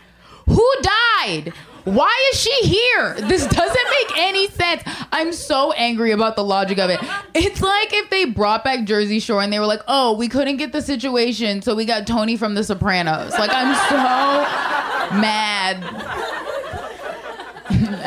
Who 0.48 0.74
died? 0.82 1.54
Why 1.84 2.30
is 2.32 2.40
she 2.40 2.54
here? 2.68 3.16
This 3.16 3.48
doesn't 3.48 3.90
make 3.90 4.18
any 4.18 4.48
sense. 4.50 4.84
I'm 5.12 5.34
so 5.34 5.72
angry 5.74 6.12
about 6.12 6.36
the 6.36 6.44
logic 6.44 6.78
of 6.78 6.90
it. 6.90 7.00
It's 7.34 7.62
like 7.62 7.94
if 7.94 8.10
they 8.10 8.26
brought 8.26 8.64
back 8.64 8.86
Jersey 8.86 9.20
Shore 9.20 9.42
and 9.42 9.52
they 9.52 9.60
were 9.60 9.66
like, 9.66 9.82
"Oh, 9.88 10.14
we 10.14 10.28
couldn't 10.28 10.58
get 10.58 10.72
the 10.72 10.82
situation, 10.82 11.62
so 11.62 11.74
we 11.76 11.86
got 11.86 12.06
Tony 12.06 12.38
from 12.38 12.54
The 12.54 12.64
Sopranos." 12.64 13.32
Like 13.32 13.52
I'm 13.54 13.74
so 13.90 15.18
mad 15.20 15.84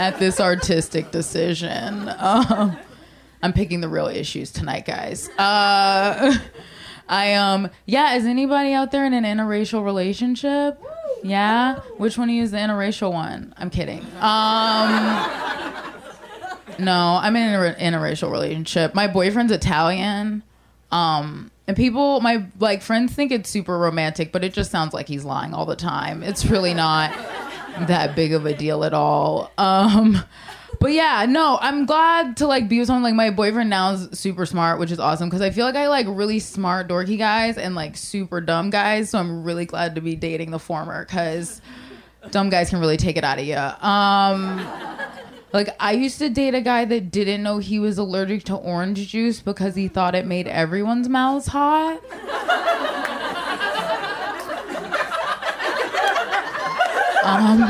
at 0.02 0.18
this 0.18 0.40
artistic 0.40 1.12
decision. 1.12 2.10
Um, 2.18 2.76
I'm 3.40 3.52
picking 3.52 3.80
the 3.80 3.88
real 3.88 4.08
issues 4.08 4.50
tonight, 4.50 4.84
guys. 4.84 5.28
Uh, 5.38 6.36
I 7.08 7.34
um 7.34 7.70
yeah, 7.86 8.14
is 8.14 8.26
anybody 8.26 8.72
out 8.72 8.90
there 8.90 9.04
in 9.04 9.12
an 9.12 9.24
interracial 9.24 9.84
relationship? 9.84 10.82
Yeah? 11.22 11.80
Which 11.98 12.18
one 12.18 12.28
of 12.30 12.34
you 12.34 12.42
is 12.42 12.50
the 12.50 12.56
interracial 12.58 13.12
one? 13.12 13.54
I'm 13.56 13.70
kidding. 13.70 14.00
Um 14.20 15.28
No, 16.78 17.18
I'm 17.20 17.36
in 17.36 17.54
an 17.54 17.74
interracial 17.74 18.30
relationship. 18.30 18.94
My 18.94 19.06
boyfriend's 19.06 19.52
Italian. 19.52 20.42
Um 20.90 21.50
and 21.68 21.76
people 21.76 22.20
my 22.20 22.46
like 22.58 22.82
friends 22.82 23.12
think 23.14 23.30
it's 23.30 23.50
super 23.50 23.78
romantic, 23.78 24.32
but 24.32 24.42
it 24.42 24.52
just 24.52 24.70
sounds 24.70 24.94
like 24.94 25.06
he's 25.06 25.24
lying 25.24 25.54
all 25.54 25.66
the 25.66 25.76
time. 25.76 26.22
It's 26.22 26.44
really 26.46 26.74
not 26.74 27.12
that 27.86 28.14
big 28.14 28.32
of 28.32 28.46
a 28.46 28.54
deal 28.54 28.84
at 28.84 28.94
all. 28.94 29.50
Um 29.58 30.22
but 30.82 30.92
yeah, 30.92 31.26
no, 31.28 31.58
I'm 31.60 31.86
glad 31.86 32.38
to 32.38 32.46
like 32.48 32.68
be 32.68 32.80
with 32.80 32.88
someone 32.88 33.04
like 33.04 33.14
my 33.14 33.30
boyfriend 33.30 33.70
now 33.70 33.92
is 33.92 34.18
super 34.18 34.44
smart, 34.44 34.80
which 34.80 34.90
is 34.90 34.98
awesome 34.98 35.28
because 35.28 35.40
I 35.40 35.50
feel 35.50 35.64
like 35.64 35.76
I 35.76 35.86
like 35.86 36.06
really 36.08 36.40
smart 36.40 36.88
dorky 36.88 37.16
guys 37.16 37.56
and 37.56 37.76
like 37.76 37.96
super 37.96 38.40
dumb 38.40 38.70
guys. 38.70 39.10
So 39.10 39.20
I'm 39.20 39.44
really 39.44 39.64
glad 39.64 39.94
to 39.94 40.00
be 40.00 40.16
dating 40.16 40.50
the 40.50 40.58
former 40.58 41.04
because 41.04 41.62
dumb 42.32 42.50
guys 42.50 42.70
can 42.70 42.80
really 42.80 42.96
take 42.96 43.16
it 43.16 43.22
out 43.22 43.38
of 43.38 43.44
you. 43.44 43.56
Um, 43.56 44.66
like 45.52 45.68
I 45.78 45.92
used 45.92 46.18
to 46.18 46.28
date 46.28 46.54
a 46.54 46.60
guy 46.60 46.84
that 46.84 47.12
didn't 47.12 47.44
know 47.44 47.58
he 47.58 47.78
was 47.78 47.98
allergic 47.98 48.42
to 48.44 48.56
orange 48.56 49.06
juice 49.08 49.40
because 49.40 49.76
he 49.76 49.86
thought 49.86 50.16
it 50.16 50.26
made 50.26 50.48
everyone's 50.48 51.08
mouths 51.08 51.46
hot. 51.46 52.00
Um, 57.22 57.60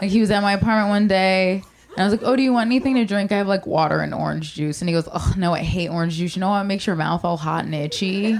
like 0.00 0.10
he 0.10 0.20
was 0.20 0.30
at 0.30 0.40
my 0.42 0.52
apartment 0.52 0.88
one 0.88 1.08
day. 1.08 1.62
And 1.92 2.00
I 2.00 2.04
was 2.04 2.12
like, 2.12 2.22
"Oh, 2.22 2.36
do 2.36 2.42
you 2.42 2.52
want 2.52 2.66
anything 2.68 2.94
to 2.96 3.04
drink? 3.04 3.32
I 3.32 3.36
have 3.36 3.46
like 3.46 3.66
water 3.66 4.00
and 4.00 4.14
orange 4.14 4.54
juice." 4.54 4.80
And 4.80 4.88
he 4.88 4.94
goes, 4.94 5.08
"Oh 5.12 5.34
no, 5.36 5.52
I 5.52 5.60
hate 5.60 5.90
orange 5.90 6.14
juice. 6.14 6.34
You 6.36 6.40
know 6.40 6.48
what 6.50 6.64
makes 6.64 6.86
your 6.86 6.96
mouth 6.96 7.24
all 7.24 7.36
hot 7.36 7.64
and 7.64 7.74
itchy?" 7.74 8.38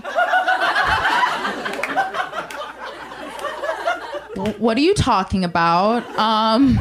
What 4.59 4.77
are 4.77 4.81
you 4.81 4.95
talking 4.95 5.45
about? 5.45 6.05
Um, 6.19 6.81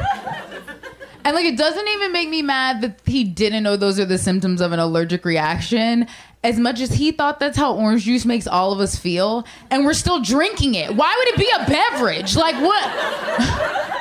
and 1.24 1.36
like, 1.36 1.46
it 1.46 1.58
doesn't 1.58 1.88
even 1.88 2.12
make 2.12 2.30
me 2.30 2.42
mad 2.42 2.82
that 2.82 3.00
he 3.06 3.24
didn't 3.24 3.64
know 3.64 3.76
those 3.76 4.00
are 4.00 4.06
the 4.06 4.18
symptoms 4.18 4.62
of 4.62 4.72
an 4.72 4.80
allergic 4.80 5.26
reaction. 5.26 6.08
As 6.44 6.58
much 6.58 6.80
as 6.82 6.92
he 6.94 7.12
thought 7.12 7.40
that's 7.40 7.56
how 7.58 7.76
orange 7.76 8.04
juice 8.06 8.26
makes 8.26 8.48
all 8.48 8.72
of 8.74 8.80
us 8.80 8.96
feel, 8.96 9.46
and 9.70 9.86
we're 9.86 9.94
still 9.94 10.20
drinking 10.22 10.74
it. 10.74 10.96
Why 10.96 11.14
would 11.16 11.28
it 11.28 11.38
be 11.38 11.50
a 11.56 11.66
beverage? 11.70 12.36
Like 12.36 12.56
what? 12.56 13.88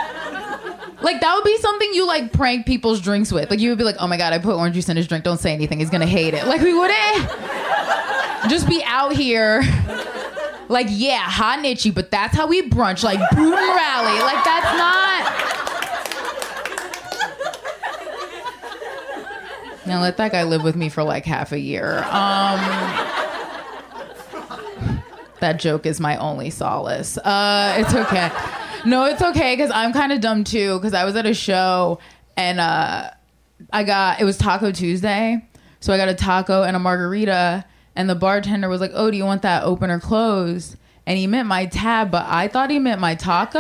Like 1.03 1.22
that 1.22 1.34
would 1.34 1.45
be 1.45 1.57
something 1.59 1.95
you 1.95 2.07
like 2.07 2.30
prank 2.32 2.66
people's 2.66 3.01
drinks 3.01 3.32
with. 3.32 3.51
Like 3.51 3.59
you 3.59 3.70
would 3.70 3.78
be 3.78 3.84
like, 3.84 3.97
"Oh 4.01 4.07
my 4.07 4.18
god, 4.18 4.34
I 4.34 4.38
put 4.38 4.55
orange 4.55 4.74
juice 4.74 4.88
in 4.91 4.99
his 4.99 5.09
drink. 5.09 5.24
Don't 5.24 5.41
say 5.41 5.53
anything. 5.55 5.78
He's 5.78 5.88
gonna 5.88 6.05
hate 6.05 6.34
it." 6.34 6.47
Like 6.47 6.61
we 6.61 6.74
wouldn't 6.74 7.26
just 8.51 8.68
be 8.68 8.82
out 8.84 9.12
here, 9.14 9.62
like 10.68 10.88
yeah, 10.91 11.20
hot 11.20 11.57
and 11.59 11.66
itchy, 11.66 11.91
but 11.91 12.11
that's 12.11 12.36
how 12.36 12.47
we 12.47 12.68
brunch, 12.68 13.03
like 13.03 13.18
boom 13.30 13.53
rally. 13.53 14.20
Like 14.20 14.45
that's 14.45 14.76
not. 14.76 15.49
Now 19.91 20.01
let 20.01 20.18
that 20.18 20.30
guy 20.30 20.45
live 20.45 20.62
with 20.62 20.76
me 20.76 20.88
for 20.88 21.03
like 21.03 21.24
half 21.24 21.51
a 21.51 21.59
year. 21.59 21.99
Um, 22.05 22.61
that 25.41 25.57
joke 25.59 25.84
is 25.84 25.99
my 25.99 26.16
only 26.18 26.51
solace. 26.51 27.18
Uh, 27.18 27.74
it's 27.76 27.93
okay. 27.93 28.30
No, 28.86 29.07
it's 29.07 29.20
okay 29.20 29.57
because 29.57 29.72
I'm 29.72 29.93
kind 29.93 30.12
of 30.12 30.20
dumb 30.20 30.45
too. 30.45 30.78
Because 30.78 30.95
I 30.95 31.05
was 31.05 31.16
at 31.16 31.26
a 31.26 31.34
show 31.34 31.99
and 32.36 32.61
uh, 32.61 33.11
I 33.72 33.82
got 33.82 34.20
it 34.20 34.24
was 34.24 34.38
Taco 34.38 34.70
Tuesday, 34.70 35.45
so 35.80 35.93
I 35.93 35.97
got 35.97 36.09
a 36.09 36.14
taco 36.14 36.62
and 36.62 36.76
a 36.76 36.78
margarita, 36.78 37.64
and 37.97 38.09
the 38.09 38.14
bartender 38.14 38.68
was 38.68 38.80
like, 38.80 38.93
"Oh, 38.95 39.11
do 39.11 39.16
you 39.16 39.24
want 39.24 39.43
that 39.43 39.64
open 39.64 39.91
or 39.91 39.99
closed?" 39.99 40.76
And 41.05 41.18
he 41.18 41.26
meant 41.26 41.49
my 41.49 41.66
tab, 41.66 42.12
but 42.12 42.26
I 42.28 42.47
thought 42.47 42.70
he 42.70 42.78
meant 42.78 43.01
my 43.01 43.16
taco. 43.16 43.59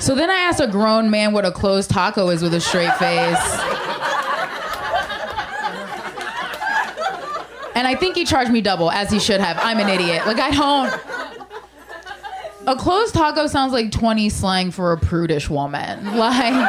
So 0.00 0.14
then 0.14 0.30
I 0.30 0.38
asked 0.38 0.60
a 0.60 0.66
grown 0.66 1.10
man 1.10 1.32
what 1.32 1.44
a 1.44 1.50
closed 1.50 1.90
taco 1.90 2.30
is 2.30 2.42
with 2.42 2.54
a 2.54 2.60
straight 2.60 2.94
face. 2.94 3.60
And 7.74 7.86
I 7.86 7.94
think 7.94 8.16
he 8.16 8.24
charged 8.24 8.50
me 8.50 8.60
double, 8.60 8.90
as 8.90 9.10
he 9.10 9.20
should 9.20 9.40
have. 9.40 9.56
I'm 9.60 9.78
an 9.78 9.88
idiot. 9.88 10.26
Like, 10.26 10.38
I 10.38 10.50
don't. 10.50 10.92
A 12.66 12.74
closed 12.76 13.14
taco 13.14 13.46
sounds 13.46 13.72
like 13.72 13.92
20 13.92 14.28
slang 14.30 14.70
for 14.70 14.92
a 14.92 14.98
prudish 14.98 15.48
woman. 15.48 16.16
Like. 16.16 16.68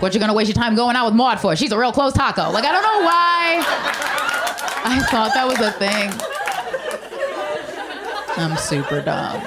What 0.00 0.14
you 0.14 0.20
gonna 0.20 0.34
waste 0.34 0.48
your 0.48 0.54
time 0.54 0.76
going 0.76 0.94
out 0.94 1.06
with 1.06 1.14
Maud 1.14 1.40
for? 1.40 1.56
She's 1.56 1.72
a 1.72 1.78
real 1.78 1.90
closed 1.90 2.14
taco. 2.14 2.50
Like, 2.52 2.64
I 2.64 2.70
don't 2.70 2.82
know 2.82 3.04
why. 3.04 3.64
I 4.84 5.00
thought 5.10 5.34
that 5.34 5.46
was 5.46 5.58
a 5.58 5.72
thing. 5.72 6.37
I'm 8.38 8.56
super 8.56 9.02
dumb. 9.02 9.42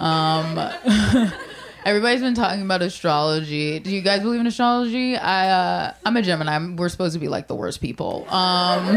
Um. 0.00 1.32
Everybody's 1.84 2.22
been 2.22 2.34
talking 2.34 2.62
about 2.62 2.80
astrology. 2.80 3.78
Do 3.78 3.90
you 3.90 4.00
guys 4.00 4.22
believe 4.22 4.40
in 4.40 4.46
astrology? 4.46 5.16
I 5.16 5.50
uh, 5.50 5.94
I'm 6.06 6.16
a 6.16 6.22
Gemini. 6.22 6.74
We're 6.76 6.88
supposed 6.88 7.12
to 7.12 7.18
be 7.20 7.28
like 7.28 7.46
the 7.46 7.54
worst 7.54 7.82
people. 7.82 8.24
Um, 8.30 8.96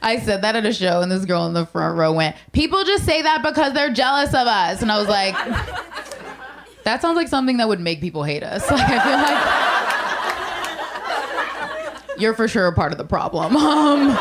I 0.00 0.20
said 0.24 0.40
that 0.40 0.56
at 0.56 0.64
a 0.64 0.72
show, 0.72 1.02
and 1.02 1.12
this 1.12 1.26
girl 1.26 1.44
in 1.44 1.52
the 1.52 1.66
front 1.66 1.98
row 1.98 2.14
went, 2.14 2.34
"People 2.52 2.82
just 2.84 3.04
say 3.04 3.20
that 3.20 3.42
because 3.42 3.74
they're 3.74 3.92
jealous 3.92 4.30
of 4.30 4.46
us," 4.46 4.80
and 4.80 4.90
I 4.90 4.98
was 4.98 5.08
like, 5.08 5.34
"That 6.84 7.02
sounds 7.02 7.16
like 7.16 7.28
something 7.28 7.58
that 7.58 7.68
would 7.68 7.80
make 7.80 8.00
people 8.00 8.22
hate 8.22 8.42
us." 8.42 8.62
Like 8.70 8.88
I 8.88 8.98
feel 9.04 9.18
like 12.08 12.20
you're 12.20 12.34
for 12.34 12.48
sure 12.48 12.68
a 12.68 12.72
part 12.72 12.92
of 12.92 12.98
the 12.98 13.04
problem. 13.04 13.54
Um, 13.56 14.18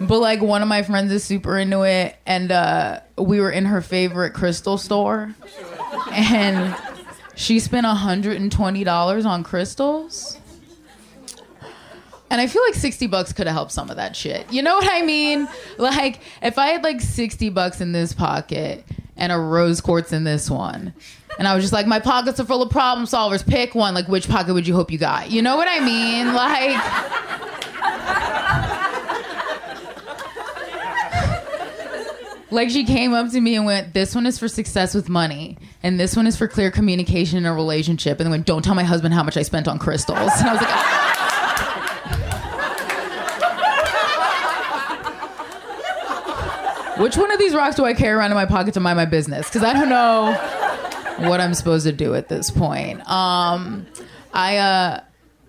but 0.00 0.18
like 0.20 0.40
one 0.40 0.62
of 0.62 0.68
my 0.68 0.82
friends 0.82 1.12
is 1.12 1.24
super 1.24 1.58
into 1.58 1.82
it, 1.82 2.16
and 2.26 2.52
uh, 2.52 3.00
we 3.16 3.40
were 3.40 3.50
in 3.50 3.64
her 3.66 3.80
favorite 3.80 4.32
crystal 4.34 4.78
store, 4.78 5.34
and 6.12 6.76
she 7.34 7.58
spent 7.58 7.86
hundred 7.86 8.40
and 8.40 8.50
twenty 8.52 8.84
dollars 8.84 9.24
on 9.24 9.42
crystals. 9.42 10.38
And 12.28 12.40
I 12.40 12.48
feel 12.48 12.60
like 12.64 12.74
60 12.74 13.06
bucks 13.06 13.32
could 13.32 13.46
have 13.46 13.54
helped 13.54 13.70
some 13.70 13.88
of 13.88 13.96
that 13.96 14.16
shit. 14.16 14.52
You 14.52 14.60
know 14.60 14.74
what 14.74 14.88
I 14.90 15.02
mean? 15.02 15.46
Like, 15.78 16.18
if 16.42 16.58
I 16.58 16.70
had 16.70 16.82
like 16.82 17.00
60 17.00 17.50
bucks 17.50 17.80
in 17.80 17.92
this 17.92 18.12
pocket 18.12 18.84
and 19.16 19.30
a 19.30 19.38
rose 19.38 19.80
quartz 19.80 20.12
in 20.12 20.24
this 20.24 20.50
one, 20.50 20.92
and 21.38 21.46
I 21.46 21.54
was 21.54 21.62
just 21.62 21.72
like, 21.72 21.86
my 21.86 22.00
pockets 22.00 22.40
are 22.40 22.44
full 22.44 22.62
of 22.62 22.70
problem 22.70 23.06
solvers, 23.06 23.46
pick 23.46 23.76
one. 23.76 23.94
Like, 23.94 24.08
which 24.08 24.28
pocket 24.28 24.54
would 24.54 24.66
you 24.66 24.74
hope 24.74 24.90
you 24.90 24.98
got? 24.98 25.30
You 25.30 25.40
know 25.40 25.56
what 25.56 25.68
I 25.70 25.78
mean? 25.78 26.34
Like, 26.34 26.76
Like 32.56 32.70
she 32.70 32.84
came 32.84 33.12
up 33.12 33.30
to 33.32 33.38
me 33.38 33.54
and 33.54 33.66
went, 33.66 33.92
"This 33.92 34.14
one 34.14 34.24
is 34.24 34.38
for 34.38 34.48
success 34.48 34.94
with 34.94 35.10
money, 35.10 35.58
and 35.82 36.00
this 36.00 36.16
one 36.16 36.26
is 36.26 36.38
for 36.38 36.48
clear 36.48 36.70
communication 36.70 37.36
in 37.36 37.44
a 37.44 37.52
relationship." 37.52 38.18
And 38.18 38.24
then 38.24 38.30
went, 38.30 38.46
"Don't 38.46 38.62
tell 38.62 38.74
my 38.74 38.82
husband 38.82 39.12
how 39.12 39.22
much 39.22 39.36
I 39.36 39.42
spent 39.42 39.68
on 39.68 39.78
crystals." 39.78 40.16
And 40.40 40.48
I 40.48 40.52
was 40.54 40.62
like, 46.96 46.98
"Which 46.98 47.18
one 47.18 47.30
of 47.30 47.38
these 47.38 47.54
rocks 47.54 47.76
do 47.76 47.84
I 47.84 47.92
carry 47.92 48.14
around 48.14 48.30
in 48.30 48.36
my 48.36 48.46
pocket 48.46 48.72
to 48.72 48.80
mind 48.80 48.96
my 48.96 49.04
business?" 49.04 49.46
Because 49.50 49.62
I 49.62 49.74
don't 49.74 49.90
know 49.90 50.32
what 51.28 51.42
I'm 51.42 51.52
supposed 51.52 51.84
to 51.84 51.92
do 51.92 52.14
at 52.14 52.30
this 52.30 52.50
point. 52.50 53.06
Um, 53.06 53.86
I 54.32 54.56
uh, 54.56 55.00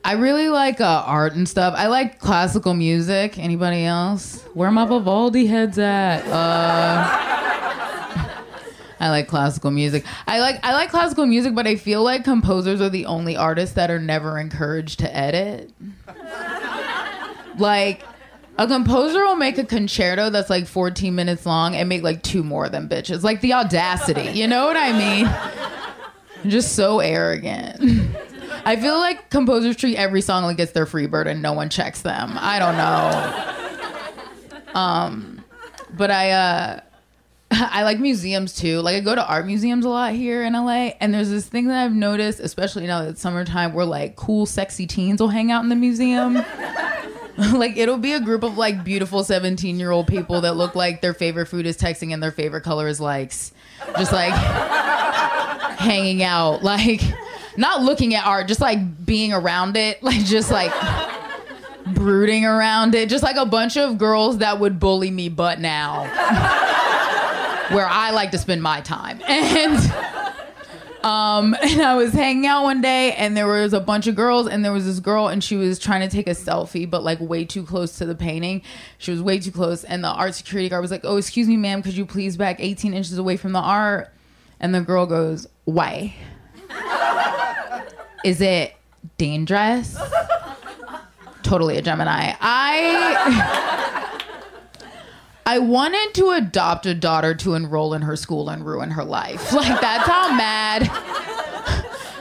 I 0.08 0.14
really 0.14 0.48
like 0.48 0.80
uh, 0.80 1.04
art 1.06 1.36
and 1.36 1.50
stuff. 1.50 1.74
I 1.76 1.88
like 1.88 2.18
classical 2.18 2.74
music. 2.74 3.38
Anybody 3.38 3.84
else? 3.84 4.42
Where 4.54 4.72
my 4.72 4.86
Vivaldi 4.86 5.48
heads 5.48 5.78
at? 5.78 6.26
Uh, 6.26 7.04
I 9.02 9.10
like 9.10 9.28
classical 9.28 9.70
music. 9.70 10.06
I 10.26 10.40
like 10.40 10.64
I 10.64 10.72
like 10.72 10.92
classical 10.92 11.26
music, 11.26 11.54
but 11.54 11.68
I 11.68 11.76
feel 11.76 12.04
like 12.04 12.24
composers 12.24 12.80
are 12.80 12.88
the 12.88 13.06
only 13.06 13.36
artists 13.36 13.76
that 13.76 13.92
are 13.92 14.00
never 14.00 14.40
encouraged 14.40 15.00
to 15.00 15.14
edit. 15.14 15.74
Like 17.58 18.06
a 18.58 18.66
composer 18.66 19.26
will 19.26 19.36
make 19.36 19.58
a 19.58 19.66
concerto 19.66 20.30
that's 20.30 20.50
like 20.50 20.68
14 20.68 21.14
minutes 21.16 21.46
long 21.46 21.76
and 21.76 21.90
make 21.90 22.02
like 22.02 22.24
two 22.24 22.44
more 22.44 22.68
of 22.68 22.72
them 22.72 22.88
bitches. 22.88 23.24
Like 23.24 23.42
the 23.42 23.52
audacity, 23.52 24.30
you 24.32 24.48
know 24.48 24.68
what 24.68 24.78
I 24.78 24.94
mean? 24.94 26.50
Just 26.50 26.78
so 26.78 27.02
arrogant. 27.02 28.16
I 28.68 28.76
feel 28.76 28.98
like 28.98 29.30
composers 29.30 29.78
treat 29.78 29.96
every 29.96 30.20
song 30.20 30.44
like 30.44 30.60
it's 30.60 30.74
their 30.74 30.86
free 30.86 31.08
bird 31.08 31.26
and 31.26 31.42
no 31.42 31.54
one 31.54 31.70
checks 31.70 32.02
them. 32.02 32.34
I 32.36 32.60
don't 32.60 32.76
know. 32.76 34.74
Um, 34.78 35.42
but 35.96 36.12
I 36.12 36.32
uh, 36.32 36.82
I 37.52 37.84
like 37.84 38.02
museums 38.02 38.58
too. 38.58 38.82
Like 38.82 38.98
I 38.98 39.00
go 39.00 39.16
to 39.16 39.26
art 39.26 39.46
museums 39.46 39.86
a 39.86 39.90
lot 39.90 40.12
here 40.12 40.44
in 40.44 40.52
LA, 40.52 40.92
and 41.00 41.14
there's 41.14 41.30
this 41.30 41.48
thing 41.48 41.70
that 41.70 41.82
I've 41.82 41.94
noticed, 41.94 42.42
especially 42.42 42.88
now 42.88 43.04
that 43.04 43.12
it's 43.12 43.22
summertime, 43.22 43.72
where 43.72 43.86
like 43.86 44.18
cool, 44.18 44.46
sexy 44.46 44.86
teens 44.86 45.22
will 45.22 45.30
hang 45.30 45.50
out 45.50 45.64
in 45.64 45.70
the 45.70 45.76
museum. 45.78 46.34
like 47.54 47.78
it'll 47.78 47.98
be 47.98 48.12
a 48.12 48.20
group 48.20 48.44
of 48.44 48.58
like 48.58 48.84
beautiful 48.84 49.24
17 49.24 49.80
year 49.80 49.92
old 49.92 50.08
people 50.08 50.42
that 50.42 50.58
look 50.58 50.76
like 50.76 51.00
their 51.00 51.14
favorite 51.14 51.46
food 51.46 51.66
is 51.66 51.78
texting 51.78 52.12
and 52.12 52.22
their 52.22 52.34
favorite 52.34 52.64
color 52.66 52.90
is 52.90 53.00
likes, 53.00 53.54
just 53.98 54.12
like 54.12 54.34
hanging 55.78 56.22
out, 56.22 56.64
like 56.64 57.02
not 57.58 57.82
looking 57.82 58.16
at 58.16 58.26
art, 58.26 58.48
just 58.48 58.62
like 58.62 59.06
being 59.06 59.34
around 59.34 59.76
it, 59.76 60.02
like 60.04 60.24
just 60.24 60.52
like 60.52 60.72
brooding 61.94 62.46
around 62.46 62.96
it, 62.96 63.10
just 63.10 63.24
like 63.24 63.36
a 63.36 63.46
bunch 63.46 63.78
of 63.78 63.98
girls 63.98 64.40
that 64.40 64.60
would 64.60 64.80
bully 64.80 65.12
me, 65.12 65.30
but 65.30 65.60
now 65.60 66.04
where 67.74 67.88
I 67.88 68.12
like 68.12 68.32
to 68.32 68.38
spend 68.38 68.62
my 68.62 68.82
time. 68.82 69.22
And 69.28 69.94
um 71.04 71.56
and 71.62 71.80
I 71.82 71.96
was 71.96 72.12
hanging 72.12 72.48
out 72.48 72.64
one 72.64 72.82
day 72.82 73.14
and 73.14 73.38
there 73.38 73.48
was 73.48 73.72
a 73.72 73.80
bunch 73.80 74.08
of 74.08 74.16
girls 74.16 74.48
and 74.48 74.66
there 74.66 74.74
was 74.74 74.86
this 74.86 75.00
girl 75.00 75.28
and 75.28 75.44
she 75.44 75.56
was 75.56 75.78
trying 75.78 76.02
to 76.02 76.14
take 76.14 76.28
a 76.28 76.32
selfie 76.32 76.90
but 76.90 77.04
like 77.04 77.20
way 77.22 77.46
too 77.46 77.64
close 77.64 78.00
to 78.00 78.06
the 78.06 78.16
painting. 78.16 78.64
She 78.98 79.12
was 79.12 79.22
way 79.22 79.40
too 79.40 79.52
close 79.52 79.84
and 79.84 80.04
the 80.04 80.10
art 80.10 80.34
security 80.34 80.68
guard 80.70 80.82
was 80.82 80.90
like, 80.90 81.02
"Oh, 81.04 81.18
excuse 81.18 81.48
me, 81.48 81.56
ma'am, 81.56 81.84
could 81.84 81.96
you 81.96 82.06
please 82.06 82.36
back 82.36 82.58
18 82.60 82.94
inches 82.96 83.18
away 83.18 83.38
from 83.38 83.52
the 83.52 83.60
art?" 83.60 84.12
And 84.60 84.74
the 84.74 84.82
girl 84.82 85.06
goes, 85.06 85.48
"Why? 85.66 86.16
Is 88.24 88.42
it 88.42 88.76
dangerous?" 89.18 89.98
totally 91.48 91.78
a 91.78 91.82
Gemini. 91.82 92.34
I 92.42 94.18
I 95.46 95.60
wanted 95.60 96.14
to 96.16 96.32
adopt 96.32 96.86
a 96.86 96.94
daughter 96.94 97.34
to 97.36 97.54
enroll 97.54 97.94
in 97.94 98.02
her 98.02 98.18
school 98.18 98.50
and 98.50 98.66
ruin 98.66 98.92
her 98.92 99.04
life. 99.04 99.54
Like 99.54 99.80
that's 99.82 100.08
how 100.08 100.36
mad. 100.36 100.92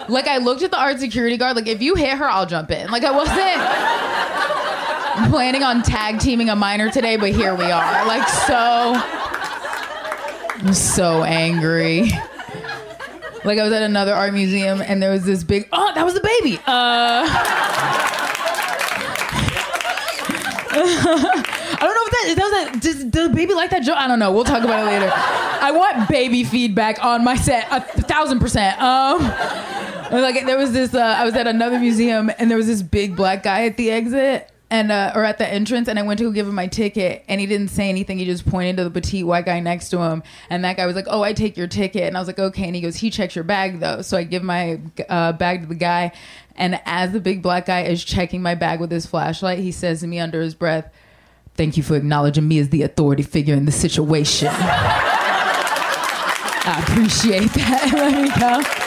Like 0.09 0.29
I 0.29 0.39
looked 0.39 0.63
at 0.63 0.71
the 0.71 0.79
art 0.79 1.01
security 1.01 1.37
guard. 1.37 1.57
Like 1.57 1.67
if 1.67 1.83
you 1.83 1.97
hit 1.97 2.17
her, 2.17 2.31
I'll 2.31 2.47
jump 2.47 2.71
in. 2.71 2.89
Like 2.91 3.03
I 3.03 3.11
wasn't 3.11 3.61
planning 5.31 5.65
on 5.65 5.83
tag 5.83 6.21
teaming 6.21 6.49
a 6.49 6.57
minor 6.57 6.91
today, 6.91 7.17
but 7.17 7.33
here 7.33 7.57
we 7.57 7.65
are. 7.65 8.07
Like 8.07 8.29
so, 8.29 8.95
I'm 10.61 10.73
so 10.73 11.25
angry. 11.25 12.13
Like 13.47 13.61
I 13.61 13.63
was 13.63 13.73
at 13.73 13.83
another 13.83 14.13
art 14.13 14.35
museum 14.35 14.83
and 14.83 15.01
there 15.01 15.13
was 15.13 15.25
this 15.25 15.45
big. 15.45 15.69
Oh, 15.73 15.93
that 15.95 16.05
was 16.05 16.15
the 16.15 16.21
baby. 16.21 16.59
Uh. 16.67 17.25
I 21.69 21.79
don't 21.81 21.95
know 21.95 22.03
if 22.05 22.11
that, 22.11 22.35
that 22.37 22.73
was. 22.73 22.81
Does, 22.81 23.05
does 23.05 23.29
the 23.29 23.35
baby 23.35 23.55
like 23.55 23.71
that 23.71 23.85
joke? 23.85 23.97
I 23.97 24.09
don't 24.09 24.19
know. 24.19 24.33
We'll 24.33 24.43
talk 24.43 24.65
about 24.65 24.83
it 24.83 24.87
later. 24.87 25.13
I 25.15 25.71
want 25.71 26.09
baby 26.09 26.43
feedback 26.43 27.05
on 27.05 27.23
my 27.23 27.37
set, 27.37 27.69
a 27.71 27.81
thousand 27.81 28.41
percent. 28.41 28.83
Um, 28.83 29.21
like 30.11 30.45
there 30.45 30.59
was 30.59 30.73
this. 30.73 30.93
Uh, 30.93 31.15
I 31.17 31.25
was 31.25 31.35
at 31.35 31.47
another 31.47 31.79
museum 31.79 32.33
and 32.39 32.51
there 32.51 32.59
was 32.59 32.67
this 32.67 32.83
big 32.83 33.15
black 33.15 33.45
guy 33.45 33.67
at 33.67 33.77
the 33.77 33.93
exit. 33.93 34.51
And 34.69 34.91
uh, 34.91 35.13
or 35.15 35.23
at 35.23 35.39
the 35.39 35.49
entrance, 35.49 35.87
and 35.87 35.97
I 35.97 36.03
went 36.03 36.19
to 36.19 36.25
go 36.25 36.33
give 36.33 36.49
him 36.49 36.55
my 36.57 36.67
ticket, 36.67 37.25
and 37.29 37.41
he 37.41 37.47
didn't 37.47 37.69
say 37.69 37.89
anything. 37.89 38.19
He 38.19 38.25
just 38.25 38.45
pointed 38.49 38.79
to 38.79 38.85
the 38.85 38.91
petite 38.91 39.25
white 39.25 39.45
guy 39.45 39.61
next 39.61 39.91
to 39.91 39.99
him, 39.99 40.25
and 40.51 40.65
that 40.65 40.77
guy 40.77 40.87
was 40.87 40.97
like, 40.97 41.07
"Oh, 41.09 41.23
I 41.23 41.35
take 41.35 41.57
your 41.57 41.69
ticket," 41.69 42.03
and 42.03 42.17
I 42.17 42.21
was 42.21 42.27
like, 42.27 42.41
"Okay." 42.41 42.65
And 42.65 42.75
he 42.75 42.83
goes, 42.83 42.97
"He 42.97 43.09
checks 43.11 43.37
your 43.37 43.45
bag 43.45 43.79
though," 43.79 44.03
so 44.03 44.17
I 44.17 44.25
give 44.25 44.43
my 44.43 44.81
uh, 45.09 45.35
bag 45.35 45.61
to 45.61 45.67
the 45.69 45.77
guy, 45.77 46.11
and 46.57 46.81
as 46.85 47.13
the 47.13 47.21
big 47.21 47.43
black 47.43 47.67
guy 47.67 47.83
is 47.83 48.03
checking 48.03 48.43
my 48.43 48.57
bag 48.57 48.81
with 48.81 48.91
his 48.91 49.07
flashlight, 49.07 49.61
he 49.61 49.71
says 49.71 50.01
to 50.01 50.09
me 50.09 50.19
under 50.19 50.41
his 50.41 50.57
breath, 50.57 50.93
Thank 51.57 51.79
you 51.79 51.83
for 51.83 51.97
acknowledging 51.97 52.47
me 52.47 52.59
as 52.59 52.69
the 52.69 52.83
authority 52.83 53.23
figure 53.23 53.55
in 53.55 53.65
the 53.65 53.73
situation. 53.73 54.49
I 56.69 56.85
appreciate 56.87 57.51
that. 57.53 57.93
Let 57.95 58.23
me 58.23 58.29
go. 58.39 58.86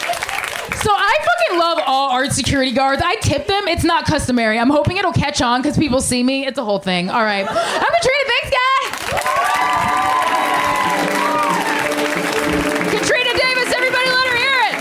I 1.52 1.58
love 1.58 1.80
all 1.88 2.12
art 2.12 2.32
security 2.32 2.72
guards. 2.72 3.02
I 3.04 3.16
tip 3.16 3.48
them. 3.48 3.68
It's 3.68 3.84
not 3.84 4.06
customary. 4.06 4.60
I'm 4.60 4.70
hoping 4.70 4.98
it'll 4.98 5.12
catch 5.12 5.42
on 5.42 5.62
because 5.62 5.78
people 5.78 6.00
see 6.00 6.22
me. 6.22 6.46
It's 6.46 6.60
a 6.60 6.64
whole 6.64 6.78
thing. 6.78 7.10
All 7.10 7.24
right. 7.24 7.46
I'm 7.50 7.56
Katrina. 7.56 8.26
Thanks, 8.28 8.52
guys. 8.52 8.70
Katrina 12.92 13.34
Davis. 13.36 13.74
Everybody 13.74 14.10
let 14.10 14.28
her 14.28 14.38
hear 14.38 14.60
it. 14.70 14.78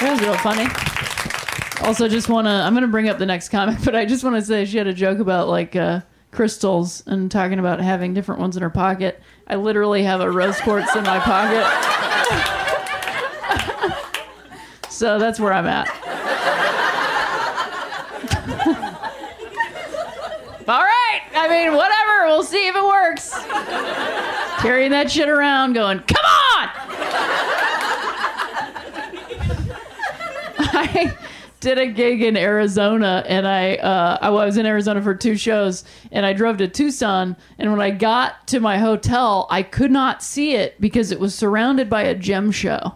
That 0.00 0.08
was 0.12 0.20
real 0.22 0.38
funny. 0.38 1.86
Also, 1.86 2.08
just 2.08 2.30
want 2.30 2.46
to, 2.46 2.52
I'm 2.52 2.72
going 2.72 2.82
to 2.82 2.88
bring 2.88 3.10
up 3.10 3.18
the 3.18 3.26
next 3.26 3.50
comic, 3.50 3.76
but 3.84 3.94
I 3.94 4.06
just 4.06 4.24
want 4.24 4.36
to 4.36 4.42
say 4.42 4.64
she 4.64 4.78
had 4.78 4.86
a 4.86 4.94
joke 4.94 5.18
about 5.18 5.48
like 5.48 5.76
uh, 5.76 6.00
crystals 6.30 7.02
and 7.06 7.30
talking 7.30 7.58
about 7.58 7.80
having 7.80 8.14
different 8.14 8.40
ones 8.40 8.56
in 8.56 8.62
her 8.62 8.70
pocket. 8.70 9.22
I 9.46 9.56
literally 9.56 10.04
have 10.04 10.22
a 10.22 10.30
rose 10.30 10.58
quartz 10.60 10.96
in 10.96 11.04
my 11.04 11.18
pocket. 11.18 11.95
So 14.96 15.18
that's 15.18 15.38
where 15.38 15.52
I'm 15.52 15.66
at. 15.66 15.88
All 20.68 20.82
right. 20.82 21.20
I 21.34 21.48
mean, 21.48 21.74
whatever. 21.74 22.26
We'll 22.26 22.42
see 22.42 22.66
if 22.66 22.74
it 22.74 22.82
works. 22.82 23.30
Carrying 24.62 24.90
that 24.92 25.10
shit 25.10 25.28
around, 25.28 25.74
going, 25.74 25.98
come 26.00 26.24
on! 26.24 26.68
I 30.58 31.16
did 31.60 31.78
a 31.78 31.86
gig 31.86 32.22
in 32.22 32.36
Arizona, 32.36 33.22
and 33.28 33.46
I 33.46 33.74
uh, 33.76 34.18
I 34.20 34.30
was 34.30 34.56
in 34.56 34.66
Arizona 34.66 35.02
for 35.02 35.14
two 35.14 35.36
shows, 35.36 35.84
and 36.10 36.24
I 36.26 36.32
drove 36.32 36.56
to 36.56 36.68
Tucson. 36.68 37.36
And 37.58 37.70
when 37.70 37.80
I 37.80 37.90
got 37.90 38.46
to 38.48 38.60
my 38.60 38.78
hotel, 38.78 39.46
I 39.50 39.62
could 39.62 39.90
not 39.90 40.22
see 40.22 40.54
it 40.54 40.80
because 40.80 41.12
it 41.12 41.20
was 41.20 41.34
surrounded 41.34 41.90
by 41.90 42.02
a 42.02 42.14
gem 42.14 42.50
show. 42.50 42.94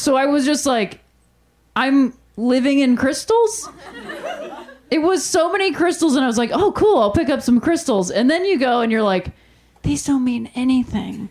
So 0.00 0.16
I 0.16 0.24
was 0.24 0.46
just 0.46 0.64
like, 0.64 1.00
I'm 1.76 2.14
living 2.38 2.78
in 2.78 2.96
crystals. 2.96 3.68
It 4.90 5.00
was 5.02 5.22
so 5.22 5.52
many 5.52 5.72
crystals, 5.72 6.14
and 6.16 6.24
I 6.24 6.26
was 6.26 6.38
like, 6.38 6.52
oh, 6.54 6.72
cool, 6.72 7.00
I'll 7.00 7.12
pick 7.12 7.28
up 7.28 7.42
some 7.42 7.60
crystals. 7.60 8.10
And 8.10 8.30
then 8.30 8.46
you 8.46 8.58
go 8.58 8.80
and 8.80 8.90
you're 8.90 9.02
like, 9.02 9.32
these 9.82 10.06
don't 10.06 10.24
mean 10.24 10.50
anything. 10.54 11.28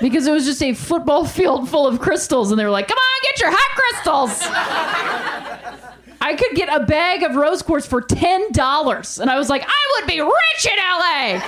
Because 0.00 0.26
it 0.26 0.32
was 0.32 0.44
just 0.44 0.60
a 0.64 0.74
football 0.74 1.24
field 1.36 1.68
full 1.68 1.86
of 1.86 2.00
crystals, 2.00 2.50
and 2.50 2.58
they 2.58 2.64
were 2.64 2.72
like, 2.72 2.88
come 2.88 2.98
on, 2.98 3.20
get 3.22 3.40
your 3.40 3.50
hot 3.52 3.76
crystals. 3.76 4.42
I 6.20 6.34
could 6.34 6.56
get 6.56 6.68
a 6.68 6.84
bag 6.86 7.22
of 7.22 7.36
rose 7.36 7.62
quartz 7.62 7.86
for 7.86 8.02
$10. 8.02 9.20
And 9.20 9.30
I 9.30 9.38
was 9.38 9.48
like, 9.48 9.62
I 9.64 10.00
would 10.00 10.08
be 10.08 10.20
rich 10.20 10.66
in 10.66 10.76
LA. 10.76 11.38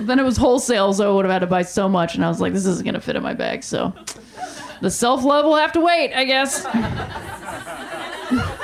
Then 0.00 0.18
it 0.18 0.24
was 0.24 0.36
wholesale, 0.36 0.92
so 0.92 1.10
I 1.10 1.14
would 1.14 1.24
have 1.24 1.32
had 1.32 1.38
to 1.40 1.46
buy 1.46 1.62
so 1.62 1.88
much, 1.88 2.14
and 2.14 2.24
I 2.24 2.28
was 2.28 2.40
like, 2.40 2.52
this 2.52 2.66
isn't 2.66 2.84
to 2.84 3.00
fit 3.00 3.16
in 3.16 3.22
my 3.22 3.34
bag. 3.34 3.64
So 3.64 3.94
the 4.80 4.90
self 4.90 5.24
love 5.24 5.44
will 5.44 5.56
have 5.56 5.72
to 5.72 5.80
wait, 5.80 6.14
I 6.14 6.24
guess. 6.24 6.64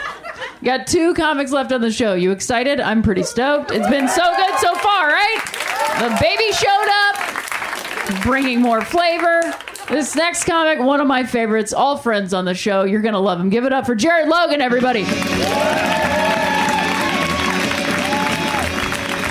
Got 0.63 0.87
two 0.87 1.13
comics 1.15 1.51
left 1.51 1.73
on 1.73 1.81
the 1.81 1.91
show. 1.91 2.15
You 2.15 2.31
excited? 2.31 2.79
I'm 2.79 3.03
pretty 3.03 3.25
stoked. 3.25 3.73
It's 3.73 3.89
been 3.89 4.07
so 4.07 4.23
good 4.37 4.59
so 4.61 4.73
far, 4.77 5.09
right? 5.09 5.41
The 5.99 6.17
baby 6.21 6.53
showed 6.53 6.89
up, 7.07 7.17
bringing 8.23 8.61
more 8.61 8.83
flavor. 8.83 9.41
This 9.89 10.15
next 10.15 10.45
comic, 10.45 10.79
one 10.79 11.01
of 11.01 11.09
my 11.09 11.25
favorites, 11.25 11.73
all 11.73 11.97
friends 11.97 12.33
on 12.33 12.45
the 12.45 12.55
show. 12.55 12.85
You're 12.85 13.03
going 13.03 13.15
to 13.15 13.21
love 13.21 13.41
him. 13.41 13.51
Give 13.51 13.65
it 13.65 13.73
up 13.73 13.85
for 13.85 13.97
Jared 13.97 14.29
Logan, 14.29 14.61
everybody. 14.61 15.03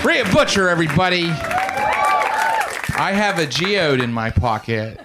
Rhea 0.03 0.25
Butcher, 0.33 0.67
everybody. 0.67 1.31
I 3.01 3.13
have 3.13 3.39
a 3.39 3.47
geode 3.47 3.99
in 3.99 4.13
my 4.13 4.29
pocket, 4.29 5.01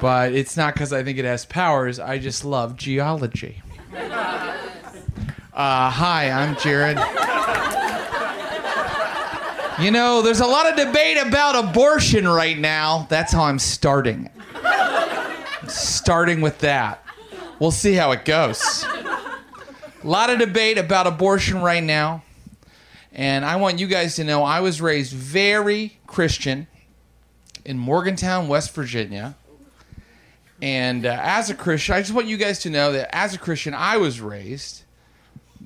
but 0.00 0.32
it's 0.32 0.56
not 0.56 0.72
because 0.72 0.94
I 0.94 1.04
think 1.04 1.18
it 1.18 1.26
has 1.26 1.44
powers. 1.44 2.00
I 2.00 2.18
just 2.18 2.42
love 2.42 2.74
geology. 2.74 3.60
Uh, 5.52 5.90
hi, 5.90 6.30
I'm 6.30 6.56
Jared. 6.56 6.96
You 9.78 9.90
know, 9.90 10.22
there's 10.22 10.40
a 10.40 10.46
lot 10.46 10.70
of 10.70 10.76
debate 10.76 11.18
about 11.18 11.66
abortion 11.66 12.26
right 12.26 12.58
now. 12.58 13.06
That's 13.10 13.34
how 13.34 13.42
I'm 13.42 13.58
starting. 13.58 14.30
Starting 15.68 16.40
with 16.40 16.60
that. 16.60 17.04
We'll 17.58 17.72
see 17.72 17.92
how 17.92 18.12
it 18.12 18.24
goes. 18.24 18.86
A 18.86 19.28
lot 20.02 20.30
of 20.30 20.38
debate 20.38 20.78
about 20.78 21.06
abortion 21.06 21.60
right 21.60 21.84
now. 21.84 22.22
And 23.12 23.44
I 23.44 23.56
want 23.56 23.80
you 23.80 23.86
guys 23.86 24.16
to 24.16 24.24
know 24.24 24.44
I 24.44 24.60
was 24.60 24.80
raised 24.80 25.12
very 25.12 25.98
Christian 26.06 26.68
in 27.68 27.78
Morgantown, 27.78 28.48
West 28.48 28.74
Virginia. 28.74 29.36
And 30.62 31.04
uh, 31.04 31.18
as 31.20 31.50
a 31.50 31.54
Christian, 31.54 31.94
I 31.96 32.00
just 32.00 32.14
want 32.14 32.26
you 32.26 32.38
guys 32.38 32.60
to 32.60 32.70
know 32.70 32.92
that 32.92 33.14
as 33.14 33.34
a 33.34 33.38
Christian, 33.38 33.74
I 33.74 33.98
was 33.98 34.22
raised 34.22 34.84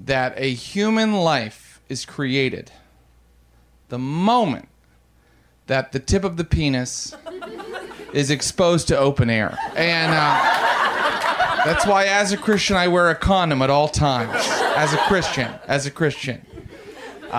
that 0.05 0.35
a 0.37 0.53
human 0.53 1.15
life 1.15 1.81
is 1.89 2.05
created 2.05 2.73
the 3.89 4.01
moment 4.01 4.69
that 5.69 5.93
the 5.93 6.01
tip 6.01 6.25
of 6.25 6.37
the 6.37 6.43
penis 6.43 7.15
is 8.13 8.33
exposed 8.33 8.89
to 8.89 8.99
open 8.99 9.31
air. 9.31 9.57
And 9.77 10.11
uh, 10.11 11.65
that's 11.65 11.87
why, 11.87 12.07
as 12.07 12.33
a 12.33 12.37
Christian, 12.37 12.75
I 12.75 12.89
wear 12.89 13.11
a 13.11 13.15
condom 13.15 13.63
at 13.63 13.71
all 13.71 13.89
times. 13.89 14.35
as 14.77 14.93
a 14.93 14.99
Christian. 15.07 15.55
As 15.69 15.87
a 15.87 15.91
Christian. 15.93 16.45
Uh, 17.33 17.37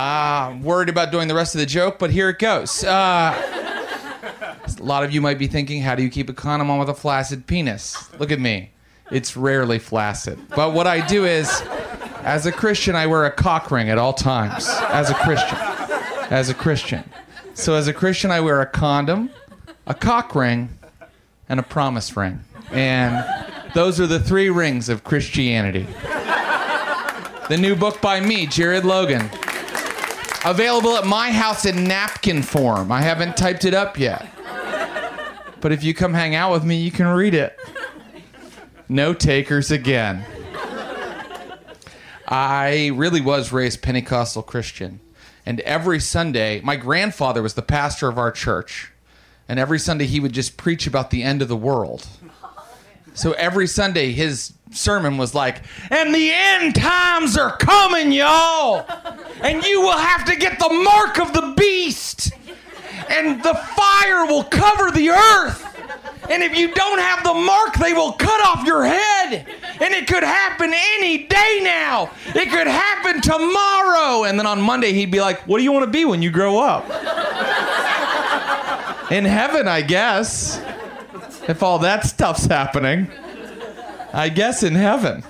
I'm 0.51 0.64
worried 0.64 0.88
about 0.88 1.11
doing 1.11 1.28
the 1.28 1.36
rest 1.36 1.53
of 1.53 1.59
the 1.59 1.66
joke, 1.66 1.99
but 1.99 2.11
here 2.11 2.30
it 2.30 2.39
goes. 2.39 2.82
Uh, 2.86 3.62
a 4.80 4.84
lot 4.84 5.03
of 5.03 5.11
you 5.11 5.22
might 5.22 5.38
be 5.38 5.47
thinking, 5.47 5.82
how 5.82 5.95
do 5.95 6.03
you 6.03 6.09
keep 6.09 6.30
a 6.30 6.34
condom 6.34 6.70
on 6.70 6.80
with 6.80 6.89
a 6.89 6.93
flaccid 6.93 7.47
penis? 7.47 8.09
Look 8.20 8.32
at 8.32 8.39
me. 8.39 8.72
It's 9.11 9.36
rarely 9.36 9.80
flaccid. 9.80 10.39
But 10.55 10.74
what 10.74 10.88
I 10.88 11.05
do 11.05 11.26
is, 11.26 11.61
as 12.24 12.45
a 12.45 12.51
Christian, 12.51 12.95
I 12.95 13.07
wear 13.07 13.26
a 13.26 13.32
cock 13.32 13.70
ring 13.72 13.89
at 13.89 13.97
all 13.97 14.14
times. 14.14 14.68
As 14.89 15.09
a 15.09 15.14
Christian. 15.14 15.57
As 16.32 16.49
a 16.49 16.53
Christian. 16.53 17.03
So 17.53 17.76
as 17.76 17.88
a 17.88 17.93
Christian, 17.93 18.32
I 18.32 18.39
wear 18.39 18.61
a 18.61 18.66
condom, 18.66 19.30
a 19.86 19.93
cock 19.93 20.34
ring, 20.34 20.70
and 21.49 21.59
a 21.59 21.64
promise 21.64 22.16
ring. 22.16 22.39
And 22.72 23.24
those 23.76 23.99
are 23.99 24.07
the 24.07 24.20
three 24.20 24.49
rings 24.49 24.89
of 24.89 25.03
Christianity. 25.03 25.86
The 27.49 27.57
new 27.59 27.76
book 27.76 27.99
by 28.01 28.22
me, 28.22 28.47
Jared 28.47 28.86
Logan. 28.86 29.30
Available 30.45 30.95
at 30.95 31.05
my 31.05 31.32
house 31.32 31.66
in 31.66 31.84
napkin 31.84 32.41
form. 32.41 32.91
I 32.91 33.01
haven't 33.01 33.38
typed 33.38 33.66
it 33.66 33.74
up 33.74 33.99
yet. 33.99 34.28
But 35.64 35.72
if 35.72 35.82
you 35.82 35.93
come 35.93 36.14
hang 36.14 36.36
out 36.36 36.51
with 36.51 36.66
me, 36.66 36.76
you 36.76 36.91
can 36.91 37.07
read 37.07 37.34
it. 37.34 37.57
No 38.89 39.14
takers 39.14 39.72
again. 39.72 40.26
I 42.28 42.91
really 42.93 43.22
was 43.22 43.53
raised 43.53 43.82
Pentecostal 43.82 44.43
Christian. 44.43 44.99
And 45.45 45.61
every 45.61 46.01
Sunday, 46.01 46.59
my 46.66 46.76
grandfather 46.76 47.41
was 47.41 47.53
the 47.53 47.61
pastor 47.61 48.09
of 48.09 48.18
our 48.18 48.30
church. 48.30 48.91
And 49.47 49.57
every 49.57 49.80
Sunday, 49.80 50.05
he 50.05 50.20
would 50.20 50.34
just 50.34 50.57
preach 50.57 50.86
about 50.86 51.11
the 51.11 51.24
end 51.24 51.41
of 51.41 51.47
the 51.47 51.55
world. 51.55 52.07
So 53.14 53.32
every 53.32 53.68
Sunday, 53.68 54.11
his 54.11 54.51
sermon 54.72 55.18
was 55.18 55.34
like, 55.34 55.61
And 55.89 56.14
the 56.14 56.30
end 56.30 56.76
times 56.76 57.38
are 57.38 57.55
coming, 57.55 58.11
y'all. 58.11 58.86
And 59.41 59.64
you 59.64 59.80
will 59.80 59.97
have 59.97 60.26
to 60.26 60.36
get 60.36 60.59
the 60.59 60.68
mark 60.70 61.20
of 61.20 61.32
the 61.32 61.53
beast. 61.55 62.34
And 63.10 63.41
the 63.43 63.54
fire 63.54 64.26
will 64.26 64.43
cover 64.43 64.91
the 64.91 65.10
earth. 65.10 65.70
And 66.30 66.41
if 66.41 66.58
you 66.58 66.74
don't 66.74 66.99
have 66.99 67.24
the 67.24 67.34
mark, 67.34 67.76
they 67.76 67.93
will 67.93 68.14
cut 68.14 68.45
off 68.45 68.66
your 68.66 68.84
head. 68.86 69.45
And 69.82 69.93
it 69.93 70.08
could 70.08 70.24
happen 70.24 70.74
any 70.74 71.26
day 71.26 71.60
now. 71.62 72.12
It 72.28 72.49
could 72.49 72.68
happen 72.68 73.22
tomorrow. 73.22 74.24
And 74.24 74.39
then 74.39 74.47
on 74.47 74.62
Monday, 74.62 74.93
he'd 74.93 75.12
be 75.12 75.20
like, 75.20 75.45
What 75.47 75.58
do 75.58 75.64
you 75.64 75.72
want 75.72 75.86
to 75.86 75.91
be 75.91 76.06
when 76.06 76.22
you 76.22 76.32
grow 76.32 76.60
up? 76.60 76.86
In 79.12 79.26
heaven, 79.26 79.68
I 79.68 79.82
guess. 79.82 80.64
If 81.47 81.62
all 81.62 81.80
that 81.80 82.06
stuff's 82.06 82.45
happening. 82.45 83.10
I 84.14 84.30
guess 84.30 84.64
in 84.64 84.76
heaven. 84.76 85.24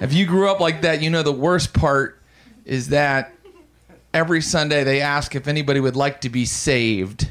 If 0.00 0.12
you 0.12 0.26
grew 0.26 0.50
up 0.50 0.58
like 0.58 0.82
that, 0.82 1.00
you 1.00 1.10
know 1.10 1.22
the 1.22 1.30
worst 1.30 1.72
part 1.72 2.20
is 2.64 2.88
that 2.88 3.32
every 4.14 4.40
Sunday 4.40 4.84
they 4.84 5.00
ask 5.00 5.34
if 5.34 5.48
anybody 5.48 5.80
would 5.80 5.96
like 5.96 6.20
to 6.22 6.28
be 6.28 6.44
saved. 6.44 7.30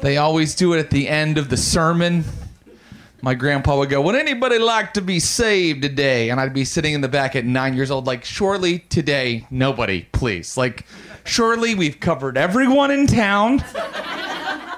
They 0.00 0.16
always 0.16 0.54
do 0.54 0.72
it 0.74 0.78
at 0.78 0.90
the 0.90 1.08
end 1.08 1.38
of 1.38 1.48
the 1.48 1.56
sermon. 1.56 2.24
My 3.22 3.34
grandpa 3.34 3.78
would 3.78 3.88
go, 3.88 4.00
Would 4.02 4.14
anybody 4.14 4.58
like 4.58 4.94
to 4.94 5.00
be 5.00 5.20
saved 5.20 5.82
today? 5.82 6.30
And 6.30 6.40
I'd 6.40 6.52
be 6.52 6.64
sitting 6.64 6.94
in 6.94 7.00
the 7.00 7.08
back 7.08 7.34
at 7.34 7.44
nine 7.44 7.74
years 7.74 7.90
old, 7.90 8.06
like, 8.06 8.24
Surely 8.24 8.80
today, 8.80 9.46
nobody, 9.50 10.02
please. 10.12 10.56
Like, 10.56 10.86
surely 11.24 11.74
we've 11.74 11.98
covered 11.98 12.36
everyone 12.36 12.90
in 12.90 13.06
town. 13.06 13.64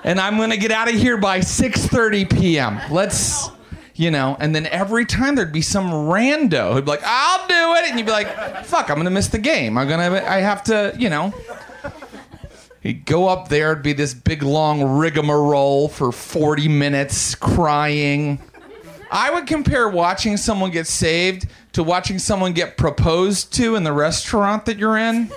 And 0.04 0.20
I'm 0.20 0.38
gonna 0.38 0.56
get 0.56 0.70
out 0.70 0.88
of 0.88 0.94
here 0.94 1.18
by 1.18 1.40
6:30 1.40 2.30
p.m. 2.30 2.80
Let's 2.90 3.50
you 3.98 4.10
know, 4.10 4.36
and 4.38 4.54
then 4.54 4.66
every 4.66 5.04
time 5.04 5.34
there'd 5.34 5.52
be 5.52 5.60
some 5.60 5.90
rando 5.90 6.72
who'd 6.72 6.84
be 6.84 6.90
like, 6.92 7.02
"I'll 7.04 7.46
do 7.48 7.74
it," 7.82 7.90
and 7.90 7.98
you'd 7.98 8.06
be 8.06 8.12
like, 8.12 8.64
"Fuck, 8.64 8.90
I'm 8.90 8.96
gonna 8.96 9.10
miss 9.10 9.28
the 9.28 9.38
game. 9.38 9.76
I'm 9.76 9.88
gonna, 9.88 10.24
I 10.24 10.40
have 10.40 10.62
to, 10.64 10.94
you 10.96 11.10
know." 11.10 11.34
He'd 12.80 13.04
go 13.04 13.26
up 13.26 13.48
there, 13.48 13.72
it'd 13.72 13.82
be 13.82 13.92
this 13.92 14.14
big 14.14 14.44
long 14.44 14.82
rigmarole 14.82 15.88
for 15.88 16.12
40 16.12 16.68
minutes, 16.68 17.34
crying. 17.34 18.40
I 19.10 19.32
would 19.32 19.48
compare 19.48 19.88
watching 19.88 20.36
someone 20.36 20.70
get 20.70 20.86
saved 20.86 21.48
to 21.72 21.82
watching 21.82 22.20
someone 22.20 22.52
get 22.52 22.76
proposed 22.76 23.52
to 23.54 23.74
in 23.74 23.82
the 23.82 23.92
restaurant 23.92 24.64
that 24.66 24.78
you're 24.78 24.96
in. 24.96 25.30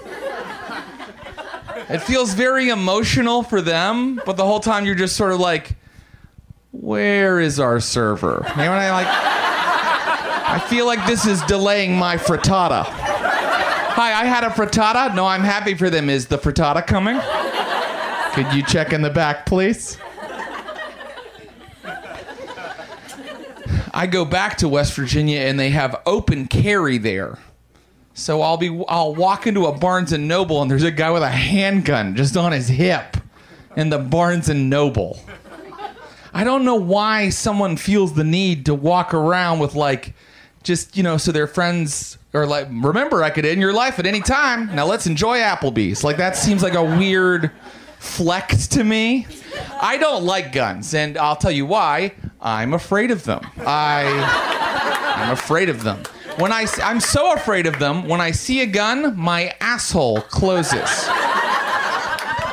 It 1.90 2.00
feels 2.04 2.34
very 2.36 2.70
emotional 2.70 3.42
for 3.44 3.60
them, 3.60 4.22
but 4.26 4.38
the 4.38 4.46
whole 4.46 4.60
time 4.60 4.86
you're 4.86 4.96
just 4.96 5.16
sort 5.16 5.32
of 5.32 5.40
like, 5.40 5.76
where 6.72 7.40
is 7.40 7.60
our 7.60 7.80
server? 7.80 8.46
You 8.50 8.56
know 8.64 8.72
what 8.72 8.80
I 8.80 8.92
like? 8.92 9.08
I 9.08 10.60
feel 10.68 10.86
like 10.86 11.06
this 11.08 11.26
is 11.26 11.42
delaying 11.44 11.96
my 11.96 12.18
frittata. 12.18 12.84
Hi, 12.84 14.22
I 14.22 14.26
had 14.26 14.44
a 14.44 14.50
frittata. 14.50 15.14
No, 15.16 15.26
I'm 15.26 15.42
happy 15.42 15.76
for 15.76 15.90
them. 15.90 16.10
Is 16.10 16.28
the 16.28 16.38
frittata 16.38 16.86
coming? 16.86 17.20
Could 18.34 18.54
you 18.56 18.64
check 18.64 18.94
in 18.94 19.02
the 19.02 19.10
back, 19.10 19.46
please? 19.46 19.98
I 23.94 24.08
go 24.08 24.24
back 24.24 24.58
to 24.60 24.70
West 24.70 24.94
Virginia 24.94 25.40
and 25.42 25.60
they 25.60 25.70
have 25.72 26.02
open 26.06 26.48
carry 26.48 26.98
there. 26.98 27.38
So 28.14 28.42
I'll 28.42 28.58
be 28.58 28.84
I'll 28.88 29.14
walk 29.14 29.48
into 29.48 29.66
a 29.66 29.78
Barnes 29.78 30.14
and 30.14 30.28
Noble 30.28 30.62
and 30.62 30.72
there's 30.72 30.84
a 30.84 30.92
guy 30.92 31.12
with 31.12 31.24
a 31.24 31.30
handgun 31.30 32.16
just 32.16 32.38
on 32.38 32.52
his 32.52 32.70
hip 32.70 33.18
in 33.76 33.90
the 33.90 34.00
Barnes 34.00 34.48
and 34.50 34.70
Noble. 34.70 35.20
I 36.34 36.44
don't 36.44 36.64
know 36.64 36.76
why 36.76 37.30
someone 37.30 37.78
feels 37.78 38.14
the 38.14 38.24
need 38.24 38.66
to 38.68 38.74
walk 38.76 39.14
around 39.14 39.60
with 39.60 39.76
like 39.76 40.14
just, 40.64 40.96
you 40.96 41.04
know, 41.04 41.18
so 41.18 41.32
their 41.32 41.48
friends 41.48 42.18
are 42.34 42.46
like, 42.46 42.68
remember 42.72 43.24
I 43.24 43.30
could 43.30 43.46
end 43.46 43.60
your 43.60 43.74
life 43.74 44.00
at 44.00 44.06
any 44.06 44.22
time. 44.22 44.74
Now 44.76 44.86
let's 44.86 45.08
enjoy 45.08 45.40
Applebee's. 45.40 46.04
Like 46.04 46.18
that 46.18 46.38
seems 46.38 46.64
like 46.64 46.76
a 46.76 46.84
weird 46.84 47.52
flex 48.00 48.68
to 48.70 48.84
me. 48.84 49.28
I 49.82 49.98
don't 49.98 50.24
like 50.24 50.52
guns, 50.52 50.94
and 50.94 51.18
I'll 51.18 51.36
tell 51.36 51.52
you 51.52 51.66
why. 51.66 52.14
I'm 52.42 52.74
afraid 52.74 53.12
of 53.12 53.24
them. 53.26 53.42
I 53.60 54.06
I'm 55.18 55.32
afraid 55.32 55.70
of 55.70 55.84
them. 55.84 56.02
When 56.38 56.52
I 56.52 56.66
I'm 56.82 57.00
so 57.00 57.34
afraid 57.34 57.68
of 57.68 57.78
them, 57.80 58.08
when 58.08 58.22
I 58.22 58.32
see 58.32 58.62
a 58.62 58.66
gun, 58.66 59.16
my 59.18 59.54
asshole 59.60 60.22
closes. 60.22 61.08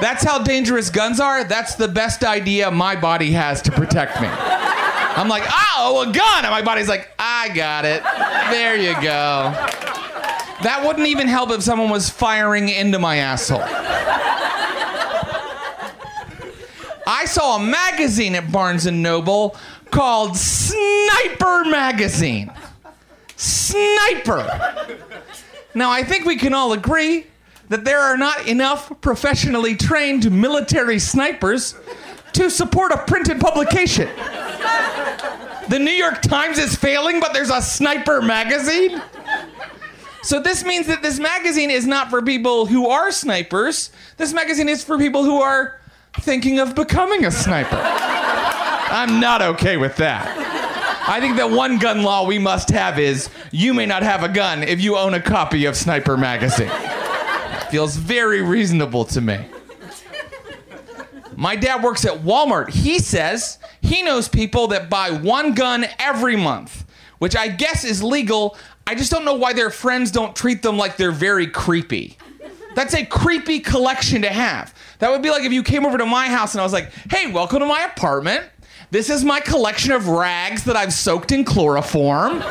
That's 0.01 0.23
how 0.25 0.43
dangerous 0.43 0.91
guns 0.91 1.21
are. 1.21 1.45
That's 1.45 1.75
the 1.75 1.89
best 1.89 2.25
idea 2.25 2.71
my 2.71 2.97
body 2.97 3.33
has 3.33 3.63
to 3.63 3.73
protect 3.73 4.21
me. 4.21 4.29
I'm 4.29 5.29
like, 5.29 5.43
oh, 5.49 6.07
a 6.09 6.13
gun. 6.13 6.45
And 6.45 6.53
my 6.53 6.63
body's 6.63 6.89
like, 6.89 7.11
I 7.19 7.49
got 7.49 7.85
it. 7.85 8.03
There 8.51 8.77
you 8.77 8.95
go. 8.95 9.53
That 10.63 10.83
wouldn't 10.85 11.07
even 11.07 11.29
help 11.29 11.51
if 11.51 11.63
someone 11.63 11.91
was 11.91 12.11
firing 12.11 12.69
into 12.69 12.99
my 12.99 13.17
asshole. 13.17 13.63
I 17.11 17.25
saw 17.27 17.57
a 17.57 17.61
magazine 17.61 18.35
at 18.35 18.53
Barnes 18.53 18.87
and 18.87 19.03
Noble 19.03 19.57
called 19.91 20.37
Sniper 20.37 21.65
Magazine. 21.65 22.53
Sniper. 23.37 24.97
Now, 25.75 25.91
I 25.91 26.03
think 26.03 26.25
we 26.25 26.37
can 26.37 26.55
all 26.55 26.73
agree 26.73 27.27
that 27.69 27.85
there 27.85 28.01
are 28.01 28.17
not 28.17 28.47
enough 28.47 29.01
professionally 29.01 29.77
trained 29.77 30.31
military 30.31 30.99
snipers 30.99 31.75
to 32.33 32.51
support 32.51 32.93
a 32.93 32.99
printed 32.99 33.41
publication. 33.41 34.09
The 35.69 35.79
New 35.79 35.93
York 35.93 36.23
Times 36.23 36.59
is 36.59 36.75
failing, 36.75 37.21
but 37.21 37.33
there's 37.33 37.51
a 37.51 37.61
sniper 37.61 38.23
magazine? 38.23 39.03
So 40.23 40.41
this 40.41 40.65
means 40.65 40.87
that 40.87 41.03
this 41.03 41.19
magazine 41.19 41.71
is 41.71 41.87
not 41.87 42.11
for 42.11 42.23
people 42.23 42.67
who 42.67 42.89
are 42.89 43.11
snipers. 43.11 43.91
This 44.17 44.33
magazine 44.33 44.69
is 44.69 44.83
for 44.83 44.99
people 44.99 45.25
who 45.25 45.41
are 45.41 45.79
thinking 46.21 46.59
of 46.59 46.75
becoming 46.75 47.25
a 47.25 47.31
sniper. 47.31 47.79
I'm 47.81 49.21
not 49.21 49.43
okay 49.43 49.77
with 49.77 49.97
that. 49.97 50.27
I 51.09 51.21
think 51.21 51.37
that 51.37 51.51
one 51.51 51.79
gun 51.79 52.03
law 52.03 52.27
we 52.27 52.39
must 52.39 52.69
have 52.71 52.99
is 52.99 53.31
you 53.51 53.73
may 53.73 53.87
not 53.87 54.03
have 54.03 54.23
a 54.23 54.29
gun 54.29 54.63
if 54.63 54.81
you 54.81 54.97
own 54.97 55.15
a 55.15 55.21
copy 55.21 55.65
of 55.65 55.77
Sniper 55.77 56.19
magazine. 56.19 56.71
Feels 57.71 57.97
very 57.97 58.43
reasonable 58.43 59.05
to 59.07 59.21
me. 59.21 59.45
My 61.37 61.55
dad 61.55 61.85
works 61.85 62.05
at 62.05 62.23
Walmart. 62.23 62.71
He 62.71 62.99
says 62.99 63.59
he 63.81 64.03
knows 64.03 64.29
people 64.29 64.69
that 64.69 64.91
buy 64.91 65.11
one 65.11 65.55
gun 65.55 65.87
every 65.99 66.35
month, 66.35 66.85
which 67.19 67.37
I 67.37 67.49
guess 67.49 67.85
is 67.85 68.03
legal. 68.03 68.57
I 68.87 68.95
just 68.95 69.11
don't 69.11 69.25
know 69.25 69.35
why 69.35 69.53
their 69.53 69.71
friends 69.71 70.11
don't 70.11 70.35
treat 70.35 70.63
them 70.63 70.77
like 70.77 70.97
they're 70.97 71.13
very 71.13 71.47
creepy. 71.47 72.19
That's 72.75 72.95
a 72.95 73.05
creepy 73.05 73.61
collection 73.61 74.23
to 74.23 74.29
have. 74.29 74.75
That 74.99 75.11
would 75.11 75.23
be 75.23 75.31
like 75.31 75.45
if 75.45 75.53
you 75.53 75.63
came 75.63 75.85
over 75.85 75.99
to 75.99 76.07
my 76.07 76.27
house 76.29 76.55
and 76.55 76.61
I 76.61 76.65
was 76.65 76.73
like, 76.73 76.91
hey, 77.11 77.31
welcome 77.31 77.61
to 77.61 77.67
my 77.67 77.85
apartment. 77.85 78.47
This 78.91 79.11
is 79.11 79.25
my 79.25 79.41
collection 79.41 79.93
of 79.93 80.09
rags 80.09 80.65
that 80.65 80.77
I've 80.77 80.93
soaked 80.93 81.31
in 81.31 81.45
chloroform. 81.45 82.43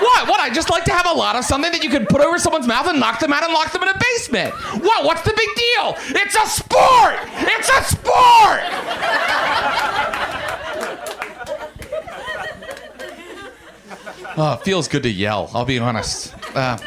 What? 0.00 0.28
What? 0.28 0.40
I 0.40 0.50
just 0.52 0.70
like 0.70 0.84
to 0.84 0.92
have 0.92 1.06
a 1.06 1.12
lot 1.12 1.36
of 1.36 1.44
something 1.44 1.70
that 1.72 1.82
you 1.84 1.90
can 1.90 2.06
put 2.06 2.20
over 2.20 2.38
someone's 2.38 2.66
mouth 2.66 2.86
and 2.86 2.98
knock 2.98 3.20
them 3.20 3.32
out 3.32 3.42
and 3.44 3.52
lock 3.52 3.72
them 3.72 3.82
in 3.82 3.88
a 3.88 3.98
basement. 3.98 4.54
What? 4.82 5.04
What's 5.04 5.22
the 5.22 5.34
big 5.36 5.48
deal? 5.56 5.96
It's 6.20 6.34
a 6.34 6.46
sport! 6.46 7.18
It's 7.46 7.68
a 7.68 7.84
sport! 7.84 8.60
Oh, 14.36 14.54
it 14.54 14.64
feels 14.64 14.86
good 14.88 15.02
to 15.02 15.10
yell, 15.10 15.50
I'll 15.52 15.64
be 15.64 15.78
honest. 15.78 16.34
Uh, 16.54 16.78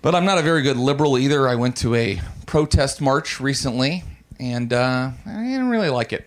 but 0.00 0.14
I'm 0.14 0.24
not 0.24 0.38
a 0.38 0.42
very 0.42 0.62
good 0.62 0.76
liberal 0.76 1.18
either. 1.18 1.48
I 1.48 1.56
went 1.56 1.76
to 1.78 1.94
a 1.96 2.20
protest 2.46 3.00
march 3.00 3.40
recently, 3.40 4.04
and 4.38 4.72
uh, 4.72 5.10
I 5.26 5.42
didn't 5.42 5.68
really 5.68 5.90
like 5.90 6.12
it. 6.12 6.26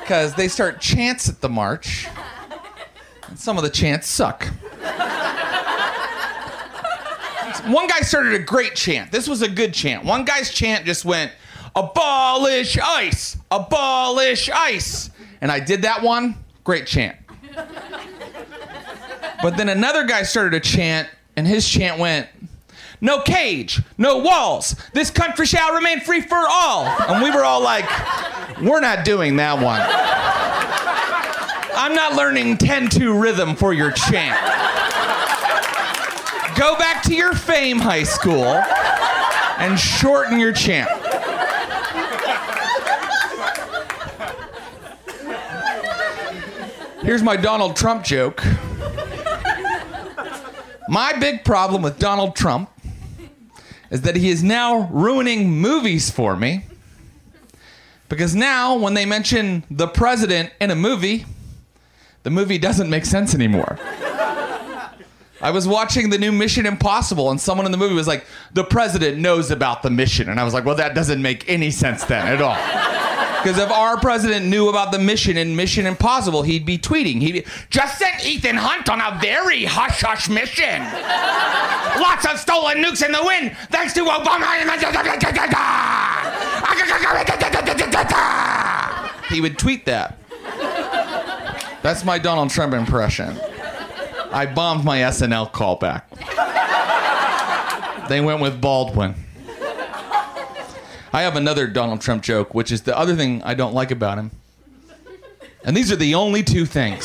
Because 0.00 0.34
they 0.34 0.48
start 0.48 0.80
chants 0.80 1.28
at 1.28 1.40
the 1.40 1.48
march, 1.48 2.08
some 3.36 3.56
of 3.56 3.64
the 3.64 3.70
chants 3.70 4.08
suck. 4.08 4.48
One 7.66 7.86
guy 7.86 8.00
started 8.00 8.34
a 8.34 8.40
great 8.40 8.74
chant. 8.74 9.10
This 9.10 9.26
was 9.26 9.40
a 9.40 9.48
good 9.48 9.72
chant. 9.72 10.04
One 10.04 10.24
guy's 10.24 10.52
chant 10.52 10.84
just 10.84 11.04
went, 11.04 11.32
Abolish 11.74 12.78
ICE! 12.78 13.36
Abolish 13.50 14.50
ICE! 14.50 15.10
And 15.40 15.50
I 15.50 15.60
did 15.60 15.82
that 15.82 16.02
one. 16.02 16.36
Great 16.62 16.86
chant. 16.86 17.16
But 19.42 19.56
then 19.56 19.68
another 19.68 20.04
guy 20.04 20.22
started 20.22 20.54
a 20.54 20.60
chant, 20.60 21.08
and 21.36 21.46
his 21.46 21.68
chant 21.68 21.98
went, 21.98 22.28
No 23.00 23.20
cage, 23.20 23.82
no 23.98 24.18
walls. 24.18 24.74
This 24.92 25.10
country 25.10 25.46
shall 25.46 25.74
remain 25.74 26.00
free 26.00 26.20
for 26.20 26.36
all. 26.48 26.86
And 26.86 27.22
we 27.22 27.30
were 27.30 27.44
all 27.44 27.62
like, 27.62 27.84
We're 28.60 28.80
not 28.80 29.04
doing 29.04 29.36
that 29.36 29.54
one. 29.58 29.80
I'm 31.76 31.94
not 31.94 32.14
learning 32.14 32.58
10 32.58 32.88
2 32.88 33.18
rhythm 33.18 33.56
for 33.56 33.72
your 33.72 33.90
chant. 33.90 34.38
Go 36.56 36.76
back 36.76 37.02
to 37.04 37.14
your 37.14 37.34
fame 37.34 37.78
high 37.78 38.04
school 38.04 38.44
and 39.58 39.78
shorten 39.78 40.38
your 40.38 40.52
chant. 40.52 40.88
Here's 47.02 47.22
my 47.22 47.36
Donald 47.36 47.76
Trump 47.76 48.04
joke. 48.04 48.42
My 50.88 51.12
big 51.18 51.44
problem 51.44 51.82
with 51.82 51.98
Donald 51.98 52.36
Trump 52.36 52.70
is 53.90 54.02
that 54.02 54.16
he 54.16 54.30
is 54.30 54.42
now 54.42 54.88
ruining 54.90 55.50
movies 55.50 56.10
for 56.10 56.36
me. 56.36 56.64
Because 58.08 58.34
now, 58.34 58.76
when 58.76 58.94
they 58.94 59.06
mention 59.06 59.64
the 59.70 59.86
president 59.86 60.52
in 60.60 60.70
a 60.70 60.74
movie, 60.74 61.26
the 62.24 62.30
movie 62.30 62.58
doesn't 62.58 62.90
make 62.90 63.04
sense 63.04 63.34
anymore. 63.34 63.78
I 65.40 65.50
was 65.50 65.68
watching 65.68 66.08
the 66.08 66.16
new 66.16 66.32
Mission 66.32 66.64
Impossible, 66.64 67.30
and 67.30 67.38
someone 67.38 67.66
in 67.66 67.72
the 67.72 67.78
movie 67.78 67.94
was 67.94 68.08
like, 68.08 68.24
The 68.54 68.64
president 68.64 69.18
knows 69.18 69.50
about 69.50 69.82
the 69.82 69.90
mission. 69.90 70.30
And 70.30 70.40
I 70.40 70.44
was 70.44 70.54
like, 70.54 70.64
Well, 70.64 70.76
that 70.76 70.94
doesn't 70.94 71.20
make 71.20 71.48
any 71.48 71.70
sense 71.70 72.04
then 72.04 72.26
at 72.26 72.40
all. 72.42 72.56
Because 73.44 73.58
if 73.58 73.70
our 73.70 74.00
president 74.00 74.46
knew 74.46 74.70
about 74.70 74.90
the 74.90 74.98
mission 74.98 75.36
in 75.36 75.54
Mission 75.54 75.84
Impossible, 75.84 76.40
he'd 76.44 76.64
be 76.64 76.78
tweeting. 76.78 77.20
He'd 77.20 77.32
be, 77.32 77.44
just 77.68 77.98
sent 77.98 78.26
Ethan 78.26 78.56
Hunt 78.56 78.88
on 78.88 79.02
a 79.02 79.18
very 79.20 79.66
hush 79.66 80.00
hush 80.00 80.30
mission. 80.30 80.80
Lots 82.00 82.24
of 82.24 82.40
stolen 82.40 82.82
nukes 82.82 83.04
in 83.04 83.12
the 83.12 83.22
wind, 83.22 83.54
thanks 83.68 83.92
to 83.92 84.00
Obama. 84.00 84.48
He 89.28 89.40
would 89.42 89.58
tweet 89.58 89.84
that. 89.84 90.23
That's 91.84 92.02
my 92.02 92.18
Donald 92.18 92.48
Trump 92.48 92.72
impression. 92.72 93.38
I 94.32 94.46
bombed 94.46 94.86
my 94.86 95.00
SNL 95.00 95.52
callback. 95.52 96.04
They 98.08 98.22
went 98.22 98.40
with 98.40 98.58
Baldwin. 98.58 99.14
I 101.12 101.20
have 101.20 101.36
another 101.36 101.66
Donald 101.66 102.00
Trump 102.00 102.22
joke, 102.22 102.54
which 102.54 102.72
is 102.72 102.84
the 102.84 102.96
other 102.96 103.14
thing 103.14 103.42
I 103.42 103.52
don't 103.52 103.74
like 103.74 103.90
about 103.90 104.16
him. 104.16 104.30
And 105.62 105.76
these 105.76 105.92
are 105.92 105.96
the 105.96 106.14
only 106.14 106.42
two 106.42 106.64
things. 106.64 107.04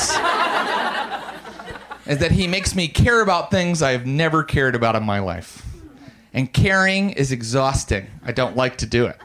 Is 2.08 2.20
that 2.20 2.32
he 2.32 2.48
makes 2.48 2.74
me 2.74 2.88
care 2.88 3.20
about 3.20 3.52
things 3.52 3.82
I 3.82 3.92
have 3.92 4.06
never 4.06 4.44
cared 4.44 4.76
about 4.76 4.96
in 4.96 5.04
my 5.04 5.20
life. 5.20 5.66
And 6.34 6.54
caring 6.54 7.10
is 7.10 7.34
exhausting. 7.34 8.08
I 8.24 8.32
don't 8.32 8.56
like 8.56 8.78
to 8.78 8.86
do 8.86 9.08
it. 9.08 9.18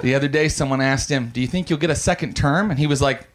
The 0.00 0.14
other 0.14 0.28
day, 0.28 0.48
someone 0.48 0.80
asked 0.80 1.10
him, 1.10 1.28
Do 1.28 1.42
you 1.42 1.46
think 1.46 1.68
you'll 1.68 1.78
get 1.78 1.90
a 1.90 1.94
second 1.94 2.34
term? 2.34 2.70
And 2.70 2.78
he 2.78 2.86
was 2.86 3.02
like, 3.02 3.26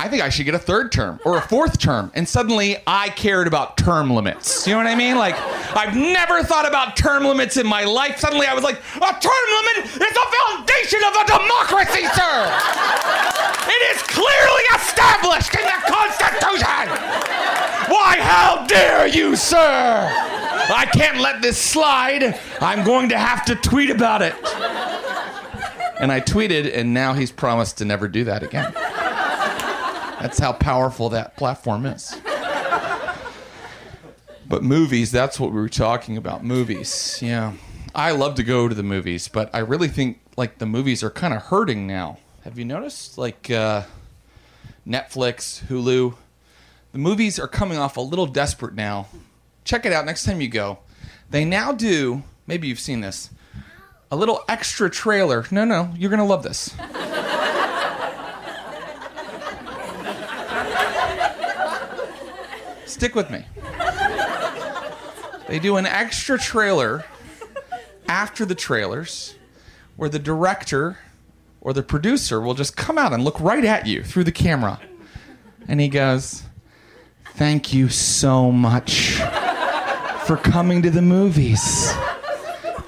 I 0.00 0.08
think 0.08 0.22
I 0.22 0.30
should 0.30 0.46
get 0.46 0.54
a 0.54 0.58
third 0.58 0.92
term 0.92 1.20
or 1.26 1.36
a 1.36 1.42
fourth 1.42 1.78
term. 1.78 2.10
And 2.14 2.26
suddenly 2.26 2.78
I 2.86 3.10
cared 3.10 3.46
about 3.46 3.76
term 3.76 4.08
limits. 4.08 4.66
You 4.66 4.72
know 4.72 4.78
what 4.78 4.86
I 4.86 4.94
mean? 4.94 5.18
Like, 5.18 5.34
I've 5.76 5.94
never 5.94 6.42
thought 6.42 6.66
about 6.66 6.96
term 6.96 7.24
limits 7.24 7.58
in 7.58 7.66
my 7.66 7.84
life. 7.84 8.18
Suddenly 8.18 8.46
I 8.46 8.54
was 8.54 8.64
like, 8.64 8.76
a 8.76 9.12
term 9.20 9.46
limit 9.60 9.92
is 9.92 9.98
the 9.98 10.26
foundation 10.40 11.00
of 11.04 11.14
a 11.20 11.24
democracy, 11.28 12.08
sir. 12.16 12.48
It 13.68 13.94
is 13.94 14.00
clearly 14.08 14.64
established 14.74 15.54
in 15.54 15.68
the 15.68 15.80
Constitution. 15.92 16.88
Why, 17.92 18.16
how 18.22 18.64
dare 18.66 19.06
you, 19.06 19.36
sir? 19.36 20.08
I 20.72 20.88
can't 20.94 21.20
let 21.20 21.42
this 21.42 21.58
slide. 21.58 22.40
I'm 22.62 22.86
going 22.86 23.10
to 23.10 23.18
have 23.18 23.44
to 23.44 23.54
tweet 23.54 23.90
about 23.90 24.22
it. 24.22 24.34
And 26.00 26.10
I 26.10 26.22
tweeted, 26.22 26.74
and 26.74 26.94
now 26.94 27.12
he's 27.12 27.30
promised 27.30 27.76
to 27.78 27.84
never 27.84 28.08
do 28.08 28.24
that 28.24 28.42
again. 28.42 28.72
That's 30.20 30.38
how 30.38 30.52
powerful 30.52 31.08
that 31.10 31.36
platform 31.36 31.86
is. 31.86 32.16
But 34.46 34.64
movies, 34.64 35.12
that's 35.12 35.38
what 35.38 35.52
we 35.52 35.60
were 35.60 35.68
talking 35.68 36.16
about. 36.16 36.44
Movies. 36.44 37.20
Yeah. 37.22 37.52
I 37.94 38.10
love 38.10 38.34
to 38.34 38.42
go 38.42 38.68
to 38.68 38.74
the 38.74 38.82
movies, 38.82 39.28
but 39.28 39.48
I 39.54 39.58
really 39.60 39.88
think 39.88 40.20
like 40.36 40.58
the 40.58 40.66
movies 40.66 41.02
are 41.02 41.10
kind 41.10 41.32
of 41.32 41.42
hurting 41.42 41.86
now. 41.86 42.18
Have 42.42 42.58
you 42.58 42.64
noticed? 42.64 43.16
Like 43.16 43.50
uh, 43.50 43.84
Netflix, 44.86 45.64
Hulu, 45.66 46.16
the 46.92 46.98
movies 46.98 47.38
are 47.38 47.48
coming 47.48 47.78
off 47.78 47.96
a 47.96 48.00
little 48.00 48.26
desperate 48.26 48.74
now. 48.74 49.06
Check 49.64 49.86
it 49.86 49.92
out 49.92 50.04
next 50.04 50.24
time 50.24 50.40
you 50.40 50.48
go. 50.48 50.78
They 51.30 51.44
now 51.44 51.70
do, 51.70 52.24
maybe 52.46 52.66
you've 52.66 52.80
seen 52.80 53.00
this, 53.00 53.30
a 54.10 54.16
little 54.16 54.42
extra 54.48 54.90
trailer. 54.90 55.46
No, 55.52 55.64
no, 55.64 55.92
you're 55.96 56.10
to 56.10 56.24
love 56.24 56.42
this. 56.42 56.74
Stick 62.90 63.14
with 63.14 63.30
me. 63.30 63.44
They 65.46 65.60
do 65.60 65.76
an 65.76 65.86
extra 65.86 66.38
trailer 66.38 67.04
after 68.08 68.44
the 68.44 68.56
trailers 68.56 69.36
where 69.96 70.08
the 70.08 70.18
director 70.18 70.98
or 71.60 71.72
the 71.72 71.84
producer 71.84 72.40
will 72.40 72.54
just 72.54 72.76
come 72.76 72.98
out 72.98 73.12
and 73.12 73.24
look 73.24 73.38
right 73.40 73.64
at 73.64 73.86
you 73.86 74.02
through 74.02 74.24
the 74.24 74.32
camera. 74.32 74.80
And 75.68 75.80
he 75.80 75.88
goes, 75.88 76.42
Thank 77.34 77.72
you 77.72 77.88
so 77.88 78.50
much 78.50 79.14
for 80.26 80.36
coming 80.36 80.82
to 80.82 80.90
the 80.90 81.02
movies. 81.02 81.92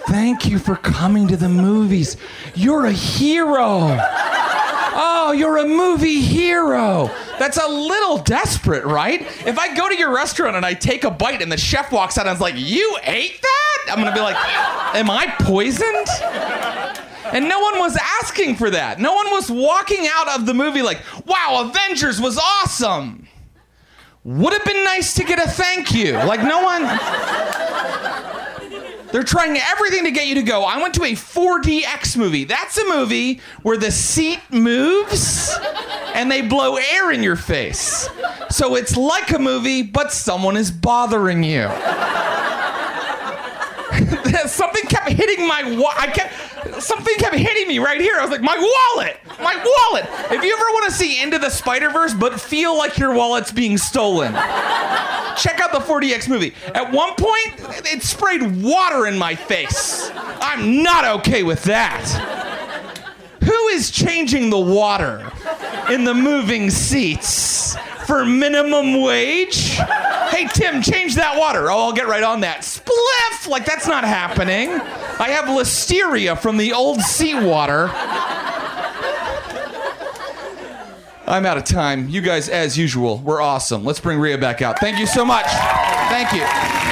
Thank 0.08 0.46
you 0.46 0.58
for 0.58 0.74
coming 0.74 1.28
to 1.28 1.36
the 1.36 1.48
movies. 1.48 2.16
You're 2.56 2.86
a 2.86 2.92
hero. 2.92 3.98
Oh, 4.94 5.32
you're 5.32 5.58
a 5.58 5.66
movie 5.66 6.20
hero. 6.20 7.10
That's 7.38 7.56
a 7.56 7.66
little 7.66 8.18
desperate, 8.18 8.84
right? 8.84 9.22
If 9.46 9.58
I 9.58 9.74
go 9.74 9.88
to 9.88 9.96
your 9.96 10.14
restaurant 10.14 10.56
and 10.56 10.64
I 10.66 10.74
take 10.74 11.04
a 11.04 11.10
bite 11.10 11.40
and 11.42 11.50
the 11.50 11.56
chef 11.56 11.90
walks 11.90 12.18
out 12.18 12.26
and 12.26 12.34
is 12.34 12.40
like, 12.40 12.54
You 12.56 12.98
ate 13.02 13.40
that? 13.40 13.86
I'm 13.90 13.98
gonna 13.98 14.14
be 14.14 14.20
like, 14.20 14.36
Am 14.94 15.10
I 15.10 15.26
poisoned? 15.40 16.08
And 17.32 17.48
no 17.48 17.60
one 17.60 17.78
was 17.78 17.96
asking 18.20 18.56
for 18.56 18.68
that. 18.70 19.00
No 19.00 19.14
one 19.14 19.30
was 19.30 19.50
walking 19.50 20.06
out 20.12 20.38
of 20.38 20.44
the 20.46 20.54
movie 20.54 20.82
like, 20.82 21.00
Wow, 21.26 21.68
Avengers 21.68 22.20
was 22.20 22.38
awesome. 22.38 23.26
Would 24.24 24.52
have 24.52 24.64
been 24.64 24.84
nice 24.84 25.14
to 25.14 25.24
get 25.24 25.38
a 25.40 25.50
thank 25.50 25.92
you. 25.92 26.12
Like, 26.12 26.42
no 26.44 26.62
one. 26.62 26.82
They're 29.12 29.22
trying 29.22 29.58
everything 29.58 30.04
to 30.04 30.10
get 30.10 30.26
you 30.26 30.34
to 30.36 30.42
go. 30.42 30.62
I 30.64 30.80
went 30.80 30.94
to 30.94 31.04
a 31.04 31.12
4DX 31.12 32.16
movie. 32.16 32.44
That's 32.44 32.78
a 32.78 32.88
movie 32.88 33.40
where 33.62 33.76
the 33.76 33.90
seat 33.90 34.40
moves 34.50 35.54
and 36.14 36.30
they 36.30 36.40
blow 36.40 36.76
air 36.76 37.12
in 37.12 37.22
your 37.22 37.36
face. 37.36 38.08
So 38.50 38.74
it's 38.74 38.96
like 38.96 39.30
a 39.30 39.38
movie, 39.38 39.82
but 39.82 40.12
someone 40.12 40.56
is 40.56 40.70
bothering 40.70 41.44
you. 41.44 41.68
Something 44.62 44.84
kept 44.84 45.08
hitting 45.08 45.46
my 45.48 45.76
wa- 45.76 45.92
I 45.96 46.06
kept 46.06 46.82
something 46.82 47.14
kept 47.16 47.34
hitting 47.34 47.66
me 47.66 47.80
right 47.80 48.00
here. 48.00 48.16
I 48.16 48.22
was 48.22 48.30
like, 48.30 48.42
my 48.42 48.56
wallet, 48.56 49.16
my 49.40 49.56
wallet. 49.56 50.06
If 50.30 50.44
you 50.44 50.52
ever 50.54 50.64
want 50.72 50.86
to 50.86 50.92
see 50.92 51.20
Into 51.20 51.38
the 51.40 51.50
Spider 51.50 51.90
Verse, 51.90 52.14
but 52.14 52.40
feel 52.40 52.76
like 52.78 52.96
your 52.96 53.12
wallet's 53.12 53.50
being 53.50 53.76
stolen, 53.76 54.32
check 54.32 55.58
out 55.60 55.72
the 55.72 55.80
4DX 55.80 56.28
movie. 56.28 56.54
At 56.74 56.92
one 56.92 57.14
point, 57.16 57.54
it 57.92 58.02
sprayed 58.02 58.62
water 58.62 59.06
in 59.08 59.18
my 59.18 59.34
face. 59.34 60.10
I'm 60.14 60.82
not 60.82 61.04
okay 61.20 61.42
with 61.42 61.64
that. 61.64 62.04
Who 63.44 63.68
is 63.68 63.90
changing 63.90 64.50
the 64.50 64.60
water 64.60 65.30
in 65.90 66.04
the 66.04 66.14
moving 66.14 66.70
seats 66.70 67.76
for 68.06 68.24
minimum 68.24 69.00
wage? 69.00 69.76
Hey, 70.30 70.46
Tim, 70.52 70.80
change 70.82 71.16
that 71.16 71.36
water. 71.38 71.70
Oh, 71.70 71.86
I'll 71.86 71.92
get 71.92 72.06
right 72.06 72.22
on 72.22 72.40
that. 72.42 72.60
Spliff! 72.60 73.48
Like, 73.48 73.64
that's 73.64 73.86
not 73.88 74.04
happening. 74.04 74.70
I 74.70 75.30
have 75.30 75.46
listeria 75.46 76.38
from 76.38 76.56
the 76.56 76.72
old 76.72 77.00
seawater. 77.00 77.90
I'm 81.26 81.46
out 81.46 81.56
of 81.56 81.64
time. 81.64 82.08
You 82.08 82.20
guys, 82.20 82.48
as 82.48 82.76
usual, 82.76 83.18
were 83.18 83.40
awesome. 83.40 83.84
Let's 83.84 84.00
bring 84.00 84.18
Rhea 84.18 84.38
back 84.38 84.62
out. 84.62 84.78
Thank 84.78 84.98
you 84.98 85.06
so 85.06 85.24
much. 85.24 85.46
Thank 85.46 86.32
you. 86.32 86.91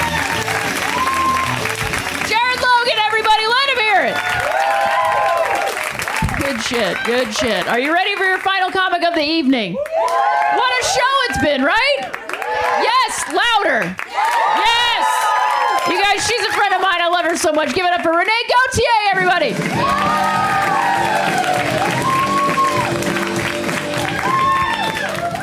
Shit, 6.70 6.96
good 7.04 7.34
shit. 7.34 7.66
Are 7.66 7.80
you 7.80 7.92
ready 7.92 8.14
for 8.14 8.22
your 8.22 8.38
final 8.38 8.70
comic 8.70 9.02
of 9.02 9.14
the 9.14 9.24
evening? 9.24 9.74
What 9.74 10.72
a 10.80 10.84
show 10.84 11.12
it's 11.28 11.42
been, 11.42 11.64
right? 11.64 11.96
Yes, 12.80 13.26
louder. 13.26 13.96
Yes. 14.54 15.06
You 15.88 16.00
guys, 16.00 16.24
she's 16.24 16.46
a 16.46 16.52
friend 16.52 16.72
of 16.72 16.80
mine. 16.80 17.00
I 17.00 17.08
love 17.08 17.24
her 17.24 17.36
so 17.36 17.50
much. 17.50 17.74
Give 17.74 17.84
it 17.84 17.92
up 17.92 18.02
for 18.02 18.12
Renee 18.12 18.30
Gautier, 18.48 18.86
everybody. 19.10 19.52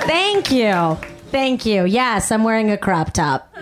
Thank 0.08 0.52
you. 0.52 0.96
Thank 1.30 1.66
you. 1.66 1.84
Yes, 1.84 2.32
I'm 2.32 2.46
wearing 2.46 2.72
a 2.72 2.78
crop 2.78 3.12
top. 3.12 3.54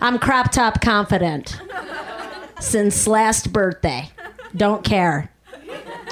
I'm 0.00 0.18
crop 0.18 0.50
top 0.50 0.80
confident 0.80 1.60
since 2.60 3.06
last 3.06 3.52
birthday. 3.52 4.08
Don't 4.56 4.82
care. 4.82 5.31